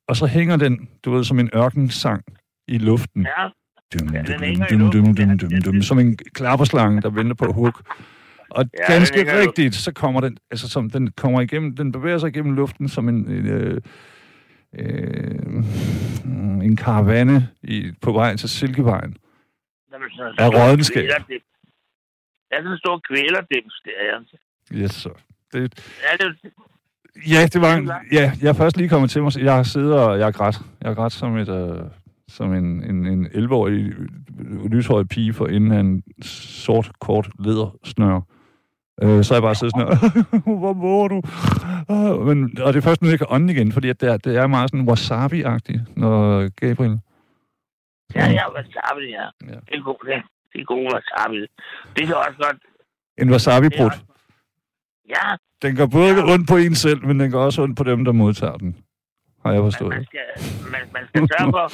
og 0.08 0.16
så 0.16 0.26
hænger 0.26 0.56
den, 0.56 0.88
du 1.04 1.10
ved, 1.12 1.24
som 1.24 1.38
en 1.38 1.50
ørkensang 1.54 2.22
i 2.68 2.78
luften. 2.78 3.22
ja, 3.38 3.48
Dum, 3.94 4.14
Ja, 4.14 4.18
den 4.22 4.26
dum, 4.26 4.42
hænger 4.42 4.66
i 4.66 4.70
dum, 4.70 4.78
dum, 4.90 5.04
luften. 5.04 5.28
dum, 5.38 5.38
dum, 5.50 5.62
dum, 5.62 5.82
som 5.82 5.98
en 5.98 6.16
klapperslange, 6.16 7.02
der 7.02 7.10
venter 7.10 7.34
på 7.34 7.52
hug. 7.52 7.72
Og 8.50 8.64
Ja, 8.88 8.92
ganske 8.92 9.18
den 9.20 9.26
rigtigt, 9.38 9.74
så 9.74 9.92
kommer 9.92 10.20
den, 10.20 10.36
altså 10.50 10.68
som 10.68 10.90
den 10.90 11.12
kommer 11.12 11.40
igennem, 11.40 11.76
den 11.76 11.92
bevæger 11.92 12.18
sig 12.18 12.28
igennem 12.28 12.54
luften 12.54 12.88
som 12.88 13.08
en, 13.08 13.14
en, 13.30 13.46
øh, 13.46 13.80
øh, 14.78 15.64
en 16.64 16.76
karavane 16.76 17.48
i, 17.62 17.92
på 18.00 18.12
vej 18.12 18.36
til 18.36 18.48
Silkevejen. 18.48 19.16
Af 19.92 19.98
stor 20.52 20.64
rådenskab. 20.68 21.04
Ja, 21.04 22.56
sådan 22.58 22.72
en 22.72 22.78
stor 22.78 23.00
kvælerdims, 23.08 23.80
det 23.84 23.92
er 24.00 24.04
jeg. 24.74 24.82
Yes, 24.82 24.90
så. 24.92 25.10
Det, 25.52 25.60
Ja, 26.02 26.26
det, 26.26 26.36
ja, 27.30 27.46
det 27.46 27.60
var 27.60 27.74
en, 27.74 27.90
ja, 28.12 28.32
jeg 28.42 28.48
er 28.48 28.52
først 28.52 28.76
lige 28.76 28.88
kommet 28.88 29.10
til 29.10 29.22
mig. 29.22 29.36
Jeg 29.38 29.54
har 29.54 29.62
siddet 29.62 29.94
og 29.94 30.18
jeg 30.18 30.26
har 30.26 30.32
grædt. 30.32 30.56
Jeg 30.80 30.88
har 30.90 30.94
grædt 30.94 31.12
som 31.12 31.36
et, 31.36 31.48
øh, 31.48 31.84
som 32.32 32.54
en, 32.54 32.84
en, 32.90 33.06
en 33.06 33.26
11-årig 33.26 33.92
øh, 34.40 34.70
lyshåret 34.72 35.08
pige 35.08 35.32
for 35.32 35.46
inden 35.46 35.72
af 35.72 35.80
en 35.80 36.02
sort, 36.22 36.90
kort 37.00 37.28
ledersnør. 37.38 38.20
Øh, 39.02 39.24
så 39.24 39.34
har 39.34 39.36
jeg 39.36 39.42
bare 39.42 39.54
siddet 39.54 39.74
sådan 39.76 39.88
her, 39.88 40.56
hvor 40.62 40.72
må 40.72 41.08
du? 41.08 41.18
Øh, 41.92 42.26
men, 42.26 42.38
og 42.62 42.72
det 42.72 42.78
er 42.78 42.88
først 42.88 43.02
nu, 43.02 43.08
jeg 43.08 43.18
kan 43.18 43.26
ånde 43.30 43.52
igen, 43.52 43.72
fordi 43.72 43.88
at 43.88 44.00
det, 44.00 44.08
er, 44.08 44.16
det 44.16 44.36
er 44.36 44.46
meget 44.46 44.70
sådan 44.70 44.88
wasabi-agtigt, 44.88 45.82
når 45.96 46.48
Gabriel... 46.48 46.98
ja, 48.14 48.30
ja, 48.30 48.44
wasabi, 48.54 49.04
ja. 49.18 49.26
Ja. 49.52 49.58
Det 49.68 49.74
er 49.78 49.82
god, 49.82 50.06
det. 50.06 50.22
Det 50.52 50.60
er 50.60 50.64
god 50.64 50.84
wasabi. 50.92 51.40
Det 51.96 52.06
kan 52.06 52.16
også 52.16 52.38
godt... 52.38 52.56
En 53.18 53.28
er 53.28 53.32
wasabi-brud. 53.32 53.90
Ja, 55.08 55.36
Den 55.62 55.76
gør 55.76 55.86
både 55.86 56.14
ja. 56.14 56.32
ondt 56.32 56.48
på 56.48 56.56
en 56.56 56.74
selv, 56.74 57.06
men 57.06 57.20
den 57.20 57.30
gør 57.30 57.38
også 57.38 57.62
ondt 57.62 57.76
på 57.76 57.84
dem, 57.84 58.04
der 58.04 58.12
modtager 58.12 58.56
den. 58.56 58.76
Har 59.42 59.50
jeg 59.52 59.62
man, 59.62 59.66
forstået. 59.70 59.92
man, 59.96 60.04
skal, 60.10 60.26
man, 60.74 60.82
man, 60.96 61.04
skal 61.08 61.22
sørge 61.32 61.50
for, 61.56 61.64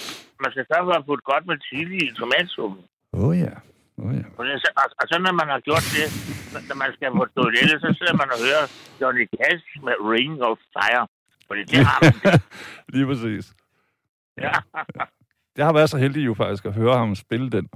man 0.45 0.51
skal 0.55 0.65
sørge 0.71 0.85
for 0.89 0.95
at 1.01 1.05
putte 1.09 1.25
godt 1.31 1.45
med 1.51 1.57
chili 1.69 1.99
i 2.09 2.11
tomatsuppen. 2.21 2.83
Åh 3.13 3.29
oh, 3.29 3.33
ja. 3.47 3.55
Oh, 4.03 4.11
ja. 4.19 4.25
Og, 4.39 4.43
det, 4.47 4.55
og, 4.81 4.87
og 5.01 5.05
så 5.11 5.17
når 5.27 5.35
man 5.41 5.49
har 5.55 5.61
gjort 5.69 5.87
det, 5.97 6.07
når 6.69 6.77
man 6.83 6.91
skal 6.97 7.11
på 7.21 7.27
toilettet, 7.37 7.77
så 7.85 7.89
sidder 7.99 8.17
man 8.21 8.29
og 8.35 8.39
hører 8.47 8.65
Johnny 9.01 9.25
Cash 9.37 9.67
med 9.87 9.95
Ring 10.13 10.35
of 10.49 10.59
Fire. 10.75 11.05
Fordi 11.49 11.63
det 11.71 11.79
har 11.87 11.99
man. 12.03 12.41
Lige 12.95 13.07
præcis. 13.11 13.45
Ja. 14.45 14.53
Jeg 15.57 15.67
har 15.67 15.73
været 15.73 15.91
så 15.91 15.99
heldig 15.99 16.27
jo 16.27 16.35
faktisk 16.35 16.65
at 16.65 16.75
høre 16.75 16.99
ham 16.99 17.15
spille 17.15 17.51
den, 17.51 17.69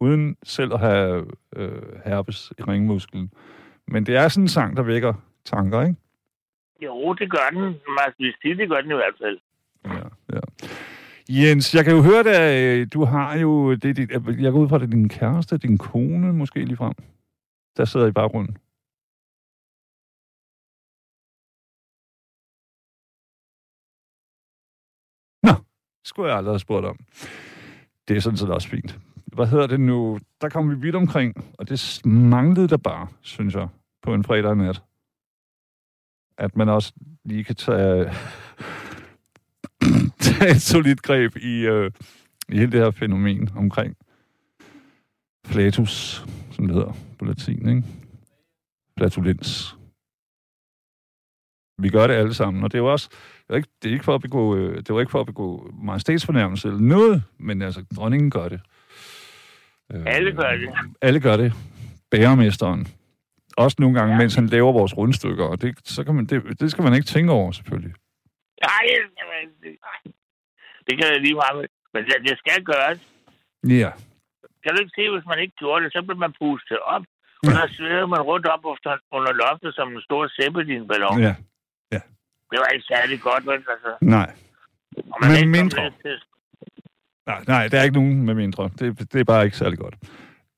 uden 0.00 0.36
selv 0.42 0.74
at 0.74 0.80
have 0.80 1.26
øh, 1.56 1.82
herpes 2.04 2.52
i 2.58 2.62
ringmusklen. 2.62 3.32
Men 3.88 4.06
det 4.06 4.16
er 4.16 4.28
sådan 4.28 4.44
en 4.44 4.48
sang, 4.48 4.76
der 4.76 4.82
vækker 4.82 5.14
tanker, 5.44 5.82
ikke? 5.82 5.96
Jo, 6.84 7.14
det 7.14 7.30
gør 7.30 7.48
den. 7.52 7.62
Man 7.98 8.08
skal 8.12 8.34
sige, 8.42 8.56
det 8.56 8.68
gør 8.68 8.80
den 8.80 8.90
i 8.90 8.94
hvert 8.94 9.14
fald. 9.22 9.38
Ja, 9.84 10.06
ja. 10.34 10.40
Jens, 11.28 11.74
jeg 11.74 11.84
kan 11.84 11.94
jo 11.96 12.02
høre, 12.02 12.20
at 12.20 12.80
øh, 12.80 12.86
du 12.94 13.04
har 13.04 13.38
jo... 13.38 13.74
Det, 13.74 13.96
det, 13.96 14.10
jeg 14.40 14.52
går 14.52 14.60
ud 14.60 14.68
fra, 14.68 14.78
det 14.78 14.86
er 14.86 14.90
din 14.90 15.08
kæreste, 15.08 15.58
din 15.58 15.78
kone 15.78 16.32
måske 16.32 16.64
lige 16.64 16.76
frem, 16.76 16.94
der 17.76 17.84
sidder 17.84 18.06
i 18.06 18.12
baggrunden. 18.12 18.54
Nå, 25.42 25.54
det 26.00 26.08
skulle 26.08 26.28
jeg 26.28 26.36
aldrig 26.38 26.52
have 26.52 26.58
spurgt 26.58 26.86
om. 26.86 26.98
Det 28.08 28.16
er 28.16 28.20
sådan 28.20 28.36
set 28.36 28.50
også 28.50 28.68
fint. 28.68 28.98
Hvad 29.26 29.46
hedder 29.46 29.66
det 29.66 29.80
nu? 29.80 30.18
Der 30.40 30.48
kom 30.48 30.70
vi 30.70 30.74
vidt 30.74 30.94
omkring, 30.94 31.54
og 31.58 31.68
det 31.68 32.00
manglede 32.04 32.68
der 32.68 32.76
bare, 32.76 33.08
synes 33.20 33.54
jeg, 33.54 33.68
på 34.02 34.14
en 34.14 34.24
fredag 34.24 34.56
nat. 34.56 34.82
At 36.42 36.56
man 36.56 36.68
også 36.68 36.92
lige 37.24 37.44
kan 37.44 37.54
tage, 37.54 38.04
tage 40.24 40.50
et 40.50 40.62
solidt 40.62 41.02
greb 41.02 41.36
i, 41.36 41.66
øh, 41.66 41.90
i 42.48 42.58
hele 42.58 42.72
det 42.72 42.80
her 42.80 42.90
fænomen 42.90 43.50
omkring 43.56 43.96
flatus, 45.46 46.24
som 46.50 46.66
det 46.66 46.74
hedder 46.74 46.92
på 47.18 47.24
latin, 47.24 47.68
ikke? 47.68 47.82
Flatulens. 48.98 49.76
Vi 51.78 51.88
gør 51.88 52.06
det 52.06 52.14
alle 52.14 52.34
sammen, 52.34 52.64
og 52.64 52.72
det 52.72 52.78
er 52.78 52.82
jo 52.82 52.92
også, 52.92 53.08
det 53.46 53.52
er 53.52 53.56
ikke, 53.56 53.68
det 53.82 53.88
er 53.88 53.92
ikke 53.92 54.04
for 54.04 54.14
at 54.14 54.20
begå, 54.20 54.56
øh, 54.56 54.76
det 54.76 54.94
var 54.94 55.00
ikke 55.00 55.10
for 55.10 55.20
at 55.20 55.26
begå 55.26 55.70
majestætsfornærmelse 55.82 56.68
eller 56.68 56.80
noget, 56.80 57.22
men 57.38 57.62
altså, 57.62 57.84
dronningen 57.96 58.30
gør 58.30 58.48
det. 58.48 58.60
Øh, 59.92 60.02
Alle 60.06 60.32
gør 60.32 60.50
det. 60.50 60.70
Alle 61.00 61.20
gør 61.20 61.36
det. 61.36 61.52
Bæremesteren. 62.10 62.86
Også 63.56 63.76
nogle 63.78 63.98
gange, 63.98 64.10
ja. 64.12 64.16
Ja. 64.16 64.22
mens 64.22 64.34
han 64.34 64.46
laver 64.46 64.72
vores 64.72 64.96
rundstykker, 64.96 65.44
og 65.44 65.62
det, 65.62 65.78
så 65.84 66.04
kan 66.04 66.14
man, 66.14 66.26
det, 66.26 66.60
det 66.60 66.70
skal 66.70 66.84
man 66.84 66.94
ikke 66.94 67.06
tænke 67.06 67.32
over, 67.32 67.52
selvfølgelig. 67.52 67.94
Nej, 68.62 68.82
det- 70.86 70.98
kan 70.98 71.12
jeg 71.12 71.20
lige 71.20 71.34
meget. 71.34 71.66
Men 71.94 72.04
det, 72.04 72.14
det 72.28 72.38
skal 72.38 72.64
gøres. 72.64 72.98
Ja. 73.82 73.90
Kan 74.62 74.70
du 74.74 74.78
ikke 74.82 74.94
se, 74.98 75.10
hvis 75.14 75.26
man 75.26 75.38
ikke 75.38 75.54
gjorde 75.62 75.84
det, 75.84 75.92
så 75.92 76.02
bliver 76.02 76.18
man 76.26 76.32
pustet 76.40 76.78
op. 76.94 77.02
Og 77.46 77.52
så 77.58 77.64
svæver 77.76 78.06
man 78.06 78.20
rundt 78.20 78.46
op 78.46 78.62
efter, 78.74 78.90
under 79.12 79.32
loftet 79.32 79.74
som 79.74 79.92
en 79.96 80.02
stor 80.02 80.28
zeppelin-ballon. 80.40 81.20
Ja. 81.20 81.34
Det 82.50 82.58
var 82.60 82.66
ikke 82.74 82.86
særlig 82.86 83.20
godt, 83.20 83.46
vel? 83.46 83.54
Altså, 83.74 83.90
Nej. 84.00 84.30
og 84.96 85.18
man 85.20 85.30
Men 85.40 85.50
mindre. 85.50 85.90
til- 86.02 86.22
Nej, 87.26 87.44
nej, 87.48 87.68
der 87.68 87.78
er 87.78 87.82
ikke 87.82 87.94
nogen 87.94 88.22
med 88.22 88.34
mindre. 88.34 88.70
Det, 88.78 89.12
det 89.12 89.20
er 89.20 89.24
bare 89.24 89.44
ikke 89.44 89.56
særlig 89.56 89.78
godt. 89.78 89.94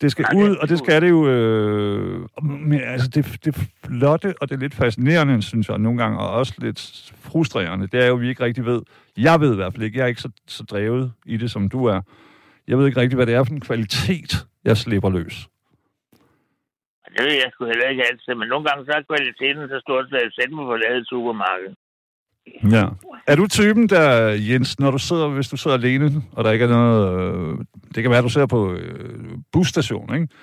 Det 0.01 0.11
skal 0.11 0.27
ud, 0.37 0.57
og 0.57 0.69
det 0.69 0.79
skal 0.79 1.03
det 1.03 1.11
jo... 1.11 1.29
Øh, 1.29 2.29
men 2.43 2.81
altså, 2.81 3.09
det, 3.09 3.45
det 3.45 3.71
flotte, 3.87 4.35
og 4.41 4.49
det 4.49 4.55
er 4.55 4.61
lidt 4.61 4.75
fascinerende, 4.75 5.43
synes 5.43 5.69
jeg, 5.69 5.79
nogle 5.79 6.03
gange, 6.03 6.19
og 6.19 6.31
også 6.31 6.55
lidt 6.59 7.13
frustrerende, 7.21 7.87
det 7.87 8.03
er 8.03 8.07
jo, 8.07 8.15
at 8.15 8.21
vi 8.21 8.29
ikke 8.29 8.45
rigtig 8.45 8.67
ved... 8.67 8.83
Jeg 9.17 9.41
ved 9.41 9.53
i 9.53 9.57
hvert 9.57 9.73
fald 9.73 9.83
ikke, 9.83 9.99
jeg 9.99 10.05
er 10.05 10.09
ikke 10.09 10.21
så, 10.21 10.31
så 10.47 10.63
drevet 10.63 11.13
i 11.27 11.37
det, 11.37 11.51
som 11.51 11.69
du 11.69 11.85
er. 11.85 12.01
Jeg 12.69 12.79
ved 12.79 12.87
ikke 12.87 13.01
rigtig, 13.01 13.17
hvad 13.17 13.27
det 13.27 13.35
er 13.35 13.45
for 13.45 13.53
en 13.53 13.61
kvalitet, 13.61 14.47
jeg 14.65 14.77
slipper 14.77 15.11
løs. 15.11 15.49
Det 17.17 17.25
ved 17.25 17.33
jeg 17.33 17.51
sgu 17.53 17.65
heller 17.65 17.89
ikke 17.89 18.05
altid, 18.11 18.35
men 18.35 18.49
nogle 18.49 18.67
gange 18.69 18.85
så 18.85 18.93
er 18.93 19.03
kvaliteten 19.03 19.69
så 19.69 19.81
stort, 19.81 20.05
at 20.05 20.33
jeg 20.39 20.51
mig 20.51 20.67
på 20.67 20.77
lavet 20.77 20.99
et 20.99 21.09
supermarked. 21.09 21.75
Ja. 22.77 22.87
Er 23.27 23.37
du 23.37 23.47
typen, 23.47 23.89
der, 23.89 24.29
Jens, 24.49 24.81
når 24.81 24.91
du 24.91 24.99
sidder, 24.99 25.29
hvis 25.29 25.49
du 25.49 25.57
sidder 25.57 25.77
alene, 25.77 26.23
og 26.33 26.45
der 26.45 26.51
ikke 26.51 26.65
er 26.65 26.69
noget... 26.69 27.01
Øh, 27.21 27.59
det 27.95 28.03
kan 28.03 28.11
være, 28.11 28.19
at 28.19 28.25
du 28.25 28.29
sidder 28.29 28.47
på 28.47 28.73
øh, 28.73 29.39
busstationen, 29.53 30.15
ikke? 30.23 30.35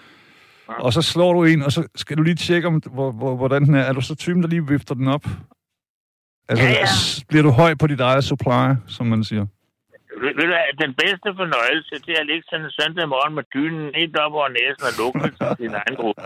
Ja. 0.69 0.73
Og 0.73 0.93
så 0.93 1.01
slår 1.01 1.33
du 1.33 1.43
en, 1.43 1.61
og 1.61 1.71
så 1.71 1.87
skal 1.95 2.17
du 2.17 2.23
lige 2.23 2.35
tjekke, 2.35 2.67
om, 2.67 2.81
hvor, 2.91 3.11
hvor, 3.11 3.35
hvordan 3.35 3.65
den 3.65 3.75
er. 3.75 3.81
Er 3.81 3.93
du 3.93 4.01
så 4.01 4.15
typen, 4.15 4.43
der 4.43 4.49
lige 4.49 4.67
vifter 4.67 4.95
den 4.95 5.07
op? 5.07 5.25
Altså, 6.49 6.65
Ja, 6.65 6.71
ja. 6.71 6.85
bliver 7.29 7.43
du 7.43 7.51
høj 7.51 7.75
på 7.75 7.87
dit 7.87 7.99
eget 7.99 8.23
supply, 8.23 8.65
som 8.87 9.05
man 9.07 9.23
siger? 9.23 9.45
Ved, 10.21 10.31
ved 10.35 10.45
du 10.49 10.53
den 10.85 10.93
bedste 10.93 11.29
fornøjelse, 11.41 11.93
det 12.05 12.11
er 12.17 12.19
at 12.19 12.27
ligge 12.27 12.43
sådan 12.49 12.65
en 12.65 12.71
søndag 12.79 13.09
morgen 13.09 13.35
med 13.35 13.43
dynen 13.55 13.91
helt 13.95 14.17
op 14.17 14.33
over 14.33 14.49
næsen 14.57 14.83
og 14.89 14.93
lukke 14.99 15.37
som 15.37 15.55
sin 15.57 15.73
egen 15.81 15.95
ro. 16.01 16.09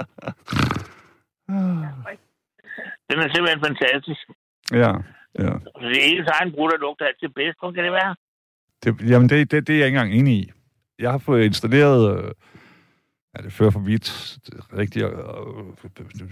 Den 3.10 3.20
er 3.20 3.30
simpelthen 3.34 3.62
fantastisk. 3.68 4.24
Ja, 4.82 4.92
ja. 5.44 5.54
Så 5.80 5.86
det 5.92 5.98
er 6.02 6.06
ens 6.12 6.30
egen 6.38 6.52
brud, 6.56 6.70
der 6.72 6.78
lugter 6.78 7.06
altid 7.06 7.30
bedst. 7.40 7.58
Hvordan 7.60 7.76
kan 7.76 7.84
det 7.84 7.92
være? 8.02 8.16
Det, 8.84 9.10
jamen, 9.12 9.30
det, 9.30 9.52
det, 9.52 9.68
det 9.68 9.74
er 9.76 9.80
jeg 9.80 9.88
ikke 9.88 9.98
engang 10.00 10.14
enig 10.20 10.34
i. 10.34 10.52
Jeg 11.00 11.12
har 11.12 11.18
fået 11.18 11.44
installeret... 11.46 12.18
Øh, 12.18 12.32
ja, 13.38 13.44
det 13.44 13.54
fører 13.54 13.72
for 13.72 13.80
vidt 13.80 14.38
rigtigt 14.78 15.06
at 15.06 15.12
øh, 15.12 16.28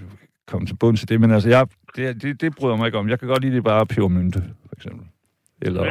komme 0.47 0.67
til 0.67 0.75
bunds 0.75 1.03
i 1.03 1.05
det, 1.05 1.21
men 1.21 1.31
altså, 1.31 1.49
jeg, 1.49 1.67
det, 1.95 2.21
det, 2.21 2.41
det 2.41 2.55
bryder 2.55 2.75
mig 2.75 2.85
ikke 2.85 2.97
om. 2.97 3.09
Jeg 3.09 3.19
kan 3.19 3.27
godt 3.27 3.41
lide 3.43 3.55
det 3.55 3.63
bare 3.63 3.85
pebermynte, 3.85 4.39
for 4.67 4.75
eksempel. 4.75 5.07
Eller, 5.61 5.83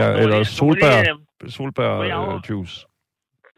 ja, 0.00 0.06
eller 0.22 0.42
solbær, 0.42 1.02
solbær 1.48 1.90
øh, 1.98 2.40
juice. 2.48 2.86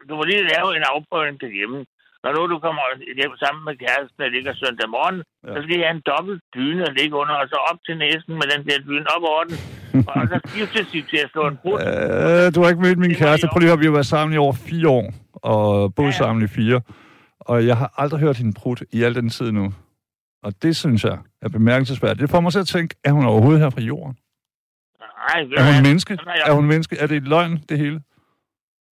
Du 0.09 0.15
må 0.15 0.23
lige 0.23 0.43
lave 0.53 0.69
en 0.77 0.83
afprøvning 0.93 1.41
derhjemme. 1.41 1.85
Når 2.23 2.31
nu 2.35 2.41
du 2.53 2.59
kommer 2.59 2.83
hjem 3.19 3.33
sammen 3.43 3.61
med 3.67 3.75
kæresten, 3.83 4.17
der 4.23 4.29
ligger 4.35 4.53
søndag 4.63 4.89
morgen, 4.97 5.17
Ja. 5.47 5.53
så 5.55 5.59
skal 5.63 5.75
I 5.79 5.83
have 5.85 5.95
en 5.99 6.03
dobbelt 6.13 6.41
dyne 6.57 6.81
at 6.89 6.93
ligge 6.99 7.15
under, 7.21 7.35
og 7.41 7.47
så 7.53 7.57
op 7.71 7.79
til 7.85 7.95
næsen 8.03 8.33
med 8.39 8.47
den 8.53 8.61
der 8.67 8.77
dyne 8.89 9.07
op 9.15 9.23
over 9.31 9.43
den. 9.49 9.55
Og 10.07 10.27
så 10.31 10.39
skiftes 10.51 10.87
de 10.93 11.01
til 11.09 11.17
at 11.17 11.29
slå 11.31 11.47
en 11.47 11.57
brud. 11.61 11.79
Øh, 11.87 12.55
du 12.55 12.61
har 12.61 12.69
ikke 12.69 12.81
mødt 12.81 12.97
min 13.05 13.15
kæreste. 13.21 13.45
i 13.47 13.49
Prøv 13.51 13.59
lige 13.59 13.71
at 13.71 13.79
vi 13.79 13.85
har 13.89 13.91
været 13.99 14.05
sammen 14.15 14.33
i 14.35 14.37
over 14.37 14.53
fire 14.69 14.89
år, 14.89 15.05
og 15.51 15.95
boet 15.95 16.07
Ja, 16.13 16.17
sammen 16.21 16.39
i 16.45 16.47
fire. 16.47 16.81
Og 17.39 17.67
jeg 17.69 17.77
har 17.81 17.89
aldrig 18.01 18.19
hørt 18.25 18.37
hende 18.41 18.53
prut 18.61 18.79
i 18.97 19.03
al 19.03 19.15
den 19.15 19.29
tid 19.29 19.51
nu. 19.59 19.65
Og 20.45 20.51
det 20.63 20.73
synes 20.81 21.03
jeg 21.09 21.17
er 21.45 21.49
bemærkelsesværdigt. 21.57 22.21
Det 22.21 22.29
får 22.29 22.39
mig 22.45 22.51
til 22.55 22.59
at 22.65 22.67
tænke, 22.75 22.91
er 23.07 23.11
hun 23.17 23.25
overhovedet 23.31 23.61
her 23.63 23.69
fra 23.75 23.81
jorden? 23.91 24.13
Nej, 25.27 25.39
Er 25.59 25.63
hun 25.73 25.79
menneske? 25.87 26.11
Har 26.27 26.35
jeg- 26.39 26.47
Er 26.49 26.53
hun 26.59 26.65
menneske? 26.71 26.93
Er 27.01 27.07
det 27.11 27.17
et 27.23 27.27
løgn, 27.33 27.53
det 27.69 27.77
hele? 27.83 27.97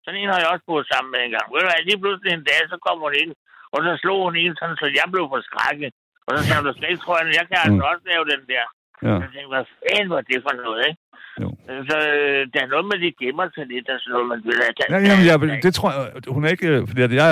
Sådan 0.05 0.21
en 0.23 0.29
har 0.33 0.39
jeg 0.43 0.49
også 0.55 0.65
boet 0.71 0.87
sammen 0.93 1.11
med 1.15 1.21
en 1.27 1.33
gang. 1.37 1.47
Ved 1.53 1.59
du 1.63 1.67
hvad, 1.69 1.81
lige 1.91 2.01
pludselig 2.03 2.31
en 2.33 2.45
dag, 2.51 2.61
så 2.73 2.77
kom 2.87 2.97
hun 3.05 3.15
ind, 3.23 3.33
og 3.75 3.79
så 3.87 3.91
slog 4.03 4.19
hun 4.27 4.35
en 4.45 4.53
sådan, 4.61 4.77
så 4.83 4.87
jeg 4.99 5.07
blev 5.13 5.25
forskrækket. 5.35 5.93
Og 6.27 6.31
så 6.35 6.39
sagde 6.45 6.59
hun, 6.61 6.67
du 6.69 6.73
skal 6.77 6.89
ikke 6.93 7.03
tro, 7.05 7.13
at 7.23 7.27
jeg 7.41 7.45
kan 7.51 7.59
altså 7.65 7.81
Mm. 7.83 7.91
også 7.93 8.03
lave 8.13 8.25
den 8.35 8.43
der. 8.53 8.65
Ja. 9.07 9.15
Så 9.23 9.27
tænkte, 9.35 9.51
hvad 9.55 9.65
fanden 9.81 10.11
var 10.15 10.21
det 10.31 10.39
for 10.47 10.55
noget, 10.65 10.83
ikke? 10.89 11.01
Jo. 11.43 11.49
Så 11.91 11.97
øh, 12.15 12.41
der 12.53 12.61
er 12.65 12.71
noget 12.75 12.87
med, 12.91 12.97
de 13.05 13.11
gemmer 13.21 13.47
sig 13.55 13.67
lidt, 13.73 13.89
og 13.89 13.99
sådan 14.01 14.13
noget, 14.13 14.29
man 14.33 14.41
vil 14.47 14.55
have. 14.63 14.75
Ja, 14.95 14.99
jamen, 15.09 15.49
jeg, 15.51 15.63
det 15.63 15.75
tror 15.75 15.91
jeg, 15.93 16.05
hun 16.29 16.45
er 16.45 16.49
ikke, 16.49 16.87
fordi 16.89 17.03
at 17.03 17.13
jeg 17.23 17.31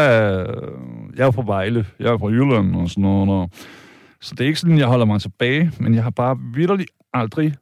jeg 1.17 1.27
er 1.27 1.31
fra 1.31 1.43
Vejle, 1.47 1.87
jeg 1.99 2.13
er 2.13 2.19
fra 2.19 2.29
Jylland 2.29 2.77
og 2.77 2.89
sådan 2.89 3.03
noget, 3.03 3.31
og, 3.31 3.51
så 4.21 4.35
det 4.35 4.41
er 4.41 4.47
ikke 4.47 4.59
sådan, 4.59 4.79
jeg 4.79 4.87
holder 4.87 5.07
mig 5.07 5.21
tilbage, 5.21 5.73
men 5.81 5.95
jeg 5.95 6.03
har 6.03 6.11
bare 6.11 6.39
vidderligt 6.55 6.91
aldrig, 7.13 7.55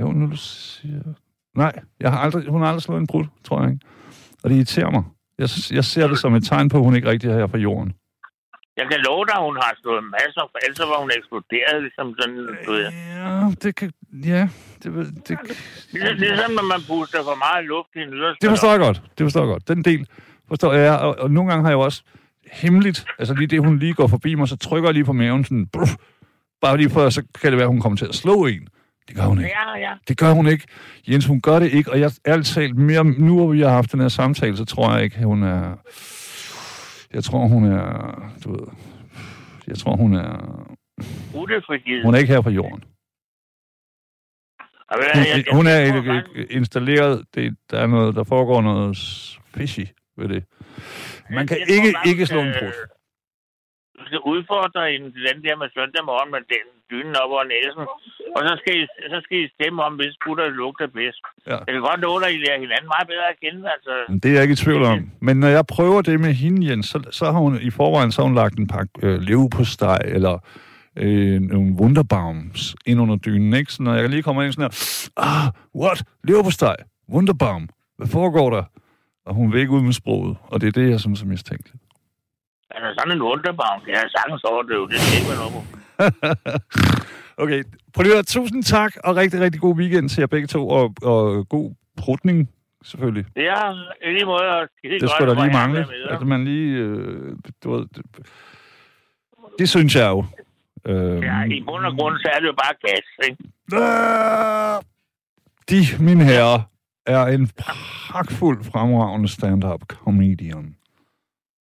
jo, 0.00 0.12
nu 0.12 0.30
du 0.30 0.36
siger, 0.36 1.02
nej, 1.56 1.72
jeg 2.00 2.10
har 2.10 2.18
aldrig, 2.18 2.48
hun 2.48 2.60
har 2.60 2.68
aldrig 2.68 2.82
slået 2.82 3.00
en 3.00 3.06
brud, 3.06 3.24
tror 3.44 3.62
jeg 3.62 3.72
ikke, 3.72 3.86
og 4.44 4.50
det 4.50 4.56
irriterer 4.56 4.90
mig. 4.90 5.04
Jeg, 5.38 5.48
jeg 5.72 5.84
ser 5.84 6.08
det 6.08 6.18
som 6.18 6.34
et 6.34 6.44
tegn 6.44 6.68
på, 6.68 6.78
at 6.78 6.84
hun 6.84 6.96
ikke 6.96 7.08
rigtig 7.08 7.30
er 7.30 7.34
her 7.34 7.46
fra 7.46 7.58
jorden. 7.58 7.92
Jeg 8.80 8.86
kan 8.90 8.98
love 9.08 9.24
dig, 9.28 9.36
at 9.40 9.44
hun 9.48 9.56
har 9.62 9.72
slået 9.82 10.04
masser, 10.16 10.42
for 10.50 10.58
ellers 10.64 10.76
så 10.82 10.86
var 10.92 10.98
hun 11.04 11.10
eksploderet, 11.18 11.76
ligesom 11.86 12.06
sådan, 12.18 12.38
du 12.66 12.70
ved. 12.72 12.84
Ja, 13.16 13.50
det 13.62 13.72
kan, 13.78 13.88
ja, 14.32 14.42
det, 14.82 14.88
det, 15.28 15.38
Ligesom, 15.92 16.16
ligesom 16.24 16.50
når 16.58 16.66
man 16.72 16.80
puster 16.90 17.20
for 17.28 17.36
meget 17.44 17.62
luft 17.72 17.92
i 17.96 17.98
en 18.06 18.12
ydersballon. 18.18 18.42
Det 18.42 18.50
forstår 18.54 18.70
jeg 18.70 18.80
godt. 18.86 18.98
Det 19.16 19.24
forstår 19.24 19.40
jeg 19.44 19.50
godt. 19.54 19.68
Den 19.68 19.80
del 19.84 20.06
forstår 20.48 20.72
jeg. 20.72 20.98
Og, 20.98 21.18
og 21.18 21.30
nogle 21.30 21.50
gange 21.50 21.62
har 21.64 21.70
jeg 21.70 21.76
jo 21.80 21.80
også 21.80 22.02
hemmeligt, 22.52 23.06
altså 23.18 23.34
lige 23.34 23.46
det, 23.46 23.64
hun 23.66 23.78
lige 23.78 23.94
går 23.94 24.06
forbi 24.06 24.34
mig, 24.34 24.48
så 24.48 24.56
trykker 24.56 24.88
jeg 24.88 24.94
lige 24.94 25.04
på 25.04 25.12
maven 25.12 25.44
sådan, 25.44 25.66
bruff, 25.66 25.92
bare 26.60 26.76
lige 26.76 26.90
for, 26.90 27.10
så 27.10 27.22
kan 27.40 27.50
det 27.50 27.58
være, 27.58 27.68
at 27.68 27.74
hun 27.74 27.80
kommer 27.80 27.96
til 27.96 28.06
at 28.06 28.14
slå 28.14 28.46
en. 28.46 28.68
Det 29.08 29.16
gør 29.16 29.22
hun 29.22 29.38
ikke. 29.38 29.50
Ja, 29.50 29.88
ja. 29.88 29.92
Det 30.08 30.18
gør 30.18 30.32
hun 30.32 30.46
ikke. 30.46 30.64
Jens, 31.08 31.26
hun 31.26 31.40
gør 31.40 31.58
det 31.58 31.72
ikke, 31.72 31.90
og 31.92 32.00
jeg 32.00 32.10
ærligt 32.26 32.48
talt, 32.48 32.76
mere, 32.76 33.04
nu 33.04 33.36
hvor 33.36 33.52
vi 33.52 33.60
har 33.60 33.68
haft 33.68 33.92
den 33.92 34.00
her 34.00 34.08
samtale, 34.08 34.56
så 34.56 34.64
tror 34.64 34.94
jeg 34.94 35.04
ikke, 35.04 35.16
at 35.16 35.24
hun 35.24 35.42
er... 35.42 35.74
Jeg 37.14 37.24
tror, 37.24 37.46
hun 37.46 37.64
er... 37.64 37.86
Du 38.44 38.50
ved... 38.52 38.66
Jeg 39.66 39.76
tror, 39.78 39.96
hun 39.96 40.14
er... 40.14 40.28
Udefrigivet. 41.34 42.04
Hun 42.04 42.14
er 42.14 42.18
ikke 42.18 42.32
her 42.32 42.40
på 42.40 42.50
jorden. 42.50 42.84
Hun, 44.92 45.00
jeg- 45.02 45.44
jeg 45.46 45.54
hun 45.58 45.66
er 45.66 45.78
tror 45.92 46.02
faktisk- 46.14 46.50
installeret. 46.60 47.26
Det, 47.34 47.56
der, 47.70 47.78
er 47.80 47.86
noget, 47.86 48.14
der 48.14 48.24
foregår 48.24 48.60
noget 48.62 48.96
fishy 49.54 49.86
ved 50.18 50.28
det. 50.34 50.42
Man 51.36 51.46
kan 51.46 51.56
jeg 51.58 51.66
tror 51.68 51.74
ikke, 51.76 51.90
faktisk, 51.96 52.10
ikke 52.12 52.26
slå 52.26 52.40
en 52.40 52.52
brud. 52.58 52.74
Du 53.98 54.02
skal 54.08 54.20
udfordre 54.32 54.68
til 54.88 55.02
den 55.28 55.38
der 55.44 55.56
med 55.62 55.68
søndag 55.76 56.02
morgen 56.10 56.30
med 56.34 56.40
den 56.54 56.66
dynen 56.92 57.14
op 57.22 57.30
over 57.36 57.44
næsen. 57.54 57.84
Og 58.36 58.40
så 58.48 58.52
skal 58.60 58.72
I, 58.80 58.82
så 59.12 59.18
skal 59.24 59.36
I 59.44 59.46
stemme 59.56 59.78
om, 59.86 59.92
hvis 60.00 60.14
gutter 60.24 60.48
lugter 60.60 60.88
bedst. 60.98 61.22
Ja. 61.50 61.58
Jeg 61.66 61.72
kan 61.74 61.82
godt 61.88 62.00
dig, 62.22 62.28
at 62.30 62.34
I 62.36 62.38
lærer 62.44 62.60
hinanden 62.64 62.88
meget 62.94 63.06
bedre 63.12 63.26
at 63.34 63.38
kende. 63.44 63.60
Altså, 63.74 63.92
Men 64.08 64.18
Det 64.22 64.28
er 64.30 64.34
jeg 64.34 64.42
ikke 64.46 64.58
i 64.58 64.62
tvivl 64.64 64.82
om. 64.92 64.98
Men 65.26 65.34
når 65.42 65.50
jeg 65.58 65.64
prøver 65.76 66.00
det 66.02 66.20
med 66.20 66.32
hende, 66.42 66.60
Jens, 66.68 66.86
så, 66.92 66.98
så 67.18 67.24
har 67.32 67.40
hun 67.46 67.52
i 67.68 67.70
forvejen 67.70 68.12
så 68.12 68.18
har 68.20 68.26
hun 68.30 68.34
lagt 68.42 68.56
en 68.58 68.68
pakke 68.74 68.92
øh, 69.02 69.16
leverpostej 69.28 70.00
eller 70.16 70.34
øh, 70.96 71.40
nogle 71.40 71.72
wunderbaums 71.80 72.76
ind 72.86 73.00
under 73.00 73.16
dynen, 73.16 73.52
ikke? 73.54 73.72
Så 73.72 73.82
når 73.82 73.94
jeg 73.94 74.08
lige 74.08 74.22
kommer 74.22 74.42
ind 74.42 74.52
sådan 74.52 74.68
her, 74.68 74.74
ah, 75.28 75.46
what? 75.82 75.98
Leverpostej? 76.24 76.76
Wunderbaum? 77.12 77.68
Hvad 77.98 78.08
foregår 78.08 78.50
der? 78.50 78.64
Og 79.26 79.34
hun 79.34 79.52
vil 79.52 79.60
ikke 79.60 79.72
ud 79.72 79.82
med 79.82 79.92
sproget, 79.92 80.36
og 80.50 80.60
det 80.60 80.66
er 80.66 80.72
det, 80.80 80.90
jeg 80.90 81.00
synes 81.00 81.22
er 81.22 81.26
mistænkeligt. 81.26 81.82
altså 82.70 82.90
sådan 82.98 83.12
en 83.16 83.22
wunderbaum 83.22 83.80
kan 83.84 83.92
jeg 83.94 84.04
sagtens 84.16 84.44
overdøve. 84.44 84.88
Det 84.88 85.00
skal 85.00 85.18
ikke 85.18 85.30
være 85.30 85.40
noget. 85.42 85.81
Okay, 87.36 87.64
prøv 87.94 88.02
lige 88.02 88.18
at 88.18 88.26
tusind 88.26 88.62
tak, 88.64 88.92
og 89.04 89.16
rigtig, 89.16 89.40
rigtig 89.40 89.60
god 89.60 89.76
weekend 89.76 90.08
til 90.08 90.20
jer 90.20 90.26
begge 90.26 90.46
to, 90.46 90.68
og, 90.68 90.94
og 91.02 91.48
god 91.48 91.74
prutning, 91.96 92.50
selvfølgelig. 92.84 93.24
Det 93.36 93.46
er 93.46 93.72
i 94.08 94.12
lige 94.12 94.24
måde 94.24 94.42
Det 94.82 95.00
godt, 95.00 95.10
skulle 95.10 95.28
der 95.28 95.34
hvor 95.34 95.44
lige 95.44 95.52
mangle. 95.52 95.86
Altså, 96.10 96.24
man 96.24 96.44
lige... 96.44 96.76
Øh, 96.78 97.36
du 97.64 97.70
ved, 97.72 97.86
det, 97.94 98.02
det 99.58 99.68
synes 99.68 99.96
jeg 99.96 100.08
jo. 100.08 100.24
Øh, 100.86 101.22
Ja, 101.22 101.44
i 101.44 101.62
bund 101.66 101.84
og 101.86 101.92
grund, 101.98 102.18
så 102.18 102.30
er 102.34 102.40
det 102.40 102.46
jo 102.46 102.52
bare 102.52 102.74
gas, 102.86 103.28
ikke? 103.28 103.44
øh, 103.74 104.82
de, 105.70 106.04
mine 106.04 106.24
herrer, 106.24 106.60
er 107.06 107.26
en 107.26 107.50
pragtfuld, 107.58 108.64
fremragende 108.64 109.28
stand-up 109.28 109.80
comedian. 109.86 110.76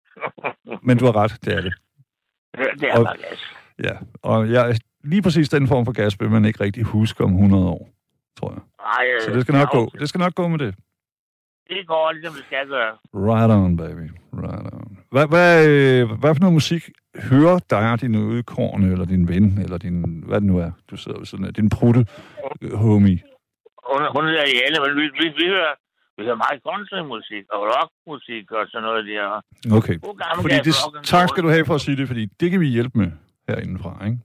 Men 0.87 0.97
du 0.97 1.05
har 1.05 1.15
ret, 1.15 1.37
det 1.45 1.53
er 1.57 1.61
det. 1.61 1.73
Det 2.79 2.89
er 2.89 2.97
Og- 2.97 3.05
bare 3.05 3.17
gas. 3.17 3.39
Ja, 3.83 3.95
og 4.21 4.51
jeg, 4.51 4.75
lige 5.03 5.21
præcis 5.21 5.49
den 5.49 5.67
form 5.67 5.85
for 5.85 5.91
gas 5.91 6.19
vil 6.19 6.29
man 6.29 6.45
ikke 6.45 6.63
rigtig 6.63 6.83
huske 6.83 7.23
om 7.23 7.31
100 7.31 7.67
år, 7.67 7.89
tror 8.39 8.51
jeg. 8.51 8.61
Ej, 8.97 9.05
øh, 9.15 9.21
Så 9.21 9.31
det 9.31 9.41
skal 9.41 9.53
nok 9.53 9.69
ja, 9.73 9.77
gå. 9.77 9.91
Det 9.99 10.09
skal 10.09 10.19
nok 10.19 10.35
gå 10.35 10.47
med 10.47 10.59
det. 10.59 10.75
Det 11.69 11.87
går, 11.87 12.11
ligesom 12.11 12.33
det 12.33 12.45
skal 12.45 12.67
gøre. 12.67 12.93
Right 13.13 13.51
on, 13.51 13.77
baby. 13.77 14.05
Right 14.33 14.73
on. 14.73 14.97
Hvad, 15.11 15.27
hvad, 15.27 15.51
øh, 15.69 16.09
hvad 16.19 16.35
for 16.35 16.39
noget 16.39 16.53
musik 16.53 16.83
hører 17.29 17.59
dig 17.69 17.91
og 17.91 18.01
din 18.01 18.15
udkårne, 18.15 18.91
eller 18.91 19.05
din 19.05 19.27
ven, 19.27 19.57
eller 19.63 19.77
din, 19.77 20.23
hvad 20.27 20.41
det 20.41 20.47
nu 20.47 20.57
er, 20.59 20.71
du 20.91 20.95
sidder 20.97 21.17
ved 21.17 21.25
sådan 21.25 21.45
af, 21.45 21.53
din 21.53 21.69
prutte 21.69 22.05
øh, 22.61 22.73
homie? 22.73 23.19
Hun, 23.91 24.01
hun 24.15 24.23
er 24.25 24.45
i 24.55 24.57
alle, 24.65 24.77
men 24.85 24.91
vi, 24.99 25.03
vi, 25.19 25.25
vi 25.39 25.45
hører, 25.53 25.73
vi 26.17 26.23
hører 26.23 26.39
meget 26.45 26.59
countrymusik 26.67 27.43
og 27.53 27.59
rockmusik 27.73 28.51
og 28.51 28.63
sådan 28.67 28.83
noget 28.83 29.05
der. 29.05 29.41
Okay. 29.77 29.97
Fordi 30.41 30.55
det, 30.67 30.73
tak 31.03 31.29
skal 31.29 31.43
du 31.43 31.49
have 31.49 31.65
for 31.65 31.75
at 31.75 31.81
sige 31.81 31.97
det, 31.97 32.07
fordi 32.07 32.25
det 32.39 32.51
kan 32.51 32.59
vi 32.59 32.67
hjælpe 32.67 32.97
med 32.97 33.11
herindefra, 33.51 33.91
ikke? 34.05 34.19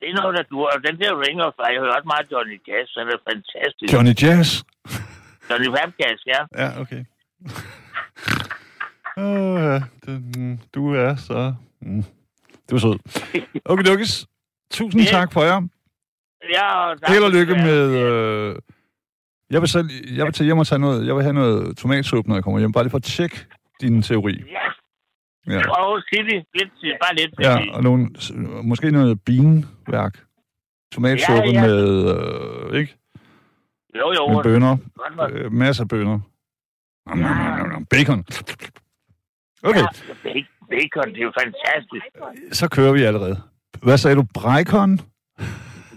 Det 0.00 0.06
er 0.10 0.14
noget, 0.20 0.32
der 0.38 0.42
du 0.52 0.58
og 0.64 0.78
den 0.86 0.96
der 1.02 1.12
Ring 1.24 1.38
of 1.46 1.52
Fire, 1.58 1.72
jeg 1.74 1.80
hører 1.84 1.96
også 1.98 2.08
meget 2.12 2.26
Johnny 2.32 2.56
Cash, 2.68 2.90
han 2.98 3.06
er 3.14 3.18
fantastisk. 3.30 3.88
Johnny 3.94 4.14
Jazz. 4.22 4.48
Johnny 5.48 5.68
Rapgas, 5.76 6.20
ja. 6.32 6.40
Ja, 6.62 6.68
okay. 6.82 7.02
Åh, 9.24 9.60
ja. 9.68 9.80
Det, 10.04 10.36
mm, 10.36 10.58
du 10.74 10.94
er 10.94 11.14
så... 11.16 11.54
Mm. 11.80 12.04
Du 12.70 12.74
er 12.74 12.78
sød. 12.78 12.98
Okay, 13.64 13.82
Lukkes. 13.84 14.26
Tusind 14.70 15.02
Ja. 15.02 15.10
tak 15.10 15.32
for 15.32 15.42
jer. 15.42 15.60
ja 16.54 16.66
og 16.74 16.96
Held 17.08 17.24
og 17.24 17.30
lykke 17.30 17.54
med... 17.54 17.80
Øh, 18.02 18.56
jeg 19.50 19.60
vil 19.60 19.68
selv, 19.68 19.88
jeg 20.16 20.24
vil 20.24 20.32
tage 20.32 20.44
hjem 20.44 20.58
og 20.58 20.66
tage 20.66 20.78
noget, 20.78 21.06
jeg 21.06 21.14
vil 21.14 21.22
have 21.22 21.32
noget 21.32 21.76
tomatsuppe, 21.76 22.28
når 22.28 22.36
jeg 22.36 22.44
kommer 22.44 22.58
hjem, 22.60 22.72
bare 22.72 22.84
lige 22.84 22.90
for 22.90 22.96
at 22.98 23.02
tjekke 23.02 23.46
din 23.80 24.02
teori. 24.02 24.42
Ja, 24.50 24.58
Ja, 25.50 25.70
og 25.70 26.02
City, 26.08 26.36
lidt 26.54 26.70
bare 27.02 27.14
lidt 27.14 27.34
ja 27.40 27.72
og 27.76 27.82
nogle, 27.82 28.08
måske 28.62 28.90
noget 28.90 29.20
beanværk. 29.24 30.14
Tomatsuppe 30.92 31.48
Ja, 31.50 31.60
ja. 31.60 31.66
med, 31.66 31.84
øh, 32.72 32.80
ikke? 32.80 32.96
Jo, 33.98 34.12
jo, 34.18 34.32
Med 34.32 34.42
bønner. 34.42 34.76
Øh, 35.30 35.52
masser 35.52 35.84
af 35.84 35.88
bønner. 35.88 36.20
Nom. 37.06 37.84
Bacon. 37.90 38.24
Okay, 39.62 39.78
Ja, 39.80 39.86
bacon, 40.70 41.08
det 41.14 41.18
er 41.20 41.22
jo 41.22 41.32
fantastisk. 41.42 42.04
så 42.52 42.68
kører 42.68 42.92
vi 42.92 43.02
allerede. 43.02 43.40
Hvad 43.82 43.98
sagde 43.98 44.16
du? 44.16 44.24
Brækon? 44.34 44.98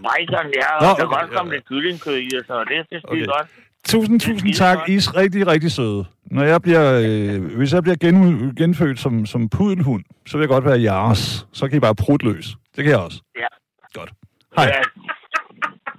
Bacon, 0.07 0.47
ja, 0.61 0.69
Nå, 0.81 0.87
og 0.89 0.89
der 0.89 0.95
kan 0.95 1.05
okay, 1.07 1.19
godt 1.19 1.31
komme 1.31 1.51
ja. 1.51 1.55
lidt 1.55 1.65
kyllingkød 1.67 2.17
i, 2.17 2.29
så 2.47 2.59
det, 2.69 2.89
det 2.89 2.97
er 2.97 3.01
Okay. 3.11 3.25
godt. 3.25 3.47
Tusind, 3.85 4.19
tusind 4.19 4.53
tak. 4.53 4.89
I 4.89 4.95
er 4.95 5.15
rigtig, 5.15 5.47
rigtig 5.47 5.71
søde. 5.71 6.05
Når 6.25 6.43
jeg 6.43 6.61
bliver, 6.61 7.01
øh, 7.05 7.55
hvis 7.57 7.73
jeg 7.73 7.83
bliver 7.83 7.95
gen, 7.95 8.55
genfødt 8.55 8.99
som, 8.99 9.25
som 9.25 9.49
pudelhund, 9.49 10.03
så 10.27 10.37
vil 10.37 10.41
jeg 10.43 10.49
godt 10.49 10.65
være 10.65 10.81
jeres. 10.81 11.47
Så 11.51 11.67
kan 11.67 11.77
I 11.77 11.79
bare 11.79 11.95
prutte 11.95 12.25
løs. 12.25 12.57
Det 12.75 12.83
kan 12.83 12.91
jeg 12.91 12.99
også. 12.99 13.21
Ja. 13.37 13.47
Godt. 13.93 14.11
Hej. 14.55 14.65
Ja. 14.65 14.81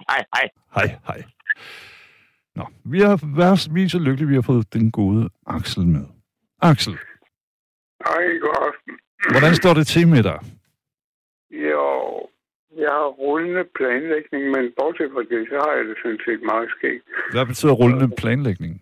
Hej, 0.09 0.23
hej. 0.35 0.49
Hej, 0.75 0.95
hej. 1.07 1.23
Nå, 2.55 2.65
vi, 2.83 3.01
har, 3.01 3.19
været, 3.35 3.67
vi 3.71 3.83
er 3.83 3.89
så 3.89 3.99
lykkelige, 3.99 4.27
vi 4.29 4.35
har 4.35 4.41
fået 4.41 4.73
den 4.73 4.91
gode 4.91 5.29
Axel 5.47 5.87
med. 5.87 6.05
Axel, 6.61 6.93
Hej, 8.05 8.23
god 8.41 8.55
aften. 8.67 8.93
hvordan 9.31 9.55
står 9.55 9.73
det 9.73 9.87
til 9.87 10.07
med 10.07 10.23
dig? 10.23 10.39
Jeg 12.83 12.91
har 12.99 13.07
rullende 13.21 13.65
planlægning, 13.77 14.43
men 14.55 14.63
bortset 14.77 15.11
fra 15.13 15.23
det, 15.31 15.41
så 15.49 15.55
har 15.63 15.73
jeg 15.77 15.85
det 15.85 15.97
sådan 16.03 16.21
set 16.25 16.41
meget 16.51 16.69
skægt. 16.75 17.05
Hvad 17.33 17.45
betyder 17.45 17.73
rullende 17.81 18.09
planlægning? 18.21 18.73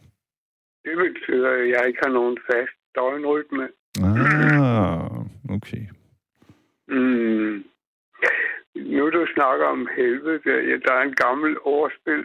Det 0.86 0.96
betyder, 1.06 1.50
at 1.62 1.70
jeg 1.74 1.82
ikke 1.88 2.00
har 2.06 2.14
nogen 2.20 2.38
fast 2.50 2.78
døgnrytme. 2.96 3.66
Ah, 4.10 5.12
okay. 5.56 5.84
Mm. 6.88 7.56
Nu 8.96 9.10
du 9.10 9.26
snakker 9.36 9.66
om 9.66 9.88
helvede, 9.98 10.40
der, 10.46 10.58
ja, 10.70 10.76
der 10.86 10.94
er 11.00 11.02
en 11.02 11.16
gammel 11.26 11.58
ordspil. 11.64 12.24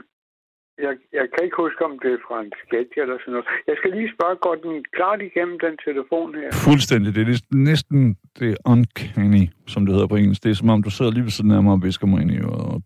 Jeg, 0.79 0.95
jeg 1.19 1.27
kan 1.33 1.45
ikke 1.47 1.57
huske, 1.65 1.85
om 1.85 1.99
det 2.03 2.11
er 2.13 2.23
fra 2.29 2.37
en 2.45 2.53
sketch 2.67 2.93
eller 3.03 3.17
sådan 3.21 3.33
noget. 3.33 3.47
Jeg 3.67 3.75
skal 3.79 3.91
lige 3.99 4.11
spørge, 4.17 4.37
går 4.47 4.55
den 4.55 4.85
klart 4.99 5.21
igennem 5.29 5.59
den 5.67 5.75
telefon 5.87 6.35
her? 6.35 6.51
Fuldstændig. 6.69 7.15
Det 7.15 7.23
er 7.23 7.31
næsten- 7.71 8.17
det 8.39 8.59
uncanny, 8.73 9.45
som 9.73 9.81
det 9.87 9.93
hedder 9.95 10.09
på 10.13 10.17
engelsk. 10.17 10.43
Det 10.45 10.51
er 10.51 10.55
som 10.63 10.71
om, 10.75 10.83
du 10.83 10.91
sidder 10.91 11.13
lige 11.13 11.27
ved 11.29 11.35
siden 11.39 11.51
af 11.57 11.63
mig 11.63 11.73
og 11.73 11.83
visker 11.89 12.07
mig 12.07 12.19
ind 12.23 12.31
i 12.37 12.39
øret. 12.47 12.65
og- 12.73 12.83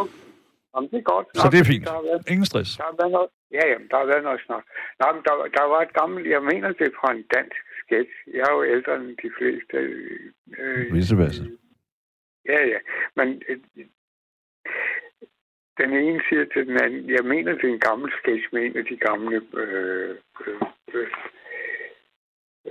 Okay. 0.00 0.12
Jamen, 0.74 0.88
det 0.90 0.98
er 1.02 1.06
godt. 1.14 1.26
Så 1.42 1.46
det 1.52 1.58
er 1.60 1.68
fint. 1.72 1.84
Der 1.86 2.02
været 2.10 2.22
Ingen 2.32 2.46
stress. 2.52 2.70
Der 2.80 2.84
har 2.90 2.96
været 3.00 3.12
noget, 3.16 3.30
ja, 3.58 3.64
jamen, 3.72 3.88
der 3.90 3.96
har 4.00 4.06
været 4.12 4.24
noget 4.28 4.40
snak. 4.46 4.64
Nej, 5.00 5.10
men 5.14 5.22
der, 5.26 5.34
der 5.56 5.64
var 5.72 5.80
et 5.88 5.92
gammelt, 6.00 6.26
jeg 6.34 6.42
mener, 6.50 6.68
det 6.78 6.84
er 6.90 6.94
fra 7.00 7.08
en 7.16 7.22
dansk 7.36 7.60
sketch. 7.84 8.12
Jeg 8.36 8.42
er 8.48 8.52
jo 8.56 8.62
ældre 8.74 8.92
end 9.00 9.08
de 9.24 9.30
fleste. 9.38 9.76
Øh, 10.58 10.94
Vissevasse. 10.96 11.42
ja, 12.52 12.60
ja. 12.72 12.78
Men 13.18 13.26
øh, 13.48 13.58
den 15.80 15.90
ene 15.92 16.20
siger 16.28 16.44
til 16.44 16.66
den 16.66 16.76
anden, 16.84 17.10
jeg 17.10 17.24
mener, 17.24 17.52
det 17.52 17.64
er 17.64 17.74
en 17.74 17.88
gammel 17.90 18.12
sketch 18.20 18.46
med 18.52 18.62
en 18.62 18.76
af 18.76 18.84
de 18.84 18.96
gamle 18.96 19.36
øh, 19.62 20.14
øh, 20.46 20.60
øh, 20.94 21.08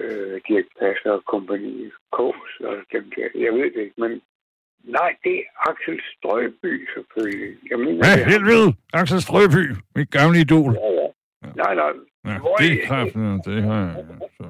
øh, 0.01 0.41
Dirk 0.47 0.65
Passer 0.79 1.11
og 1.11 1.25
kompagni, 1.25 1.91
Kås 2.11 2.51
og 2.59 2.75
dem 2.93 3.11
der. 3.15 3.27
Jeg 3.35 3.53
ved 3.53 3.71
det 3.73 3.81
ikke, 3.85 4.01
men 4.03 4.21
nej, 4.83 5.15
det 5.23 5.35
er 5.39 5.69
Axel 5.69 6.01
Strøby 6.11 6.89
selvfølgelig. 6.93 7.57
Jeg 7.71 7.79
mener, 7.79 7.99
Hvad 8.03 8.17
det 8.17 8.25
er 8.25 8.29
helvede? 8.33 8.67
Axel 8.93 9.21
Strøby, 9.21 9.63
mit 9.95 10.11
gamle 10.11 10.37
idol. 10.39 10.73
Ja, 10.73 10.89
ja. 11.01 11.07
Nej, 11.55 11.75
nej. 11.75 11.93
Ja, 12.25 12.35
det 12.59 12.69
er 12.73 12.85
klart, 12.87 13.07
det 13.45 13.63
har 13.63 13.79
jeg. 13.85 14.05
Så. 14.37 14.45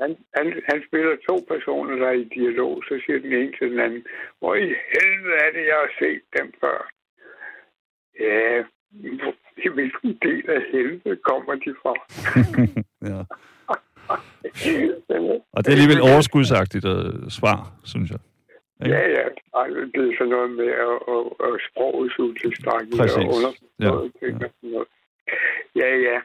Han, 0.00 0.16
han, 0.36 0.46
han 0.70 0.82
spiller 0.88 1.16
to 1.28 1.36
personer, 1.52 1.96
der 1.96 2.06
er 2.06 2.18
i 2.24 2.24
dialog. 2.24 2.82
Så 2.88 2.94
siger 3.06 3.18
den 3.18 3.32
ene 3.32 3.52
til 3.58 3.70
den 3.70 3.80
anden, 3.80 4.04
hvor 4.38 4.54
i 4.54 4.66
helvede 4.92 5.36
er 5.44 5.50
det, 5.56 5.64
jeg 5.70 5.78
har 5.84 5.92
set 5.98 6.22
dem 6.38 6.52
før? 6.60 6.78
Ja, 8.20 8.64
i 9.64 9.68
hvilken 9.74 10.18
del 10.22 10.50
af 10.50 10.62
helvede 10.72 11.16
kommer 11.16 11.54
de 11.54 11.74
fra? 11.82 11.94
ja. 13.10 13.20
Og 15.54 15.58
det 15.60 15.68
er 15.68 15.76
alligevel 15.78 16.02
overskudsagtigt 16.10 16.84
uh, 16.84 17.28
svar, 17.38 17.58
synes 17.84 18.10
jeg. 18.10 18.20
Ikke? 18.84 18.96
Ja, 18.96 19.02
ja. 19.18 19.26
Ej, 19.60 19.66
det 19.94 20.02
er 20.08 20.14
sådan 20.18 20.32
noget 20.36 20.50
med 20.60 20.70
at, 20.88 20.96
at, 21.14 21.22
at 21.46 21.52
sprogets 21.68 22.18
utilstrækkeligt 22.18 23.00
Præcis. 23.00 23.16
og 23.16 23.22
underforstået 23.36 23.72
Ja, 23.84 23.90
noget. 23.90 24.12
Ja, 25.80 25.90
ja. 26.08 26.18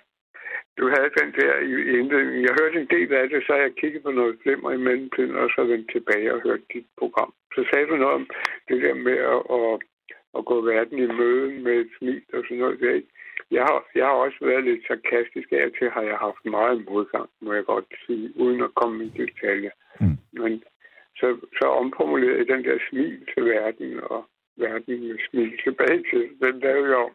Du 0.79 0.83
havde 0.95 1.09
den 1.19 1.29
der 1.39 1.53
i 1.71 1.73
i 1.89 1.91
indledningen. 1.99 2.45
Jeg 2.47 2.53
hørte 2.59 2.77
en 2.81 2.89
del 2.95 3.09
af 3.13 3.29
det, 3.29 3.41
så 3.47 3.53
jeg 3.63 3.71
kiggede 3.81 4.03
på 4.03 4.11
noget 4.11 4.35
flimmer 4.43 4.71
i 4.71 4.77
mellemtiden, 4.87 5.35
og 5.35 5.47
så 5.55 5.61
vendte 5.71 5.93
tilbage 5.93 6.33
og 6.33 6.41
hørte 6.45 6.63
dit 6.73 6.87
program. 6.99 7.31
Så 7.55 7.61
sagde 7.69 7.87
du 7.87 7.95
noget 7.95 8.15
om 8.19 8.25
det 8.69 8.77
der 8.83 8.93
med 9.07 9.17
at, 9.35 9.41
at, 9.57 9.69
at 10.37 10.45
gå 10.45 10.55
verden 10.71 10.97
i 10.99 11.07
møde 11.19 11.47
med 11.65 11.75
et 11.83 11.91
smil 11.97 12.21
og 12.33 12.43
sådan 12.43 12.57
noget. 12.57 12.79
Der, 12.79 12.93
ikke? 12.99 13.11
Jeg 13.51 13.63
har, 13.69 13.79
jeg 13.95 14.05
har 14.05 14.17
også 14.25 14.39
været 14.41 14.63
lidt 14.63 14.83
sarkastisk 14.87 15.49
af 15.51 15.65
til, 15.71 15.89
har 15.89 16.01
jeg 16.11 16.17
haft 16.27 16.43
meget 16.45 16.85
modgang, 16.89 17.29
må 17.41 17.53
jeg 17.53 17.65
godt 17.65 17.85
sige, 18.05 18.25
uden 18.43 18.61
at 18.67 18.75
komme 18.81 19.05
i 19.05 19.09
detaljer. 19.19 19.73
Mm. 19.99 20.17
Men 20.41 20.63
så, 21.19 21.27
så 21.59 21.65
omformulerede 21.81 22.39
jeg 22.39 22.47
den 22.53 22.63
der 22.67 22.77
smil 22.89 23.17
til 23.31 23.43
verden, 23.45 23.99
og 24.13 24.21
verden 24.57 25.07
med 25.07 25.17
smil 25.29 25.51
tilbage 25.63 26.03
til. 26.11 26.23
Den 26.41 26.59
lavede 26.59 26.89
jeg 26.91 26.99
om. 27.07 27.13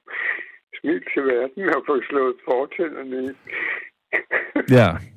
Smil 0.81 1.03
til 1.13 1.23
verden 1.33 1.63
og 1.77 1.83
få 1.87 1.95
slået 2.09 2.37
fortænderne 2.49 3.17
i. 3.25 3.31
Ja, 4.79 4.91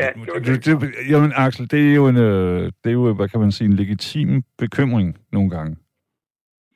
Ja, 0.00 0.08
det, 0.34 0.46
det. 0.46 0.80
det, 0.80 0.94
jamen, 1.10 1.32
Axel, 1.36 1.70
det 1.70 1.90
er 1.90 1.94
jo 1.94 2.06
en, 2.08 2.16
øh, 2.16 2.62
det 2.84 2.90
er 2.90 2.92
jo, 2.92 3.14
hvad 3.14 3.28
kan 3.28 3.40
man 3.40 3.52
sige, 3.52 3.68
en 3.68 3.76
legitim 3.76 4.42
bekymring 4.58 5.18
nogle 5.32 5.50
gange. 5.50 5.76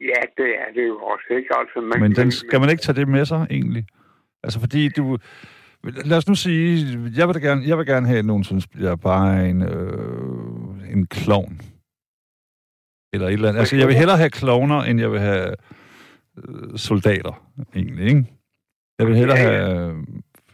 Ja, 0.00 0.20
det 0.42 0.50
er 0.64 0.72
det 0.74 0.86
jo 0.88 0.96
også, 0.98 1.26
ikke? 1.30 1.48
Altså, 1.58 1.80
man, 1.80 2.00
Men 2.00 2.16
den, 2.16 2.30
skal 2.32 2.60
man 2.60 2.70
ikke 2.70 2.82
tage 2.82 2.96
det 2.96 3.08
med 3.08 3.24
sig, 3.24 3.46
egentlig? 3.50 3.86
Altså, 4.42 4.60
fordi 4.60 4.88
du... 4.88 5.18
Lad 6.04 6.16
os 6.18 6.28
nu 6.28 6.34
sige, 6.34 6.98
jeg 7.16 7.26
vil, 7.28 7.34
da 7.34 7.40
gerne, 7.40 7.62
jeg 7.68 7.78
vil 7.78 7.86
gerne 7.86 8.06
have, 8.06 8.18
at 8.18 8.24
nogen 8.24 8.44
synes, 8.44 8.66
jeg 8.78 8.90
er 8.90 8.96
bare 8.96 9.48
en, 9.48 9.62
øh, 9.62 10.92
en 10.92 11.06
klovn. 11.06 11.60
Eller 13.12 13.26
et 13.28 13.32
eller 13.32 13.48
andet. 13.48 13.60
Altså, 13.60 13.76
jeg 13.76 13.86
vil 13.88 13.96
hellere 13.96 14.16
have 14.16 14.30
klovner, 14.30 14.82
end 14.82 15.00
jeg 15.00 15.12
vil 15.12 15.20
have 15.20 15.54
øh, 16.38 16.78
soldater, 16.78 17.48
egentlig, 17.76 18.06
ikke? 18.08 18.24
Jeg 18.98 19.06
vil 19.06 19.16
hellere 19.16 19.38
Ja, 19.38 19.52
ja. 19.52 19.74
have 19.74 20.04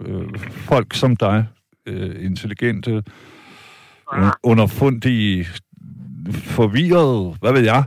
øh, 0.01 0.39
folk 0.39 0.95
som 0.95 1.17
dig, 1.17 1.47
øh, 1.89 2.25
intelligente, 2.25 3.03
Ah. 4.13 4.29
un- 4.29 4.39
underfundige, 4.43 5.47
forvirrede, 6.33 7.37
hvad 7.41 7.53
ved 7.53 7.61
jeg, 7.61 7.85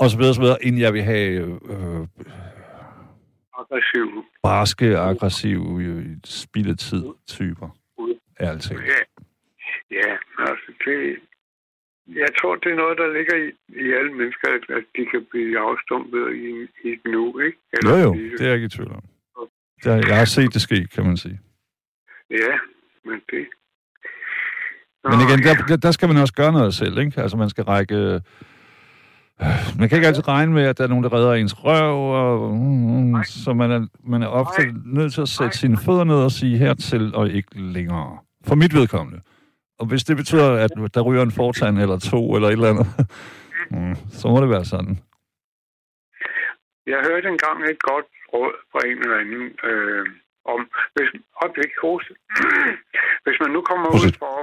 og 0.00 0.10
så 0.10 0.16
videre, 0.18 0.34
så 0.34 0.40
videre, 0.40 0.64
end 0.64 0.78
jeg 0.78 0.92
vil 0.94 1.02
have 1.02 1.30
øh, 1.74 2.06
aggressiv. 3.58 4.24
barske, 4.42 4.98
aggressive, 4.98 5.82
øh, 5.82 6.06
spildetid 6.24 7.04
typer. 7.26 7.68
Ærligt 8.40 8.64
talt. 8.64 8.80
Ja, 8.80 9.00
ja 9.90 10.12
altså 10.38 10.72
det... 10.84 11.16
Jeg 12.08 12.28
tror, 12.40 12.56
det 12.56 12.72
er 12.72 12.76
noget, 12.76 12.98
der 12.98 13.12
ligger 13.18 13.36
i, 13.44 13.48
i 13.86 13.92
alle 13.98 14.12
mennesker, 14.12 14.48
at, 14.54 14.84
de 14.96 15.06
kan 15.10 15.26
blive 15.30 15.58
afstumpet 15.58 16.34
i, 16.34 16.48
i 16.88 16.92
et 16.92 17.00
nu, 17.04 17.38
ikke? 17.38 17.58
Jo 17.84 17.94
jo, 17.96 18.12
blive- 18.12 18.30
det 18.32 18.40
er 18.40 18.44
jeg 18.46 18.54
ikke 18.54 18.66
i 18.66 18.68
tvivl 18.68 18.92
om. 18.92 19.02
Har, 19.84 19.92
jeg 20.08 20.18
har 20.18 20.24
set 20.24 20.54
det 20.54 20.62
ske, 20.62 20.86
kan 20.94 21.04
man 21.06 21.16
sige. 21.16 21.40
Ja, 22.30 22.54
men 23.04 23.20
det... 23.30 23.46
Nå, 25.04 25.10
Men 25.10 25.20
igen, 25.28 25.38
der- 25.68 25.76
der 25.76 25.90
skal 25.90 26.08
man 26.08 26.16
også 26.16 26.34
gøre 26.34 26.52
noget 26.52 26.74
selv, 26.74 26.98
ikke? 26.98 27.20
Altså, 27.20 27.36
man 27.36 27.50
skal 27.50 27.64
række... 27.64 28.20
Man 29.78 29.88
kan 29.88 29.96
ikke 29.96 30.06
altid 30.06 30.28
regne 30.28 30.52
med, 30.52 30.62
at 30.62 30.78
der 30.78 30.84
er 30.84 30.88
nogen, 30.88 31.04
der 31.04 31.12
redder 31.12 31.32
ens 31.34 31.64
røv, 31.64 32.10
og, 32.20 32.56
mm, 32.56 33.22
så 33.24 33.52
man 33.54 33.70
er, 33.70 33.86
man 34.04 34.22
er 34.22 34.26
ofte 34.26 34.62
Nej. 34.62 34.74
nødt 34.84 35.12
til 35.14 35.20
at 35.20 35.28
sætte 35.28 35.44
Nej. 35.44 35.52
sine 35.62 35.76
fødder 35.86 36.04
ned 36.04 36.14
og 36.14 36.30
sige 36.30 36.58
hertil 36.58 37.14
og 37.14 37.28
ikke 37.28 37.60
længere. 37.60 38.18
For 38.46 38.54
mit 38.54 38.74
vedkommende. 38.74 39.20
Og 39.78 39.86
hvis 39.86 40.04
det 40.04 40.16
betyder, 40.16 40.50
at 40.64 40.70
der 40.94 41.00
ryger 41.02 41.22
en 41.22 41.32
fortand 41.32 41.78
eller 41.78 41.98
to 41.98 42.34
eller 42.34 42.48
et 42.48 42.52
eller 42.52 42.70
andet, 42.70 42.86
mm, 43.70 43.94
så 44.10 44.28
må 44.28 44.40
det 44.40 44.50
være 44.50 44.64
sådan. 44.64 44.98
Jeg 46.86 46.98
hørte 47.08 47.28
engang 47.28 47.58
et 47.64 47.82
godt 47.90 48.08
råd 48.34 48.54
fra 48.72 48.80
en 48.90 48.98
eller 49.04 49.18
anden 49.22 49.44
øh, 49.70 50.06
om, 50.52 50.60
hvis, 50.94 51.10
øjeblik, 51.42 51.72
hoste. 51.82 52.12
hvis 53.24 53.38
man 53.42 53.50
nu 53.56 53.60
kommer 53.70 53.88
ud 53.88 53.92
Prosit. 53.92 54.18
for 54.22 54.36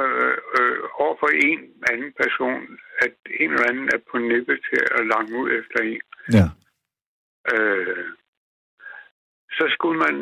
øh, 0.00 0.36
øh, 0.56 0.78
over 1.02 1.14
for 1.22 1.30
en 1.48 1.60
anden 1.90 2.10
person, 2.22 2.60
at 3.04 3.16
en 3.42 3.50
eller 3.52 3.68
anden 3.70 3.88
er 3.94 4.00
på 4.10 4.16
nippet 4.18 4.58
til 4.68 4.80
at 4.98 5.06
lange 5.12 5.32
ud 5.42 5.48
efter 5.60 5.78
en, 5.90 6.00
Ja. 6.38 6.46
øh, 7.52 8.04
så 9.58 9.64
skulle 9.74 9.98
man 10.06 10.16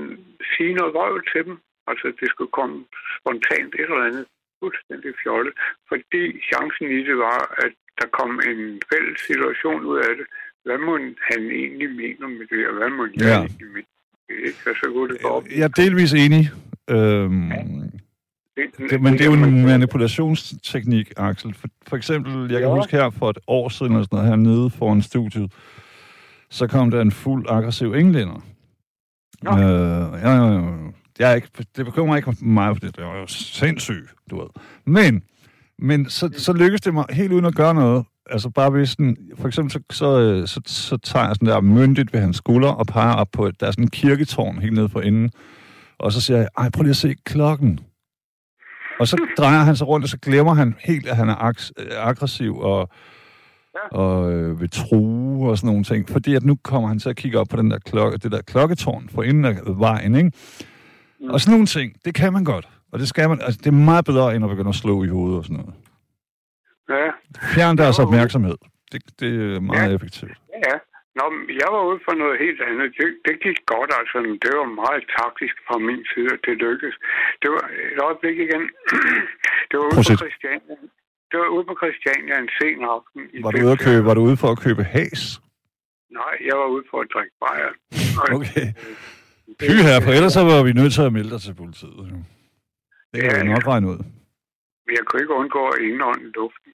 sige 0.52 0.74
noget 0.74 0.94
vrøvl 0.94 1.22
til 1.32 1.42
dem. 1.48 1.56
Altså, 1.90 2.06
det 2.20 2.28
skulle 2.30 2.52
komme 2.60 2.76
spontant 3.18 3.70
et 3.74 3.80
eller 3.80 4.04
andet 4.08 4.26
fuldstændig 4.62 5.12
fjollet, 5.22 5.54
fordi 5.88 6.22
chancen 6.50 6.86
i 6.98 7.00
det 7.08 7.16
var, 7.28 7.40
at 7.64 7.72
der 8.00 8.08
kom 8.18 8.30
en 8.50 8.60
fælles 8.92 9.20
situation 9.20 9.84
ud 9.84 9.98
af 10.08 10.12
det. 10.18 10.26
Hvad 10.64 10.78
må 10.78 10.92
han 11.30 11.42
egentlig 11.62 11.90
mener 12.02 12.26
med 12.38 12.46
det, 12.52 12.68
og 12.68 12.74
hvad 12.78 12.90
må 12.90 13.04
jeg 13.06 13.14
Ja. 13.20 13.38
egentlig 13.38 13.68
mene? 13.76 13.86
Ikke? 14.46 14.70
Og 14.70 14.76
så 14.80 14.86
kunne 14.92 15.08
det 15.14 15.22
gå 15.22 15.28
op. 15.28 15.44
Jeg 15.58 15.64
er 15.70 15.74
delvis 15.82 16.12
enig. 16.24 16.44
Øhm, 16.90 17.50
det, 18.90 19.00
men 19.02 19.12
det 19.12 19.20
er 19.20 19.24
jo 19.24 19.32
en 19.32 19.62
manipulationsteknik, 19.66 21.12
Axel. 21.16 21.54
For, 21.54 21.68
for 21.86 21.96
eksempel, 21.96 22.50
jeg 22.52 22.60
kan 22.60 22.68
Ja. 22.68 22.74
huske 22.74 22.96
her 22.96 23.10
for 23.10 23.30
et 23.30 23.38
år 23.46 23.68
siden, 23.68 23.92
eller 23.92 24.04
sådan 24.04 24.16
noget, 24.16 24.28
hernede 24.28 24.70
foran 24.70 25.02
studiet, 25.02 25.52
så 26.50 26.66
kom 26.66 26.90
der 26.90 27.00
en 27.00 27.10
fuld 27.10 27.46
aggressiv 27.48 27.94
englænder. 27.94 28.34
Øh, 29.48 29.52
ja, 29.52 30.36
ja, 30.36 30.52
ja. 30.52 30.60
Jeg 31.18 31.30
er 31.30 31.34
ikke, 31.34 31.48
det 31.76 31.84
bekymrer 31.84 32.16
ikke 32.16 32.34
mig, 32.40 32.76
for 32.76 32.80
det 32.80 32.96
det 32.96 33.04
var 33.04 33.16
jo 33.18 33.26
sindssygt, 33.26 34.14
du 34.30 34.36
ved. 34.40 34.48
Men, 34.86 35.22
men 35.78 36.08
så, 36.08 36.30
så 36.36 36.52
lykkedes 36.52 36.80
det 36.80 36.94
mig 36.94 37.04
helt 37.10 37.32
uden 37.32 37.44
at 37.44 37.54
gøre 37.54 37.74
noget. 37.74 38.04
Altså 38.30 38.50
bare 38.50 38.70
hvis 38.70 38.96
den, 38.96 39.16
for 39.38 39.48
eksempel 39.48 39.72
så, 39.72 39.80
så, 39.90 40.20
øh, 40.20 40.48
så, 40.48 40.60
så 40.66 40.96
tager 40.96 41.26
jeg 41.26 41.34
sådan 41.36 41.48
der 41.48 41.60
myndigt 41.60 42.12
ved 42.12 42.20
hans 42.20 42.36
skulder 42.36 42.68
og 42.68 42.86
peger 42.86 43.12
op 43.14 43.28
på, 43.32 43.46
et, 43.46 43.60
der 43.60 43.66
er 43.66 43.70
sådan 43.70 43.84
en 43.84 43.90
kirketårn 43.90 44.58
helt 44.58 44.72
nede 44.74 44.88
for 44.88 45.00
enden. 45.00 45.30
Og 45.98 46.12
så 46.12 46.20
siger 46.20 46.36
jeg, 46.38 46.48
ej, 46.58 46.70
prøv 46.70 46.82
lige 46.82 46.90
at 46.90 46.96
se 46.96 47.14
klokken. 47.24 47.80
Og 49.00 49.08
så 49.08 49.26
drejer 49.38 49.58
han 49.64 49.76
sig 49.76 49.86
rundt, 49.88 50.04
og 50.04 50.08
så 50.08 50.18
glemmer 50.18 50.54
han 50.54 50.74
helt, 50.80 51.08
at 51.08 51.16
han 51.16 51.28
er 51.28 51.46
øh, 51.78 51.86
aggressiv 52.08 52.58
og, 52.58 52.88
Ja. 53.92 53.98
og 53.98 54.32
øh, 54.32 54.60
vil 54.60 54.70
true 54.70 55.50
og 55.50 55.58
sådan 55.58 55.68
nogle 55.68 55.84
ting. 55.84 56.08
Fordi 56.08 56.34
at 56.34 56.42
nu 56.44 56.56
kommer 56.62 56.88
han 56.88 56.98
til 56.98 57.08
at 57.10 57.16
kigge 57.16 57.38
op 57.38 57.46
på 57.50 57.56
den 57.56 57.70
der 57.70 57.78
klokke, 57.78 58.18
det 58.18 58.32
der 58.32 58.42
klokketårn 58.42 59.08
for 59.08 59.22
enden 59.22 59.44
af 59.44 59.56
vejen, 59.66 60.14
ikke? 60.14 60.32
Mm. 61.20 61.30
Og 61.30 61.40
sådan 61.40 61.52
nogle 61.52 61.66
ting, 61.66 61.92
det 62.04 62.14
kan 62.14 62.32
man 62.32 62.44
godt. 62.44 62.68
Og 62.92 62.98
det 62.98 63.08
skal 63.08 63.28
man, 63.28 63.40
altså 63.40 63.58
det 63.58 63.66
er 63.66 63.70
meget 63.72 64.04
bedre, 64.04 64.34
end 64.36 64.44
at 64.44 64.50
begynde 64.50 64.68
at 64.68 64.74
slå 64.74 65.04
i 65.04 65.08
hovedet 65.08 65.38
og 65.38 65.44
sådan 65.44 65.56
noget. 65.56 65.74
Ja, 66.88 67.10
Fjern 67.54 67.78
deres 67.78 67.98
opmærksomhed. 67.98 68.54
Det, 68.92 69.02
det 69.20 69.56
er 69.56 69.60
meget 69.60 69.88
Ja. 69.90 69.94
effektivt. 69.94 70.32
ja. 70.66 70.76
Nå, 71.20 71.26
jeg 71.62 71.68
var 71.74 71.82
ude 71.90 72.00
for 72.06 72.14
noget 72.22 72.36
helt 72.44 72.60
andet. 72.68 72.86
Det, 72.98 73.06
det 73.26 73.34
gik 73.46 73.58
godt, 73.74 73.90
altså. 74.00 74.16
Det 74.44 74.50
var 74.60 74.68
meget 74.82 75.02
taktisk 75.18 75.54
fra 75.66 75.76
min 75.88 76.02
side, 76.12 76.28
at 76.36 76.40
det 76.46 76.54
lykkedes. 76.66 76.96
Det 77.42 77.48
var 77.56 77.64
et 77.94 78.00
øjeblik 78.08 78.36
igen. 78.46 78.64
det 79.68 79.74
var 79.80 79.86
ude 79.88 79.96
Prosit. 79.98 80.16
på 80.18 80.22
Christiania. 80.24 80.76
Det 81.30 81.36
var 81.42 81.48
ude 81.56 81.64
på 81.70 81.74
Christiania 81.82 82.34
en 82.44 82.50
sen 82.58 82.78
aften. 82.96 83.20
i 83.34 83.38
Var 83.44 83.50
du 83.54 83.58
ude, 83.66 83.72
at 83.78 83.82
købe, 83.88 84.02
var 84.08 84.14
du 84.18 84.22
ude 84.28 84.36
for 84.42 84.48
at 84.54 84.58
købe 84.66 84.82
has? 84.96 85.22
Nej, 86.20 86.34
jeg 86.48 86.54
var 86.60 86.68
ude 86.74 86.84
for 86.90 86.98
at 87.04 87.08
drikke 87.14 87.34
bajer. 87.44 87.70
Okay. 88.38 88.66
Fy 89.68 89.74
her, 89.88 89.96
for 90.04 90.10
ellers 90.16 90.32
så 90.38 90.42
var 90.50 90.60
vi 90.68 90.72
nødt 90.80 90.92
til 90.96 91.02
at 91.08 91.12
melde 91.16 91.30
dig 91.34 91.40
til 91.46 91.54
politiet. 91.62 91.96
Det 93.12 93.18
kan 93.22 93.30
Ja, 93.36 93.42
vi 93.42 93.48
nok 93.56 93.66
regne 93.72 93.86
ud. 93.92 93.98
Men 94.86 94.92
jeg 94.98 95.04
kunne 95.06 95.20
ikke 95.22 95.34
undgå 95.40 95.62
at 95.72 95.78
indånde 95.88 96.24
luften. 96.38 96.69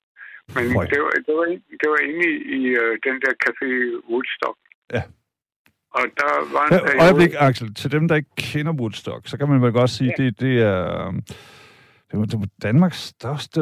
Men 0.55 0.64
det 0.64 0.74
var, 0.74 0.82
det, 1.26 1.34
var, 1.38 1.44
det 1.80 1.88
var 1.92 1.99
inde 2.09 2.22
i, 2.30 2.34
i 2.57 2.61
uh, 2.82 2.92
den 3.07 3.16
der 3.24 3.32
café 3.44 3.68
Woodstock. 4.11 4.59
Ja. 4.92 5.03
Og 5.94 6.03
der 6.16 6.53
var 6.55 6.64
en 6.64 6.80
periode... 6.86 7.03
Øjeblik, 7.05 7.34
Axel. 7.38 7.74
Til 7.74 7.92
dem, 7.92 8.09
der 8.09 8.14
ikke 8.16 8.30
kender 8.38 8.72
Woodstock, 8.72 9.28
så 9.28 9.36
kan 9.38 9.49
man 9.49 9.62
vel 9.62 9.72
godt 9.72 9.90
sige, 9.90 10.14
Ja. 10.18 10.24
det, 10.24 10.40
det 10.40 10.62
er... 10.62 11.07
øhm, 11.07 11.22
Det 12.11 12.18
var, 12.18 12.24
det 12.24 12.40
var 12.40 12.47
Danmarks 12.62 12.99
største... 12.99 13.61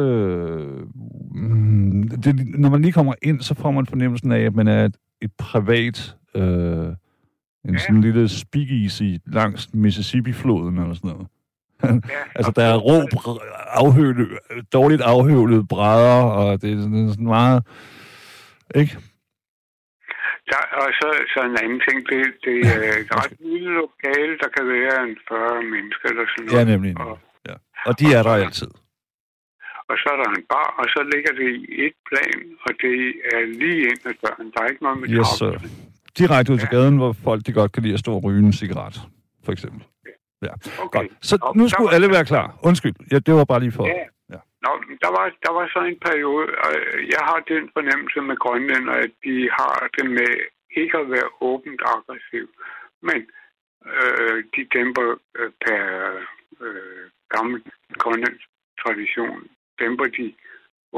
Mm, 1.34 2.08
det, 2.08 2.58
når 2.58 2.70
man 2.70 2.82
lige 2.82 2.92
kommer 2.92 3.14
ind, 3.22 3.40
så 3.40 3.54
får 3.54 3.70
man 3.70 3.86
fornemmelsen 3.86 4.32
af, 4.32 4.40
at 4.40 4.54
man 4.54 4.68
er 4.68 4.84
et, 4.84 4.96
et 5.22 5.32
privat... 5.38 6.16
Øh, 6.34 6.42
en 7.68 7.74
Ja. 7.74 7.78
sådan 7.78 8.00
lille 8.00 8.28
speakeasy 8.28 9.02
langs 9.26 9.74
Mississippi-floden 9.74 10.78
eller 10.78 10.94
sådan 10.94 11.10
noget. 11.10 11.26
Ja, 11.86 12.22
Altså, 12.38 12.52
der 12.56 12.64
er 12.72 12.76
rå, 12.88 12.96
br- 13.14 13.44
afhøvlet, 13.82 14.28
dårligt 14.72 15.02
afhøvlet 15.02 15.68
brædder, 15.68 16.22
og 16.40 16.62
det 16.62 16.68
er 16.72 16.80
sådan, 16.82 17.08
sådan 17.10 17.26
meget... 17.38 17.58
Ikke? 18.74 18.94
Der, 20.50 20.60
og 20.82 20.88
så, 21.00 21.08
så 21.32 21.38
en 21.50 21.56
anden 21.64 21.80
ting, 21.86 21.98
det, 22.10 22.20
det 22.46 22.56
er 22.74 22.92
et 23.02 23.10
ret 23.20 23.34
lille 23.40 23.70
lokale, 23.82 24.32
der 24.42 24.48
kan 24.56 24.64
være 24.76 24.96
en 25.08 25.16
40 25.28 25.62
mennesker 25.74 26.06
eller 26.12 26.26
sådan 26.32 26.48
Ja, 26.50 26.52
noget. 26.54 26.68
nemlig. 26.72 26.92
Og, 27.00 27.18
Ja. 27.48 27.54
Og 27.88 27.92
de 28.00 28.06
er 28.18 28.22
der 28.22 28.34
altid. 28.44 28.70
og 29.90 29.96
så 30.02 30.06
er 30.14 30.18
der 30.22 30.28
en 30.38 30.44
bar, 30.52 30.68
og 30.80 30.84
så 30.94 31.00
ligger 31.14 31.32
det 31.40 31.48
i 31.62 31.64
et 31.86 31.96
plan, 32.08 32.38
og 32.66 32.70
det 32.82 32.96
er 33.34 33.42
lige 33.62 33.80
ind 33.90 34.00
ad 34.10 34.14
døren. 34.22 34.46
Der 34.54 34.60
er 34.62 34.68
ikke 34.72 34.82
noget 34.82 34.98
med 35.00 35.08
Yes. 35.18 35.42
Direkte 36.18 36.52
ud 36.52 36.58
til 36.58 36.68
gaden, 36.68 36.96
hvor 36.96 37.12
folk 37.12 37.46
de 37.46 37.52
godt 37.52 37.72
kan 37.72 37.82
lide 37.82 37.94
at 37.94 38.00
stå 38.00 38.12
og 38.14 38.24
ryge 38.24 38.38
en 38.46 38.52
cigaret, 38.52 38.96
for 39.44 39.52
eksempel. 39.52 39.82
Okay. 40.84 40.98
Godt. 40.98 41.12
Så 41.28 41.34
Nå, 41.42 41.52
nu 41.60 41.64
skulle 41.68 41.88
var- 41.90 41.94
alle 41.96 42.08
være 42.16 42.24
klar. 42.32 42.46
Undskyld, 42.68 42.94
ja, 43.12 43.18
det 43.26 43.34
var 43.38 43.44
bare 43.44 43.60
lige 43.64 43.72
for... 43.78 43.86
Ja. 43.86 44.04
Ja. 44.34 44.40
Nå, 44.66 44.72
der 45.04 45.10
var, 45.16 45.24
der 45.46 45.52
var 45.58 45.64
så 45.74 45.80
en 45.92 45.98
periode, 46.08 46.46
og 46.64 46.72
jeg 47.14 47.22
har 47.30 47.38
den 47.52 47.64
fornemmelse 47.76 48.20
med 48.28 48.36
grønlænder, 48.44 48.94
at 49.04 49.12
de 49.24 49.34
har 49.58 49.76
det 49.96 50.06
med 50.18 50.32
ikke 50.82 50.96
at 50.98 51.10
være 51.10 51.28
åbent 51.50 51.80
aggressiv, 51.94 52.46
men 53.08 53.20
øh, 53.92 54.38
de 54.54 54.62
dæmper 54.76 55.08
øh, 55.38 55.50
per 55.64 55.82
øh, 56.64 57.04
gammel 57.34 57.58
grønlandsk 58.02 58.46
tradition, 58.82 59.38
dæmper 59.80 60.04
de 60.18 60.26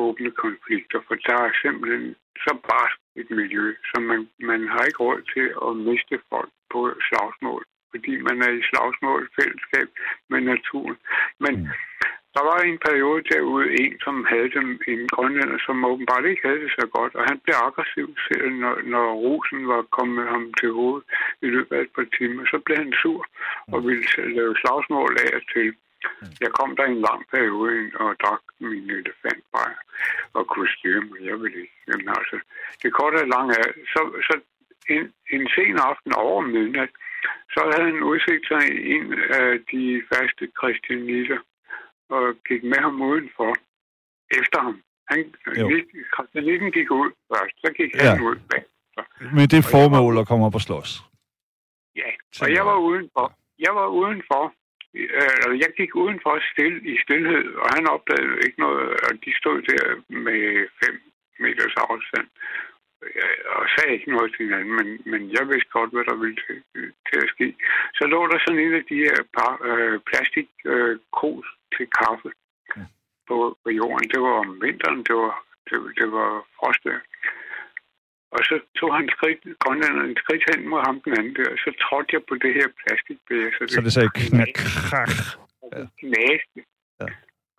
åbne 0.04 0.30
konflikter, 0.44 0.98
for 1.06 1.14
der 1.28 1.38
er 1.48 1.52
simpelthen 1.62 2.14
så 2.44 2.52
bare 2.70 2.88
et 3.20 3.30
miljø, 3.40 3.74
så 3.90 3.96
man, 4.00 4.20
man 4.50 4.60
har 4.72 4.82
ikke 4.88 5.02
råd 5.06 5.20
til 5.34 5.46
at 5.66 5.70
miste 5.88 6.16
folk 6.30 6.50
på 6.72 6.80
slagsmål, 7.08 7.62
fordi 7.90 8.14
man 8.28 8.36
er 8.46 8.52
i 8.60 8.62
slagsmål 8.70 9.28
fællesskab 9.40 9.88
med 10.30 10.40
naturen. 10.40 10.96
Men 11.40 11.54
Mm. 11.56 11.68
der 12.36 12.42
var 12.50 12.58
en 12.58 12.78
periode 12.88 13.22
derude 13.32 13.66
en, 13.82 13.94
som 14.04 14.24
havde 14.32 14.50
dem, 14.58 14.68
en 14.88 15.08
grønlænder, 15.14 15.58
som 15.66 15.84
åbenbart 15.84 16.24
ikke 16.24 16.46
havde 16.48 16.60
det 16.64 16.72
så 16.80 16.86
godt, 16.96 17.14
og 17.14 17.24
han 17.30 17.38
blev 17.44 17.54
aggressiv, 17.66 18.08
selv 18.28 18.50
når, 18.62 18.74
når 18.94 19.06
rosen 19.24 19.68
var 19.68 19.82
kommet 19.82 20.28
ham 20.28 20.44
til 20.60 20.70
hovedet 20.78 21.04
i 21.42 21.46
løbet 21.46 21.76
af 21.76 21.80
et 21.82 21.92
par 21.96 22.06
timer. 22.18 22.42
Så 22.46 22.58
blev 22.64 22.76
han 22.76 22.92
sur 23.02 23.26
og 23.72 23.86
ville 23.86 24.04
lave 24.38 24.56
slagsmål 24.62 25.16
af 25.24 25.30
og 25.38 25.42
til. 25.54 25.74
Jeg 26.40 26.50
kom 26.58 26.76
der 26.76 26.84
en 26.84 27.00
lang 27.08 27.22
periode 27.34 27.78
ind 27.80 27.92
og 27.94 28.16
drak 28.22 28.42
min 28.60 28.90
elefantbajer 28.90 29.80
og 30.34 30.66
styre 30.74 31.00
mig. 31.00 31.20
Jeg 31.30 31.40
ville 31.42 31.60
ikke. 31.60 31.76
Jamen, 31.88 32.08
altså, 32.08 32.36
det 32.82 32.92
korte 32.92 33.16
og 33.24 33.28
lange 33.28 33.52
er, 33.62 33.70
så, 33.92 34.00
så 34.28 34.34
en, 34.94 35.12
en 35.30 35.48
sen 35.54 35.78
aften 35.90 36.12
over 36.12 36.40
midnat, 36.40 36.90
så 37.54 37.60
havde 37.70 37.84
han 37.90 38.02
udsigt 38.10 38.44
sig 38.52 38.62
en 38.94 39.04
af 39.40 39.48
de 39.72 40.02
faste 40.12 40.44
kristianitter 40.60 41.38
og 42.16 42.24
gik 42.48 42.62
med 42.72 42.80
ham 42.86 43.02
udenfor 43.02 43.50
efter 44.40 44.58
ham. 44.66 44.76
Han, 45.10 45.34
kristianitten 46.14 46.70
gik 46.72 46.90
ud 46.90 47.10
først, 47.30 47.54
så 47.64 47.68
gik 47.78 47.90
Ja. 47.94 48.10
han 48.10 48.22
ud 48.28 48.36
bag. 48.50 48.62
Med 49.38 49.46
det 49.54 49.62
formål 49.74 50.18
at 50.18 50.26
komme 50.28 50.46
op 50.46 50.54
og 50.54 50.60
slås. 50.60 50.90
Ja, 51.96 52.10
og 52.42 52.48
jeg 52.56 52.64
var 52.66 52.76
udenfor. 52.90 53.26
Jeg 53.66 53.72
var 53.80 53.86
udenfor. 53.86 54.42
Øh, 54.94 55.36
eller 55.42 55.56
jeg 55.64 55.70
gik 55.80 55.92
udenfor 56.02 56.34
stille 56.52 56.78
i 56.92 56.94
stillhed, 57.04 57.44
og 57.62 57.68
han 57.76 57.84
opdagede 57.94 58.36
ikke 58.46 58.58
noget, 58.66 58.88
og 59.06 59.10
de 59.24 59.32
stod 59.40 59.58
der 59.70 59.84
med 60.26 60.42
fem 60.80 60.94
meters 61.44 61.74
afstand 61.88 62.28
og 63.58 63.64
sagde 63.74 63.94
ikke 63.96 64.10
noget 64.14 64.28
til 64.32 64.44
hinanden, 64.46 64.72
men, 64.78 64.88
men 65.12 65.22
jeg 65.36 65.44
vidste 65.50 65.70
godt, 65.78 65.90
hvad 65.94 66.04
der 66.10 66.16
ville 66.22 66.38
til, 66.46 66.58
til 67.08 67.18
at 67.24 67.28
ske. 67.34 67.46
Så 67.98 68.04
lå 68.12 68.20
der 68.26 68.38
sådan 68.38 68.62
en 68.66 68.74
af 68.80 68.84
de 68.90 68.98
her 69.06 69.18
par, 69.36 69.52
øh, 69.70 70.00
plastik 70.08 70.48
øh, 70.64 70.98
til 71.76 71.86
kaffe 72.00 72.30
på, 73.28 73.36
på 73.62 73.68
jorden. 73.80 74.08
Det 74.14 74.20
var 74.26 74.34
om 74.44 74.50
vinteren, 74.62 75.02
det 75.08 75.16
var, 75.22 75.34
det, 75.68 75.76
det 76.00 76.08
var 76.12 76.30
frostvejr. 76.56 77.00
Og 78.34 78.40
så 78.48 78.54
tog 78.78 78.90
han 78.98 79.08
skridt, 79.16 79.40
grønlænderen 79.62 80.10
en 80.10 80.16
skridt 80.22 80.44
hen 80.50 80.68
mod 80.68 80.80
ham 80.86 81.00
den 81.04 81.12
anden 81.18 81.34
der, 81.38 81.48
og 81.54 81.58
så 81.64 81.70
trådte 81.84 82.10
jeg 82.16 82.22
på 82.28 82.34
det 82.44 82.52
her 82.58 82.68
plastikbæger. 82.80 83.50
Så 83.74 83.80
det 83.86 83.92
sagde 83.92 84.10
knak, 84.14 84.54
krak. 84.90 85.08
Knæste. 86.00 86.58
Ja. 87.00 87.08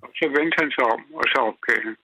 Og 0.04 0.10
så 0.20 0.26
vendte 0.38 0.56
han 0.62 0.72
sig 0.76 0.86
om, 0.96 1.02
og 1.20 1.26
så 1.32 1.38
opgav 1.50 1.80
han. 1.88 1.96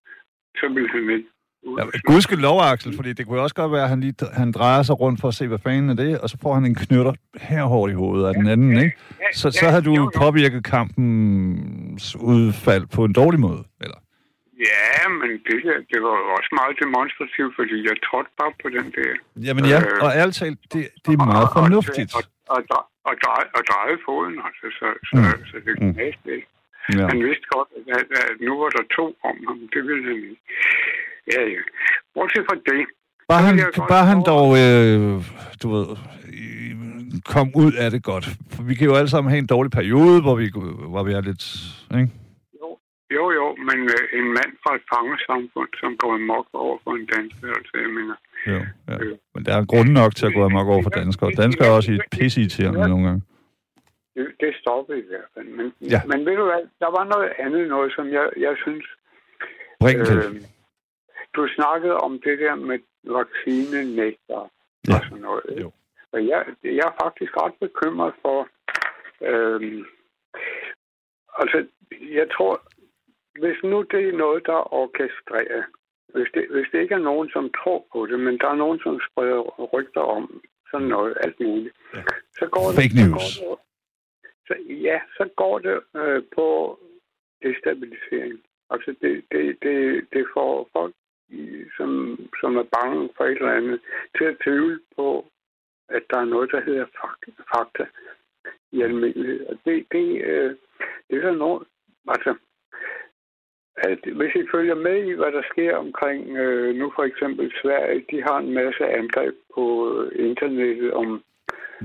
Så 0.59 0.65
ville 0.75 0.89
han 0.95 1.09
ikke. 1.17 1.29
Ja, 1.77 1.83
Gud 2.11 2.21
skal 2.21 2.37
lov, 2.37 2.57
Axel, 2.61 2.95
fordi 2.95 3.13
det 3.13 3.27
kunne 3.27 3.41
også 3.41 3.55
godt 3.55 3.71
være, 3.71 3.83
at 3.83 3.89
han, 3.89 3.99
lige, 3.99 4.13
han 4.33 4.51
drejer 4.51 4.83
sig 4.83 4.99
rundt 4.99 5.21
for 5.21 5.27
at 5.27 5.33
se, 5.33 5.47
hvad 5.47 5.59
fanden 5.59 5.89
er 5.89 5.93
det, 6.03 6.19
og 6.21 6.29
så 6.29 6.37
får 6.41 6.53
han 6.53 6.65
en 6.65 6.75
knytter 6.75 7.13
her 7.49 7.63
hårdt 7.63 7.91
i 7.91 7.95
hovedet 7.95 8.25
af 8.29 8.33
den 8.33 8.47
anden, 8.47 8.71
ikke? 8.83 8.95
Ja, 9.19 9.25
Så, 9.33 9.51
så 9.51 9.65
ja, 9.65 9.71
har 9.71 9.81
du 9.87 9.91
jo, 9.99 10.03
jo. 10.03 10.11
påvirket 10.23 10.63
kampens 10.75 12.15
udfald 12.15 12.85
på 12.95 13.01
en 13.07 13.13
dårlig 13.21 13.39
måde, 13.47 13.63
eller? 13.83 13.97
Ja, 14.71 15.09
men 15.19 15.29
det, 15.47 15.57
det 15.91 15.99
var 16.07 16.15
jo 16.23 16.27
også 16.37 16.51
meget 16.59 16.75
demonstrativt, 16.85 17.51
fordi 17.59 17.75
jeg 17.89 17.95
trådte 18.07 18.31
bare 18.41 18.53
på 18.63 18.67
den 18.77 18.85
der. 18.97 19.11
Jamen 19.47 19.63
ja, 19.73 19.79
Øh, 19.81 20.03
og 20.05 20.09
ærligt 20.19 20.37
talt, 20.41 20.59
det, 20.73 20.81
det 21.05 21.11
er 21.17 21.21
meget 21.33 21.47
og- 21.49 21.55
fornuftigt. 21.59 22.11
Og, 22.17 22.23
og, 22.55 22.59
og, 22.75 22.83
og, 23.09 23.13
dreje, 23.25 23.45
og 23.57 23.61
dreje 23.71 23.95
foden, 24.05 24.35
altså, 24.47 24.65
så, 24.79 24.87
så, 25.09 25.13
Mm. 25.17 25.23
mm. 25.37 25.45
så 25.49 25.55
det 25.65 25.73
Mm. 25.81 25.93
knæste 25.95 26.27
ikke. 26.37 26.47
Ja. 26.97 27.05
Han 27.11 27.19
vidste 27.27 27.45
godt, 27.55 27.69
at, 27.97 28.07
at 28.23 28.33
nu 28.47 28.53
var 28.61 28.69
der 28.77 28.83
to 28.99 29.05
om 29.29 29.35
ham. 29.47 29.57
Det 29.73 29.81
ville 29.89 30.03
han 30.09 30.19
ikke. 30.29 30.41
Ja, 31.33 31.41
ja. 31.55 31.61
Bortset 32.13 32.43
fra 32.49 32.55
det. 32.55 32.85
Bare 33.29 33.41
så 33.41 33.45
han, 33.47 33.87
bare 33.93 34.05
han 34.11 34.19
dog, 34.31 34.47
øh, 34.63 35.23
du 35.63 35.67
ved, 35.75 35.87
kom 37.33 37.47
ud 37.55 37.71
af 37.83 37.91
det 37.91 38.03
godt. 38.03 38.25
For 38.53 38.63
vi 38.63 38.73
kan 38.75 38.87
jo 38.89 38.95
alle 38.95 39.09
sammen 39.09 39.29
have 39.31 39.39
en 39.39 39.47
dårlig 39.55 39.71
periode, 39.71 40.21
hvor 40.21 40.35
vi, 40.35 40.45
hvor 40.93 41.03
vi 41.03 41.11
er 41.13 41.21
lidt, 41.21 41.43
ikke? 41.99 42.11
Jo, 43.17 43.23
jo, 43.39 43.45
men 43.67 43.79
øh, 43.95 44.03
en 44.19 44.27
mand 44.37 44.51
fra 44.63 44.71
et 44.77 44.83
fangesamfund, 44.93 45.69
som 45.81 45.91
går 46.01 46.11
amok 46.13 46.47
over 46.53 46.77
for 46.83 46.91
en 46.99 47.05
dansker, 47.13 47.47
altså, 47.59 47.73
jeg 47.85 47.91
mener, 47.99 48.15
Jo, 48.51 48.59
ja. 48.89 48.95
Øh. 49.03 49.17
Men 49.35 49.45
der 49.45 49.53
er 49.57 49.65
grund 49.65 49.89
nok 49.89 50.15
til 50.15 50.25
at 50.25 50.33
gå 50.33 50.43
amok 50.45 50.67
over 50.73 50.83
for 50.83 50.89
danskere. 51.01 51.31
Danskere 51.43 51.67
er 51.67 51.71
også 51.71 51.91
i 51.91 51.95
et 51.95 52.07
pisse 52.11 52.39
irriterende 52.41 52.87
nogle 52.93 53.05
gange. 53.07 53.21
det, 54.15 54.25
det 54.39 54.51
stoppede 54.61 54.99
i 54.99 55.07
hvert 55.11 55.29
fald. 55.33 55.47
Men, 55.57 55.67
Ja. 55.93 56.01
men 56.11 56.19
ved 56.27 56.35
du 56.41 56.45
hvad, 56.51 56.63
der 56.83 56.89
var 56.97 57.03
noget 57.13 57.29
andet, 57.45 57.67
noget, 57.75 57.89
som 57.97 58.05
jeg, 58.17 58.25
jeg 58.45 58.53
synes, 58.63 58.85
Bring 59.79 59.99
det. 59.99 60.17
øh, 60.25 60.35
du 61.35 61.47
snakkede 61.55 61.97
om 61.97 62.21
det 62.21 62.39
der 62.39 62.55
med 62.55 62.79
vaccinenægter 63.03 64.49
Ja. 64.87 64.93
og 64.95 65.01
sådan 65.03 65.21
noget. 65.21 65.43
Jo. 65.61 65.71
Og 66.11 66.27
jeg, 66.27 66.45
jeg 66.63 66.85
er 66.91 66.95
faktisk 67.03 67.31
ret 67.41 67.53
bekymret 67.59 68.13
for, 68.21 68.47
øh, 69.21 69.85
altså, 71.39 71.65
jeg 72.19 72.27
tror, 72.31 72.61
hvis 73.39 73.63
nu 73.63 73.81
det 73.91 74.09
er 74.09 74.17
noget, 74.17 74.45
der 74.45 74.53
er 74.53 74.73
orkestreret, 74.73 75.65
hvis 76.13 76.27
det, 76.33 76.47
hvis 76.51 76.67
det 76.71 76.79
ikke 76.81 76.93
er 76.95 77.07
nogen, 77.11 77.29
som 77.29 77.51
tror 77.63 77.85
på 77.91 78.05
det, 78.05 78.19
men 78.19 78.37
der 78.37 78.47
er 78.49 78.55
nogen, 78.55 78.79
som 78.79 78.99
spreder 79.11 79.41
rygter 79.73 80.01
om 80.01 80.41
sådan 80.71 80.87
noget, 80.87 81.17
alt 81.23 81.39
muligt, 81.39 81.75
Ja. 81.95 82.03
så 82.39 82.45
går 82.55 82.65
det... 82.67 82.75
Fake 82.81 82.95
så 82.97 83.05
news. 83.07 83.39
går 83.39 83.55
det, 83.55 83.59
så, 84.47 84.53
ja, 84.87 84.99
så 85.17 85.29
går 85.35 85.59
det 85.59 85.79
øh, 85.95 86.23
på 86.35 86.47
destabilisering. 87.43 88.39
Altså, 88.69 88.95
det, 89.01 89.23
det, 89.31 89.57
det, 89.61 90.07
det 90.13 90.25
får 90.33 90.69
folk, 90.73 90.93
som, 91.77 92.19
som 92.41 92.57
er 92.57 92.67
bange 92.77 93.09
for 93.17 93.23
et 93.23 93.37
eller 93.37 93.51
andet, 93.51 93.79
til 94.17 94.25
at 94.25 94.37
tvivle 94.43 94.79
på, 94.95 95.25
at 95.89 96.03
der 96.09 96.17
er 96.19 96.25
noget, 96.25 96.51
der 96.51 96.61
hedder 96.61 96.85
fakta, 97.55 97.85
i 98.71 98.81
almindelighed. 98.81 99.45
Og 99.45 99.55
det, 99.65 99.85
det, 99.91 100.21
øh, 100.25 100.55
det 101.09 101.17
er 101.17 101.21
der 101.29 101.35
noget, 101.35 101.63
altså, 102.07 102.35
at 103.77 103.99
hvis 104.17 104.35
I 104.35 104.43
følger 104.53 104.75
med 104.75 104.97
i, 105.03 105.11
hvad 105.13 105.31
der 105.31 105.41
sker 105.51 105.75
omkring, 105.77 106.37
øh, 106.37 106.75
nu 106.75 106.91
for 106.95 107.03
eksempel 107.03 107.51
Sverige, 107.61 108.05
de 108.11 108.23
har 108.23 108.37
en 108.37 108.53
masse 108.53 108.83
angreb 108.85 109.35
på 109.55 109.63
internettet 110.15 110.93
om, 110.93 111.23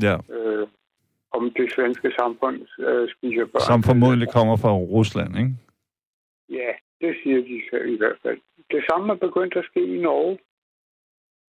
Ja, 0.03 0.16
øh, 0.34 0.66
om 1.32 1.51
det 1.51 1.72
svenske 1.72 2.12
samfund 2.18 2.57
øh, 2.78 3.09
spiser 3.16 3.47
børn. 3.47 3.61
som 3.61 3.82
formodentlig 3.82 4.28
kommer 4.32 4.57
fra 4.57 4.72
Rusland, 4.72 5.39
ikke? 5.39 5.55
Ja, 6.49 6.72
det 7.01 7.13
siger 7.23 7.37
de 7.51 7.57
så 7.71 7.77
i 7.95 7.97
hvert 7.97 8.19
fald. 8.23 8.39
Det 8.71 8.85
samme 8.91 9.13
er 9.13 9.17
begyndt 9.17 9.57
at 9.57 9.65
ske 9.71 9.83
i 9.97 10.01
Norge. 10.01 10.39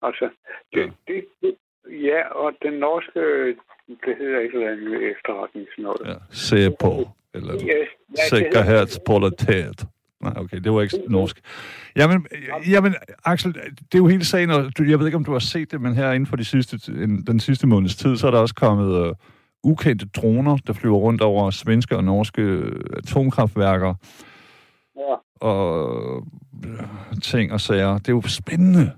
Altså, 0.03 0.27
det, 0.75 0.81
Ja. 0.81 0.91
Det, 1.09 1.25
det, 1.43 1.55
ja, 2.11 2.21
og 2.29 2.53
den 2.63 2.73
norske, 2.73 3.21
det 4.05 4.13
hedder 4.19 4.41
ikke 4.41 4.55
eller 4.55 4.71
andet 4.73 5.03
efterretningsnået. 5.13 6.01
Ja, 6.07 6.15
se 6.31 6.71
på, 6.81 6.93
eller 7.35 7.55
Yes, 7.55 7.89
ja, 8.19 8.37
sikkerhedspolitet. 8.37 9.85
Nej, 10.23 10.33
okay, 10.37 10.57
det 10.65 10.73
var 10.73 10.83
ikke 10.83 10.99
norsk. 11.09 11.37
Jamen, 11.97 12.27
jamen, 12.71 12.95
Axel, 13.25 13.55
det 13.55 13.95
er 13.95 13.99
jo 13.99 14.07
hele 14.07 14.25
sagen, 14.25 14.51
og 14.51 14.65
jeg 14.79 14.99
ved 14.99 15.07
ikke, 15.07 15.17
om 15.17 15.25
du 15.25 15.33
har 15.33 15.39
set 15.39 15.71
det, 15.73 15.81
men 15.81 15.95
her 15.95 16.13
inden 16.13 16.27
for 16.27 16.37
de 16.37 16.45
sidste, 16.45 16.93
en- 16.93 17.23
den 17.27 17.41
sidste 17.41 17.67
måneds 17.67 17.97
tid, 17.97 18.17
så 18.17 18.27
er 18.27 18.31
der 18.31 18.39
også 18.39 18.55
kommet 18.55 19.09
uh, 19.09 19.15
ukendte 19.73 20.07
droner, 20.09 20.57
der 20.67 20.73
flyver 20.73 20.97
rundt 20.97 21.23
over 21.23 21.51
svenske 21.51 21.97
og 21.97 22.05
norske 22.05 22.43
øh, 22.43 22.81
atomkraftværker 22.97 23.95
Ja. 24.97 25.15
Og 25.41 25.97
øh, 26.67 26.79
ting 27.23 27.53
og 27.53 27.61
sager. 27.61 27.99
Det 27.99 28.09
er 28.09 28.13
jo 28.13 28.23
spændende. 28.27 28.91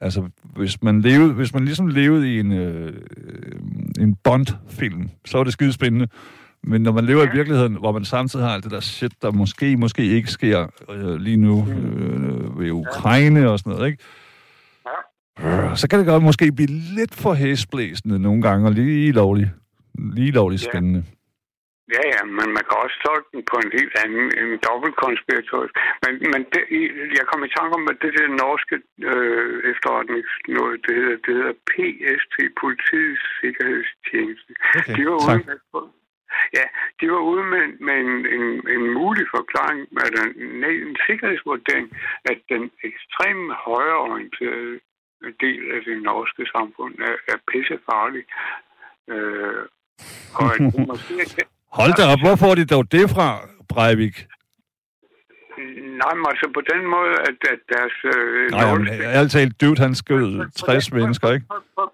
Altså, 0.00 0.28
hvis 0.56 0.82
man, 0.82 1.00
levede, 1.00 1.32
hvis 1.32 1.54
man 1.54 1.64
ligesom 1.64 1.86
levede 1.86 2.34
i 2.34 2.40
en, 2.40 2.52
øh, 2.52 2.92
en 4.00 4.14
Bond-film, 4.24 5.10
så 5.26 5.36
var 5.36 5.44
det 5.44 5.52
skide 5.52 5.72
spændende. 5.72 6.08
Men 6.66 6.82
når 6.82 6.92
man 6.92 7.04
lever 7.04 7.22
i 7.24 7.36
virkeligheden, 7.36 7.74
hvor 7.74 7.92
man 7.92 8.04
samtidig 8.04 8.44
har 8.46 8.52
alt 8.54 8.64
det 8.64 8.72
der 8.72 8.80
shit, 8.80 9.12
der 9.22 9.30
måske, 9.32 9.76
måske 9.76 10.04
ikke 10.04 10.30
sker 10.30 10.66
øh, 10.90 11.16
lige 11.16 11.36
nu 11.36 11.66
øh, 11.68 12.58
ved 12.58 12.70
Ukraine 12.70 13.50
og 13.50 13.58
sådan 13.58 13.72
noget, 13.72 13.86
ikke? 13.90 14.02
Øh, 15.40 15.76
Så 15.76 15.88
kan 15.88 15.98
det 15.98 16.06
godt 16.06 16.22
måske 16.22 16.52
blive 16.52 16.68
lidt 16.96 17.14
for 17.14 17.34
hæsblæsende 17.34 18.18
nogle 18.18 18.42
gange, 18.42 18.66
og 18.68 18.72
lige 18.72 19.12
lovligt, 19.12 19.48
lige 19.98 20.30
lovligt 20.30 20.64
Ja. 20.64 20.70
spændende. 20.70 20.98
Ja, 20.98 21.23
ja, 21.92 22.24
men 22.38 22.48
man 22.56 22.64
kan 22.68 22.76
også 22.84 22.98
tolke 23.06 23.28
den 23.34 23.42
på 23.50 23.56
en 23.64 23.72
helt 23.78 23.94
anden, 24.04 24.26
en 24.40 24.58
dobbeltkonspiratorisk. 24.68 25.74
Men, 26.02 26.12
men 26.32 26.42
det, 26.52 26.62
jeg 27.18 27.24
kom 27.30 27.44
i 27.44 27.54
tanke 27.56 27.72
om, 27.78 27.88
at 27.92 27.98
det 28.02 28.12
der 28.18 28.28
norske 28.44 28.76
øh, 29.12 29.56
efterretningsnået, 29.72 30.76
det 30.86 30.94
hedder, 30.98 31.16
det 31.24 31.32
hedder 31.38 31.54
PST, 31.70 32.34
Politiets 32.62 33.24
Sikkerhedstjeneste. 33.40 34.52
Okay, 34.78 34.94
De 34.96 35.02
var 35.10 35.18
ude 35.26 35.38
med, 35.48 35.56
ja, 36.58 36.66
de 37.00 37.04
var 37.14 37.22
ude 37.32 37.44
med, 37.54 37.64
med 37.86 37.96
en, 38.04 38.14
en, 38.36 38.46
en 38.76 38.84
mulig 38.98 39.26
forklaring, 39.36 39.80
eller 40.04 40.22
en, 40.44 40.64
en 40.88 40.96
sikkerhedsvurdering, 41.06 41.86
at 42.30 42.38
den 42.52 42.62
ekstremt 42.88 43.52
højreorienterede 43.66 44.80
del 45.44 45.62
af 45.76 45.80
det 45.86 46.02
norske 46.02 46.46
samfund 46.54 46.94
er, 46.98 47.16
er 47.32 47.38
pissefarlig. 47.50 48.24
Øh, 49.08 49.62
og 50.38 50.46
at 50.54 50.60
det 50.72 50.86
måske 50.92 51.14
Hold 51.78 51.92
da 51.98 52.02
op, 52.12 52.20
hvor 52.24 52.36
får 52.42 52.54
de 52.60 52.64
dog 52.74 52.84
det 52.96 53.04
fra, 53.14 53.28
Breivik? 53.72 54.16
Nej, 56.02 56.12
men 56.18 56.26
altså 56.32 56.46
på 56.58 56.62
den 56.72 56.82
måde, 56.94 57.12
at, 57.28 57.38
at 57.54 57.60
deres... 57.74 57.96
Øh, 58.14 58.50
Nej, 58.50 58.60
jamen, 58.60 58.84
nålestik- 58.86 59.14
ærligt 59.16 59.32
talt, 59.36 59.54
dude, 59.60 59.80
han 59.86 59.94
skød 60.02 60.26
på- 60.38 60.44
på 60.44 60.66
60 60.66 60.86
den- 60.86 60.96
mennesker, 60.98 61.28
ikke? 61.36 61.46
På, 61.52 61.58
på, 61.78 61.84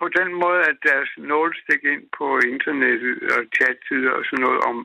på 0.00 0.06
den 0.18 0.28
måde, 0.42 0.60
at 0.70 0.76
deres 0.90 1.10
nålstik 1.32 1.80
ind 1.92 2.04
på 2.18 2.26
internettet 2.52 3.14
og 3.36 3.40
chatsider 3.56 4.12
og 4.18 4.22
sådan 4.28 4.42
noget 4.46 4.60
om, 4.70 4.76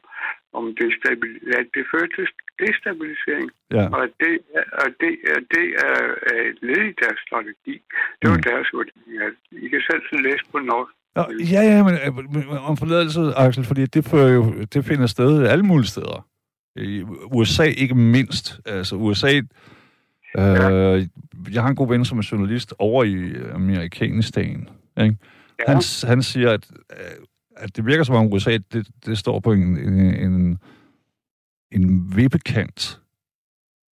om 0.60 0.66
destabil- 0.82 1.44
at 1.60 1.68
det 1.76 1.84
fører 1.92 2.10
til 2.18 2.26
destabilisering. 2.64 3.48
Ja. 3.78 3.86
Og 3.98 4.04
det, 4.22 4.34
og 4.84 4.88
det, 5.02 5.12
at 5.38 5.44
det 5.56 5.66
er, 5.90 6.00
er 6.34 6.40
et 6.52 6.60
led 6.68 6.82
i 6.92 6.96
deres 7.04 7.20
strategi. 7.28 7.76
Det 8.20 8.26
var 8.32 8.40
Mm. 8.42 8.48
deres 8.52 8.68
vurdering. 8.76 9.14
at 9.28 9.36
I 9.66 9.68
kan 9.74 9.82
selv 9.90 10.04
læse 10.28 10.46
på 10.54 10.60
norsk. 10.72 10.95
Nå, 11.16 11.26
ja, 11.52 11.62
ja, 11.62 11.84
men, 11.84 11.94
øh, 11.94 12.34
men 12.34 12.44
om 12.50 12.78
forladelse, 12.78 13.34
Axel, 13.36 13.64
fordi 13.64 13.86
det, 13.86 14.06
fører 14.06 14.34
jo, 14.34 14.64
det 14.74 14.86
finder 14.86 15.08
sted 15.08 15.48
alle 15.48 15.64
mulige 15.64 15.88
steder. 15.88 16.28
I 16.76 17.04
USA 17.32 17.64
ikke 17.64 17.96
mindst. 17.96 18.60
Altså 18.66 18.96
USA... 18.96 19.42
Øh, 20.38 21.08
jeg 21.54 21.62
har 21.62 21.70
en 21.70 21.76
god 21.76 21.88
ven, 21.88 22.06
som 22.06 22.18
er 22.18 22.30
journalist 22.32 22.74
over 22.80 23.04
i 23.04 23.34
Amerikanistan. 23.54 24.70
Ikke? 25.02 25.18
Ja. 25.68 25.74
Han, 25.74 25.82
han 26.04 26.24
siger, 26.24 26.52
at, 26.52 26.72
at 27.58 27.76
det 27.76 27.86
virker 27.86 28.04
som 28.04 28.16
om 28.16 28.34
USA, 28.34 28.58
det, 28.74 28.88
det 29.06 29.18
står 29.18 29.40
på 29.40 29.52
en, 29.52 29.78
en, 29.78 30.60
en, 31.72 32.14
vippekant. 32.16 33.00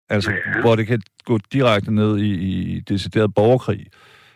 Altså, 0.08 0.30
ja. 0.30 0.60
hvor 0.60 0.76
det 0.76 0.86
kan 0.86 1.02
gå 1.24 1.38
direkte 1.52 1.94
ned 1.94 2.18
i, 2.18 2.34
i 2.34 2.80
decideret 2.80 3.34
borgerkrig. 3.34 3.86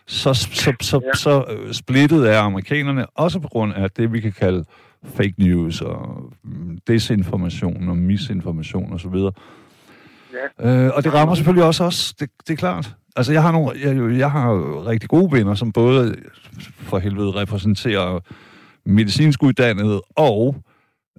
Så, 0.07 0.33
så, 0.33 0.73
så, 0.81 1.01
ja. 1.05 1.17
så 1.17 1.45
øh, 1.49 1.73
splittet 1.73 2.29
er 2.29 2.39
amerikanerne, 2.39 3.05
også 3.05 3.39
på 3.39 3.47
grund 3.47 3.73
af 3.73 3.91
det, 3.91 4.13
vi 4.13 4.19
kan 4.19 4.31
kalde 4.31 4.65
fake 5.03 5.33
news 5.37 5.81
og 5.81 6.23
mm, 6.43 6.77
desinformation 6.87 7.89
og 7.89 7.97
misinformation 7.97 8.93
osv. 8.93 9.15
Ja. 10.59 10.85
Øh, 10.85 10.91
og 10.95 11.03
det 11.03 11.13
rammer 11.13 11.35
selvfølgelig 11.35 11.63
også 11.63 11.83
os, 11.83 12.13
det, 12.19 12.29
det 12.47 12.53
er 12.53 12.57
klart. 12.57 12.95
Altså, 13.15 13.33
jeg 13.33 13.41
har, 13.41 13.51
nogle, 13.51 13.71
jeg, 13.83 14.19
jeg 14.19 14.31
har 14.31 14.87
rigtig 14.87 15.09
gode 15.09 15.31
venner, 15.31 15.55
som 15.55 15.71
både 15.71 16.15
for 16.77 16.99
helvede 16.99 17.31
repræsenterer 17.31 18.19
medicinsk 18.85 19.43
uddannet 19.43 20.01
og 20.15 20.55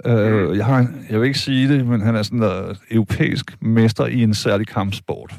Øh, 0.05 0.49
mm. 0.49 0.57
jeg, 0.57 0.65
har, 0.65 0.87
jeg 1.11 1.21
vil 1.21 1.27
ikke 1.27 1.39
sige 1.39 1.69
det, 1.69 1.87
men 1.87 2.01
han 2.01 2.17
er 2.17 2.23
sådan 2.23 2.43
der 2.43 2.75
europæisk 2.91 3.63
mester 3.63 4.07
i 4.07 4.23
en 4.23 4.35
særlig 4.35 4.67
kampsport. 4.67 5.35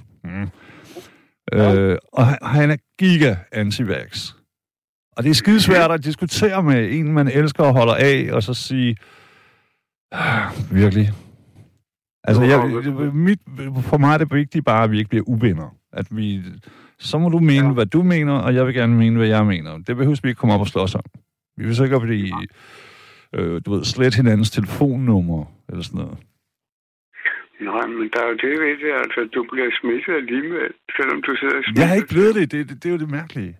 Øh, 1.53 1.97
og 2.13 2.25
han 2.27 2.71
er 2.71 2.77
giga 2.99 3.35
anti-vax. 3.51 4.33
Og 5.17 5.23
det 5.23 5.29
er 5.29 5.33
skidesvært 5.33 5.91
at 5.91 6.03
diskutere 6.03 6.63
med 6.63 6.91
en, 6.91 7.13
man 7.13 7.27
elsker 7.27 7.63
og 7.63 7.73
holder 7.73 7.95
af, 7.95 8.29
og 8.31 8.43
så 8.43 8.53
sige, 8.53 8.97
ah, 10.11 10.51
virkelig. 10.71 11.11
Altså, 12.23 12.43
jeg, 12.43 12.83
mit, 13.13 13.39
for 13.81 13.97
mig 13.97 14.13
er 14.13 14.17
det 14.17 14.33
vigtigt 14.33 14.65
bare, 14.65 14.83
at 14.83 14.91
vi 14.91 14.97
ikke 14.97 15.09
bliver 15.09 15.23
uvenner. 15.27 15.75
At 15.93 16.07
vi, 16.11 16.43
så 16.99 17.17
må 17.17 17.29
du 17.29 17.39
mene, 17.39 17.67
ja. 17.67 17.73
hvad 17.73 17.85
du 17.85 18.03
mener, 18.03 18.33
og 18.33 18.55
jeg 18.55 18.65
vil 18.65 18.73
gerne 18.73 18.95
mene, 18.95 19.17
hvad 19.17 19.27
jeg 19.27 19.45
mener. 19.45 19.77
Det 19.77 19.97
behøver 19.97 20.19
vi 20.23 20.29
ikke 20.29 20.39
komme 20.39 20.55
op 20.55 20.61
og 20.61 20.67
slås 20.67 20.95
om. 20.95 21.03
Vi 21.57 21.65
vil 21.65 21.75
så 21.75 21.83
ikke 21.83 21.99
blive, 21.99 22.47
øh, 23.33 23.61
du 23.65 23.71
ved, 23.71 23.83
slet 23.83 24.15
hinandens 24.15 24.51
telefonnummer, 24.51 25.45
eller 25.69 25.83
sådan 25.83 25.99
noget. 26.01 26.17
Nej, 27.59 27.85
men 27.87 28.09
der 28.13 28.19
er 28.23 28.27
jo 28.31 28.37
det 28.45 28.53
ved 28.63 28.73
det, 28.83 28.91
altså, 29.03 29.19
du 29.35 29.41
bliver 29.51 29.69
smittet 29.79 30.13
alligevel, 30.21 30.71
selvom 30.97 31.21
du 31.21 31.35
sidder 31.35 31.61
smittet. 31.61 31.79
Jeg 31.81 31.87
har 31.89 31.95
ikke 31.95 32.13
blevet 32.15 32.35
det, 32.35 32.51
det, 32.51 32.69
det, 32.69 32.75
det 32.83 32.89
er 32.89 32.93
jo 32.95 32.99
det 33.05 33.11
mærkelige. 33.19 33.53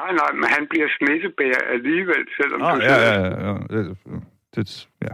Nej, 0.00 0.12
nej, 0.22 0.30
men 0.40 0.48
han 0.56 0.66
bliver 0.70 0.88
smittebærer 0.98 1.62
alligevel, 1.76 2.22
selvom 2.38 2.62
ah, 2.62 2.76
du 2.76 2.82
ja, 2.82 2.96
ja, 3.08 3.14
ja, 3.24 3.30
ja, 3.46 3.54
det, 3.74 3.96
det, 4.54 4.88
ja. 5.02 5.12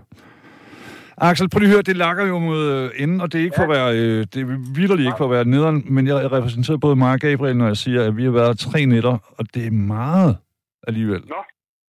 Axel, 1.18 1.48
prøv 1.50 1.58
lige 1.58 1.68
at 1.68 1.74
høre, 1.74 1.82
det 1.82 1.96
lakker 1.96 2.26
jo 2.26 2.38
mod 2.38 2.62
øh, 2.72 3.02
enden, 3.02 3.20
og 3.20 3.32
det 3.32 3.38
er 3.40 3.44
ikke 3.44 3.54
ja. 3.58 3.64
for 3.64 3.72
at 3.72 3.76
være, 3.76 3.90
øh, 3.98 4.18
det 4.32 4.36
er 4.42 4.46
vildt 4.76 5.00
ikke 5.00 5.18
for 5.18 5.24
at 5.24 5.30
være 5.30 5.44
nederen, 5.44 5.84
men 5.94 6.06
jeg 6.06 6.32
repræsenterer 6.32 6.78
både 6.78 6.96
mig 6.96 7.12
og 7.12 7.20
Gabriel, 7.20 7.56
når 7.56 7.66
jeg 7.66 7.76
siger, 7.76 8.04
at 8.04 8.16
vi 8.16 8.24
har 8.24 8.30
været 8.30 8.58
tre 8.58 8.84
nætter, 8.84 9.34
og 9.38 9.54
det 9.54 9.66
er 9.66 9.70
meget 9.70 10.36
alligevel. 10.88 11.22
Nå. 11.28 11.40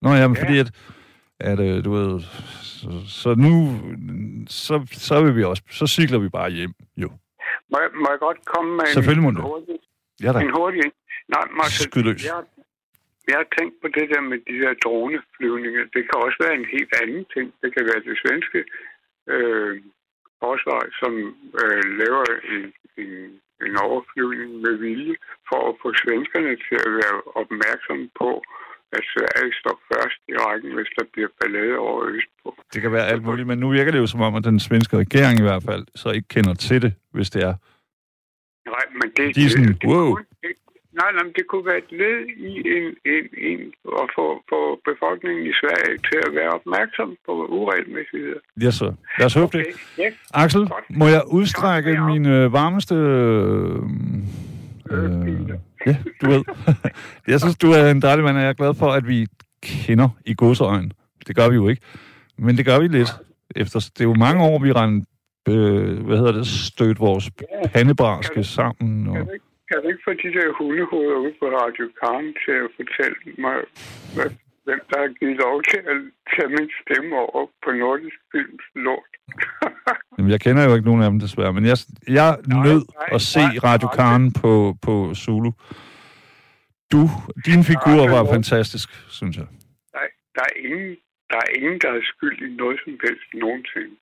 Nå 0.03 0.15
ja, 0.15 0.29
men 0.29 0.37
ja. 0.37 0.43
fordi 0.43 0.59
at, 0.59 0.71
at 1.41 1.61
øh, 1.61 1.85
du 1.85 1.91
ved, 1.93 2.21
så, 2.63 2.89
så 3.21 3.35
nu, 3.35 3.53
så, 4.49 4.75
så 4.93 5.23
vil 5.25 5.37
vi 5.37 5.45
også, 5.45 5.63
så 5.71 5.87
cykler 5.87 6.19
vi 6.19 6.29
bare 6.29 6.51
hjem, 6.51 6.73
jo. 6.97 7.09
Må 7.71 7.77
jeg, 7.83 7.91
må 7.95 8.07
jeg 8.11 8.19
godt 8.19 8.45
komme 8.45 8.71
med 8.77 8.87
Selvfølgelig 8.87 9.23
må 9.23 9.29
en, 9.29 9.37
du. 9.37 9.43
hurtig, 9.43 9.79
ja, 10.23 10.33
da. 10.33 10.39
en 10.41 10.51
hurtig 10.51 10.83
Nej, 11.35 11.45
Marcel, 11.59 11.85
Skydløs. 11.91 12.25
Jeg, 12.25 12.43
jeg 13.29 13.37
har 13.43 13.49
tænkt 13.59 13.75
på 13.83 13.89
det 13.97 14.07
der 14.13 14.21
med 14.31 14.39
de 14.49 14.57
der 14.65 14.75
droneflyvninger. 14.85 15.83
Det 15.95 16.03
kan 16.09 16.17
også 16.27 16.39
være 16.45 16.57
en 16.61 16.69
helt 16.75 16.93
anden 17.03 17.25
ting. 17.35 17.47
Det 17.63 17.71
kan 17.75 17.85
være 17.91 18.03
det 18.09 18.17
svenske 18.23 18.61
øh, 19.35 19.75
forsvar, 20.43 20.83
som 21.01 21.13
øh, 21.63 21.85
laver 22.01 22.25
en, 22.55 22.65
en, 23.03 23.13
en 23.67 23.75
overflyvning 23.87 24.51
med 24.65 24.75
vilje 24.87 25.15
for 25.49 25.61
at 25.71 25.75
få 25.83 25.89
svenskerne 26.03 26.53
til 26.67 26.79
at 26.87 26.93
være 27.03 27.19
opmærksomme 27.43 28.07
på, 28.21 28.31
at 28.93 29.03
Sverige 29.15 29.53
står 29.61 29.81
først 29.93 30.21
i 30.29 30.35
rækken, 30.37 30.75
hvis 30.75 30.87
der 30.99 31.05
bliver 31.13 31.29
ballade 31.41 31.79
over 31.79 32.03
Østpå. 32.07 32.57
Det 32.75 32.83
kan 32.83 32.93
være 32.93 33.07
alt 33.07 33.23
muligt, 33.23 33.47
men 33.49 33.59
nu 33.59 33.71
virker 33.71 33.93
det 33.93 33.99
jo 33.99 34.07
som 34.07 34.21
om, 34.21 34.35
at 34.35 34.45
den 34.45 34.61
svenske 34.61 34.97
regering 34.97 35.39
i 35.39 35.43
hvert 35.43 35.63
fald 35.63 35.87
så 35.95 36.09
ikke 36.11 36.29
kender 36.29 36.55
til 36.55 36.83
det, 36.83 36.93
hvis 37.13 37.31
det 37.31 37.43
er. 37.43 37.55
Nej, 38.77 38.85
men 39.01 39.09
det, 39.17 39.37
De 39.37 39.45
er 39.45 39.49
sådan, 39.49 39.69
det, 39.69 39.83
det, 39.83 39.89
wow. 39.91 40.17
det, 40.17 40.53
nej, 41.01 41.11
nej, 41.13 41.23
det 41.37 41.45
kunne 41.51 41.67
være 41.67 41.79
et 41.79 41.93
led 42.01 42.19
i 42.51 42.53
en, 42.77 42.87
en, 43.15 43.25
en 43.51 43.61
at 44.03 44.09
få, 44.17 44.27
få 44.53 44.61
befolkningen 44.91 45.47
i 45.47 45.53
Sverige 45.61 45.99
til 46.09 46.19
at 46.27 46.35
være 46.35 46.51
opmærksom 46.59 47.17
på 47.27 47.33
uregelmæssigheder. 47.47 48.41
Ja, 48.63 48.71
så. 48.71 48.95
Lad 49.19 49.27
os 49.27 49.35
håbe 49.35 49.45
okay. 49.45 49.59
det. 49.59 49.67
Yes. 50.05 50.15
Axel, 50.35 50.69
Godt. 50.69 50.85
må 50.91 51.07
jeg 51.07 51.23
udstrække 51.39 51.91
Ja, 51.91 51.97
ja. 51.97 52.07
min 52.07 52.27
øh, 52.27 52.53
varmeste... 52.53 52.95
Øh, 52.95 53.77
øh, 54.91 55.59
ja, 55.87 55.97
du 56.21 56.27
ved. 56.31 56.43
jeg 57.33 57.41
synes, 57.41 57.57
du 57.59 57.71
er 57.71 57.91
en 57.91 58.03
dejlig 58.03 58.25
mand, 58.25 58.37
og 58.37 58.43
jeg 58.43 58.49
er 58.49 58.61
glad 58.63 58.75
for, 58.75 58.87
at 58.87 59.09
vi 59.09 59.27
kender 59.63 60.09
i 60.27 60.35
godseøjen. 60.35 60.93
Det 61.27 61.37
gør 61.37 61.49
vi 61.49 61.55
jo 61.55 61.69
ikke. 61.69 61.83
Men 62.39 62.57
det 62.57 62.65
gør 62.67 62.79
vi 62.79 62.89
lidt. 62.89 63.09
Efter, 63.57 63.91
det 63.95 64.01
er 64.01 64.09
jo 64.13 64.15
mange 64.15 64.45
år, 64.45 64.59
vi 64.59 64.73
rendte, 64.73 65.07
øh, 65.49 66.07
hvad 66.07 66.17
hedder 66.17 66.33
det, 66.33 66.47
stødt 66.47 67.01
vores 67.01 67.31
pandebraske 67.75 68.45
sammen. 68.45 69.09
Og, 69.09 69.15
Kan 69.15 69.27
du, 69.27 69.33
ikke, 69.33 69.45
kan 69.71 69.77
du 69.83 69.89
ikke 69.89 70.03
få 70.05 70.13
de 70.25 70.31
der 70.39 70.49
hundehoveder 70.59 71.17
ude 71.25 71.35
på 71.41 71.47
Radio 71.47 71.85
Karen 72.01 72.35
til 72.45 72.57
at 72.65 72.71
fortælle 72.79 73.17
mig, 73.45 73.57
hvad, 74.15 74.29
hvem 74.67 74.81
der 74.91 74.99
har 75.05 75.11
givet 75.19 75.37
lov 75.45 75.57
til 75.71 75.81
at 75.93 75.97
tage 76.33 76.49
min 76.57 76.69
stemme 76.83 77.11
over 77.17 77.43
på 77.65 77.71
Nordisk 77.81 78.19
Films 78.33 78.65
lort? 78.87 79.13
Jamen, 80.17 80.31
jeg 80.35 80.41
kender 80.41 80.63
jo 80.69 80.73
ikke 80.77 80.89
nogen 80.91 81.03
af 81.03 81.11
dem 81.11 81.21
desværre, 81.21 81.53
men 81.53 81.65
jeg, 81.71 81.77
jeg 82.19 82.29
Nej, 82.47 82.63
nød 82.67 82.83
nej, 83.01 83.09
at 83.17 83.21
se 83.21 83.39
nej, 83.39 83.59
Radio. 83.69 83.89
Karen 83.89 84.33
på, 84.33 84.53
på 84.83 85.15
Zulu. 85.15 85.51
Du, 86.93 87.03
din 87.49 87.63
figur 87.73 88.01
Nej, 88.05 88.15
var 88.15 88.23
nej. 88.23 88.33
fantastisk, 88.37 88.89
synes 89.19 89.37
jeg. 89.37 89.47
Nej, 89.99 90.09
der 90.37 90.43
er 90.51 90.55
ingen, 90.69 90.97
der 91.31 91.37
er 91.45 91.49
ingen, 91.59 91.77
der 91.83 91.89
er 91.99 92.01
skyld 92.13 92.39
i 92.49 92.57
noget 92.63 92.77
som 92.85 92.93
helst 93.05 93.29
nogensinde. 93.35 93.95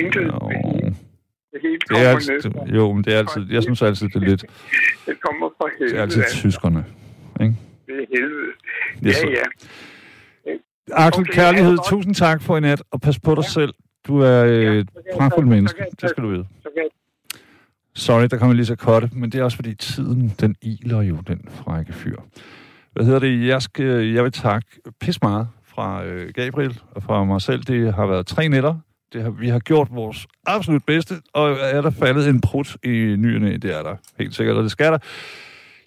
Intet. 0.00 0.26
Jo. 0.26 0.48
Det 1.52 1.62
Det 1.62 1.62
Det 1.88 1.96
er 1.98 2.02
ned 2.02 2.06
altid, 2.14 2.50
fra- 2.52 2.66
jo, 2.76 2.92
men 2.92 3.04
det 3.04 3.14
er 3.14 3.18
altid, 3.18 3.42
jeg 3.52 3.62
synes 3.62 3.82
altid, 3.82 4.08
det 4.08 4.16
er 4.22 4.26
lidt, 4.32 4.44
Det 5.06 5.20
kommer 5.20 5.48
fra 5.56 5.66
det 5.68 5.74
helvede. 5.78 5.96
er 5.98 6.02
altid 6.02 6.22
altså. 6.22 6.36
tyskerne. 6.36 6.84
Ikke? 7.42 7.54
Det 7.86 7.96
er 8.02 8.06
helvede. 8.14 8.50
Ja, 9.02 9.28
ja. 9.38 9.46
Axel, 10.92 11.20
Okay, 11.22 11.32
kærlighed, 11.32 11.70
ja, 11.70 11.90
tusind 11.90 12.14
tak 12.14 12.42
for 12.42 12.56
i 12.56 12.60
nat, 12.60 12.82
og 12.90 13.00
pas 13.00 13.18
på 13.20 13.34
dig 13.34 13.44
selv. 13.44 13.74
Du 14.06 14.18
er 14.18 14.44
øh, 14.44 14.62
Ja, 14.62 14.70
et 14.72 14.88
pragtfuldt 15.16 15.46
tage- 15.48 15.54
menneske, 15.54 15.84
det 16.00 16.10
skal 16.10 16.22
du 16.24 16.28
vide. 16.28 16.46
Sorry, 17.96 18.26
der 18.30 18.36
kommer 18.36 18.54
lige 18.54 18.66
så 18.66 18.76
korte, 18.76 19.10
men 19.12 19.32
det 19.32 19.40
er 19.40 19.44
også 19.44 19.56
fordi 19.56 19.74
tiden, 19.74 20.34
den 20.40 20.56
iler 20.62 21.02
jo, 21.02 21.16
den 21.26 21.40
frække 21.50 21.92
fyr. 21.92 22.16
Hvad 22.92 23.04
hedder 23.04 23.18
det? 23.18 23.46
Jeg, 23.46 23.62
skal, 23.62 24.06
jeg 24.06 24.24
vil 24.24 24.32
takke 24.32 24.68
pis 25.00 25.22
meget 25.22 25.48
fra 25.66 26.04
øh, 26.04 26.32
Gabriel 26.34 26.80
og 26.90 27.02
fra 27.02 27.24
mig 27.24 27.40
selv. 27.42 27.62
Det 27.62 27.94
har 27.94 28.06
været 28.06 28.26
tre 28.26 28.48
nætter. 28.48 28.74
Det 29.12 29.22
har, 29.22 29.30
vi 29.30 29.48
har 29.48 29.58
gjort 29.58 29.88
vores 29.90 30.26
absolut 30.46 30.84
bedste, 30.86 31.14
og 31.34 31.50
er 31.60 31.80
der 31.80 31.90
faldet 31.90 32.28
en 32.28 32.40
prut 32.40 32.76
i 32.84 32.88
nyerne? 33.18 33.56
Det 33.56 33.78
er 33.78 33.82
der 33.82 33.96
helt 34.18 34.34
sikkert, 34.34 34.56
og 34.56 34.62
det 34.62 34.70
skal 34.70 34.92
der. 34.92 34.98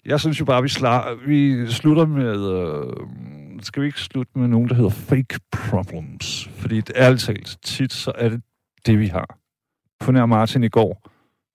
Jeg 0.06 0.20
synes 0.20 0.40
jo 0.40 0.44
bare, 0.44 0.62
vi, 0.62 0.68
slar, 0.68 1.14
vi 1.26 1.66
slutter 1.70 2.06
med... 2.06 2.50
Øh, 2.52 2.92
skal 3.62 3.82
vi 3.82 3.86
ikke 3.86 4.00
slutte 4.00 4.38
med 4.38 4.48
nogen, 4.48 4.68
der 4.68 4.74
hedder 4.74 4.90
fake 4.90 5.40
problems? 5.50 6.48
Fordi 6.56 6.80
det 6.80 6.92
er 6.94 7.16
talt, 7.16 7.58
tit 7.62 7.92
så 7.92 8.12
er 8.14 8.28
det 8.28 8.42
det, 8.86 8.98
vi 8.98 9.06
har. 9.06 9.38
På 10.00 10.12
nær 10.12 10.26
Martin 10.26 10.64
i 10.64 10.68
går, 10.68 11.02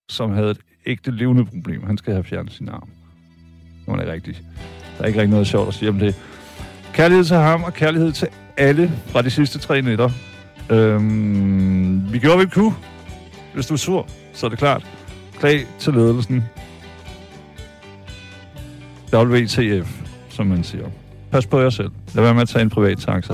som 0.10 0.32
havde 0.32 0.52
et 0.52 0.60
ægte 0.86 1.12
levende 1.12 1.46
problem. 1.46 1.84
Han 1.84 1.98
skal 1.98 2.14
have 2.14 2.24
fjernet 2.24 2.52
sin 2.52 2.70
arm. 2.70 2.90
Det 3.86 3.92
er 3.92 3.96
det 3.96 4.08
rigtigt. 4.08 4.44
Der 4.98 5.04
er 5.04 5.08
ikke 5.08 5.20
rigtig 5.20 5.32
noget 5.32 5.48
sjovt 5.48 5.68
at 5.68 5.74
sige 5.74 5.90
om 5.90 6.00
det. 6.00 6.16
Kærlighed 6.94 7.26
til 7.26 7.36
ham, 7.36 7.64
og 7.64 7.74
kærlighed 7.74 8.12
til 8.12 8.28
alle 8.58 8.92
fra 9.08 9.22
de 9.22 9.30
sidste 9.30 9.60
tre 9.60 9.82
nætter. 9.82 10.10
Øhm, 10.70 12.14
vi 12.14 12.20
gjorde, 12.20 12.36
hvad 12.36 12.46
vi 12.46 12.52
kunne. 12.52 12.74
Hvis 13.54 13.66
du 13.66 13.74
er 13.74 13.78
sur, 13.78 14.08
så 14.34 14.46
er 14.46 14.50
det 14.50 14.60
klart. 14.60 14.86
Klag 15.40 15.66
til 15.80 15.94
ledelsen. 15.94 16.44
WTF, 19.14 20.02
som 20.30 20.48
man 20.48 20.64
siger. 20.64 21.01
Pas 21.32 21.48
på 21.48 21.60
jer 21.60 21.70
selv. 21.70 21.92
Lad 22.16 22.24
være 22.24 22.34
med 22.34 22.42
at 22.42 22.50
tage 22.50 22.62
en 22.62 22.70
privat 22.70 22.98
taxa. 22.98 23.34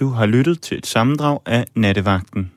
Du 0.00 0.08
har 0.08 0.26
lyttet 0.26 0.60
til 0.60 0.78
et 0.78 0.86
sammendrag 0.86 1.38
af 1.46 1.64
Nattevagten. 1.74 2.52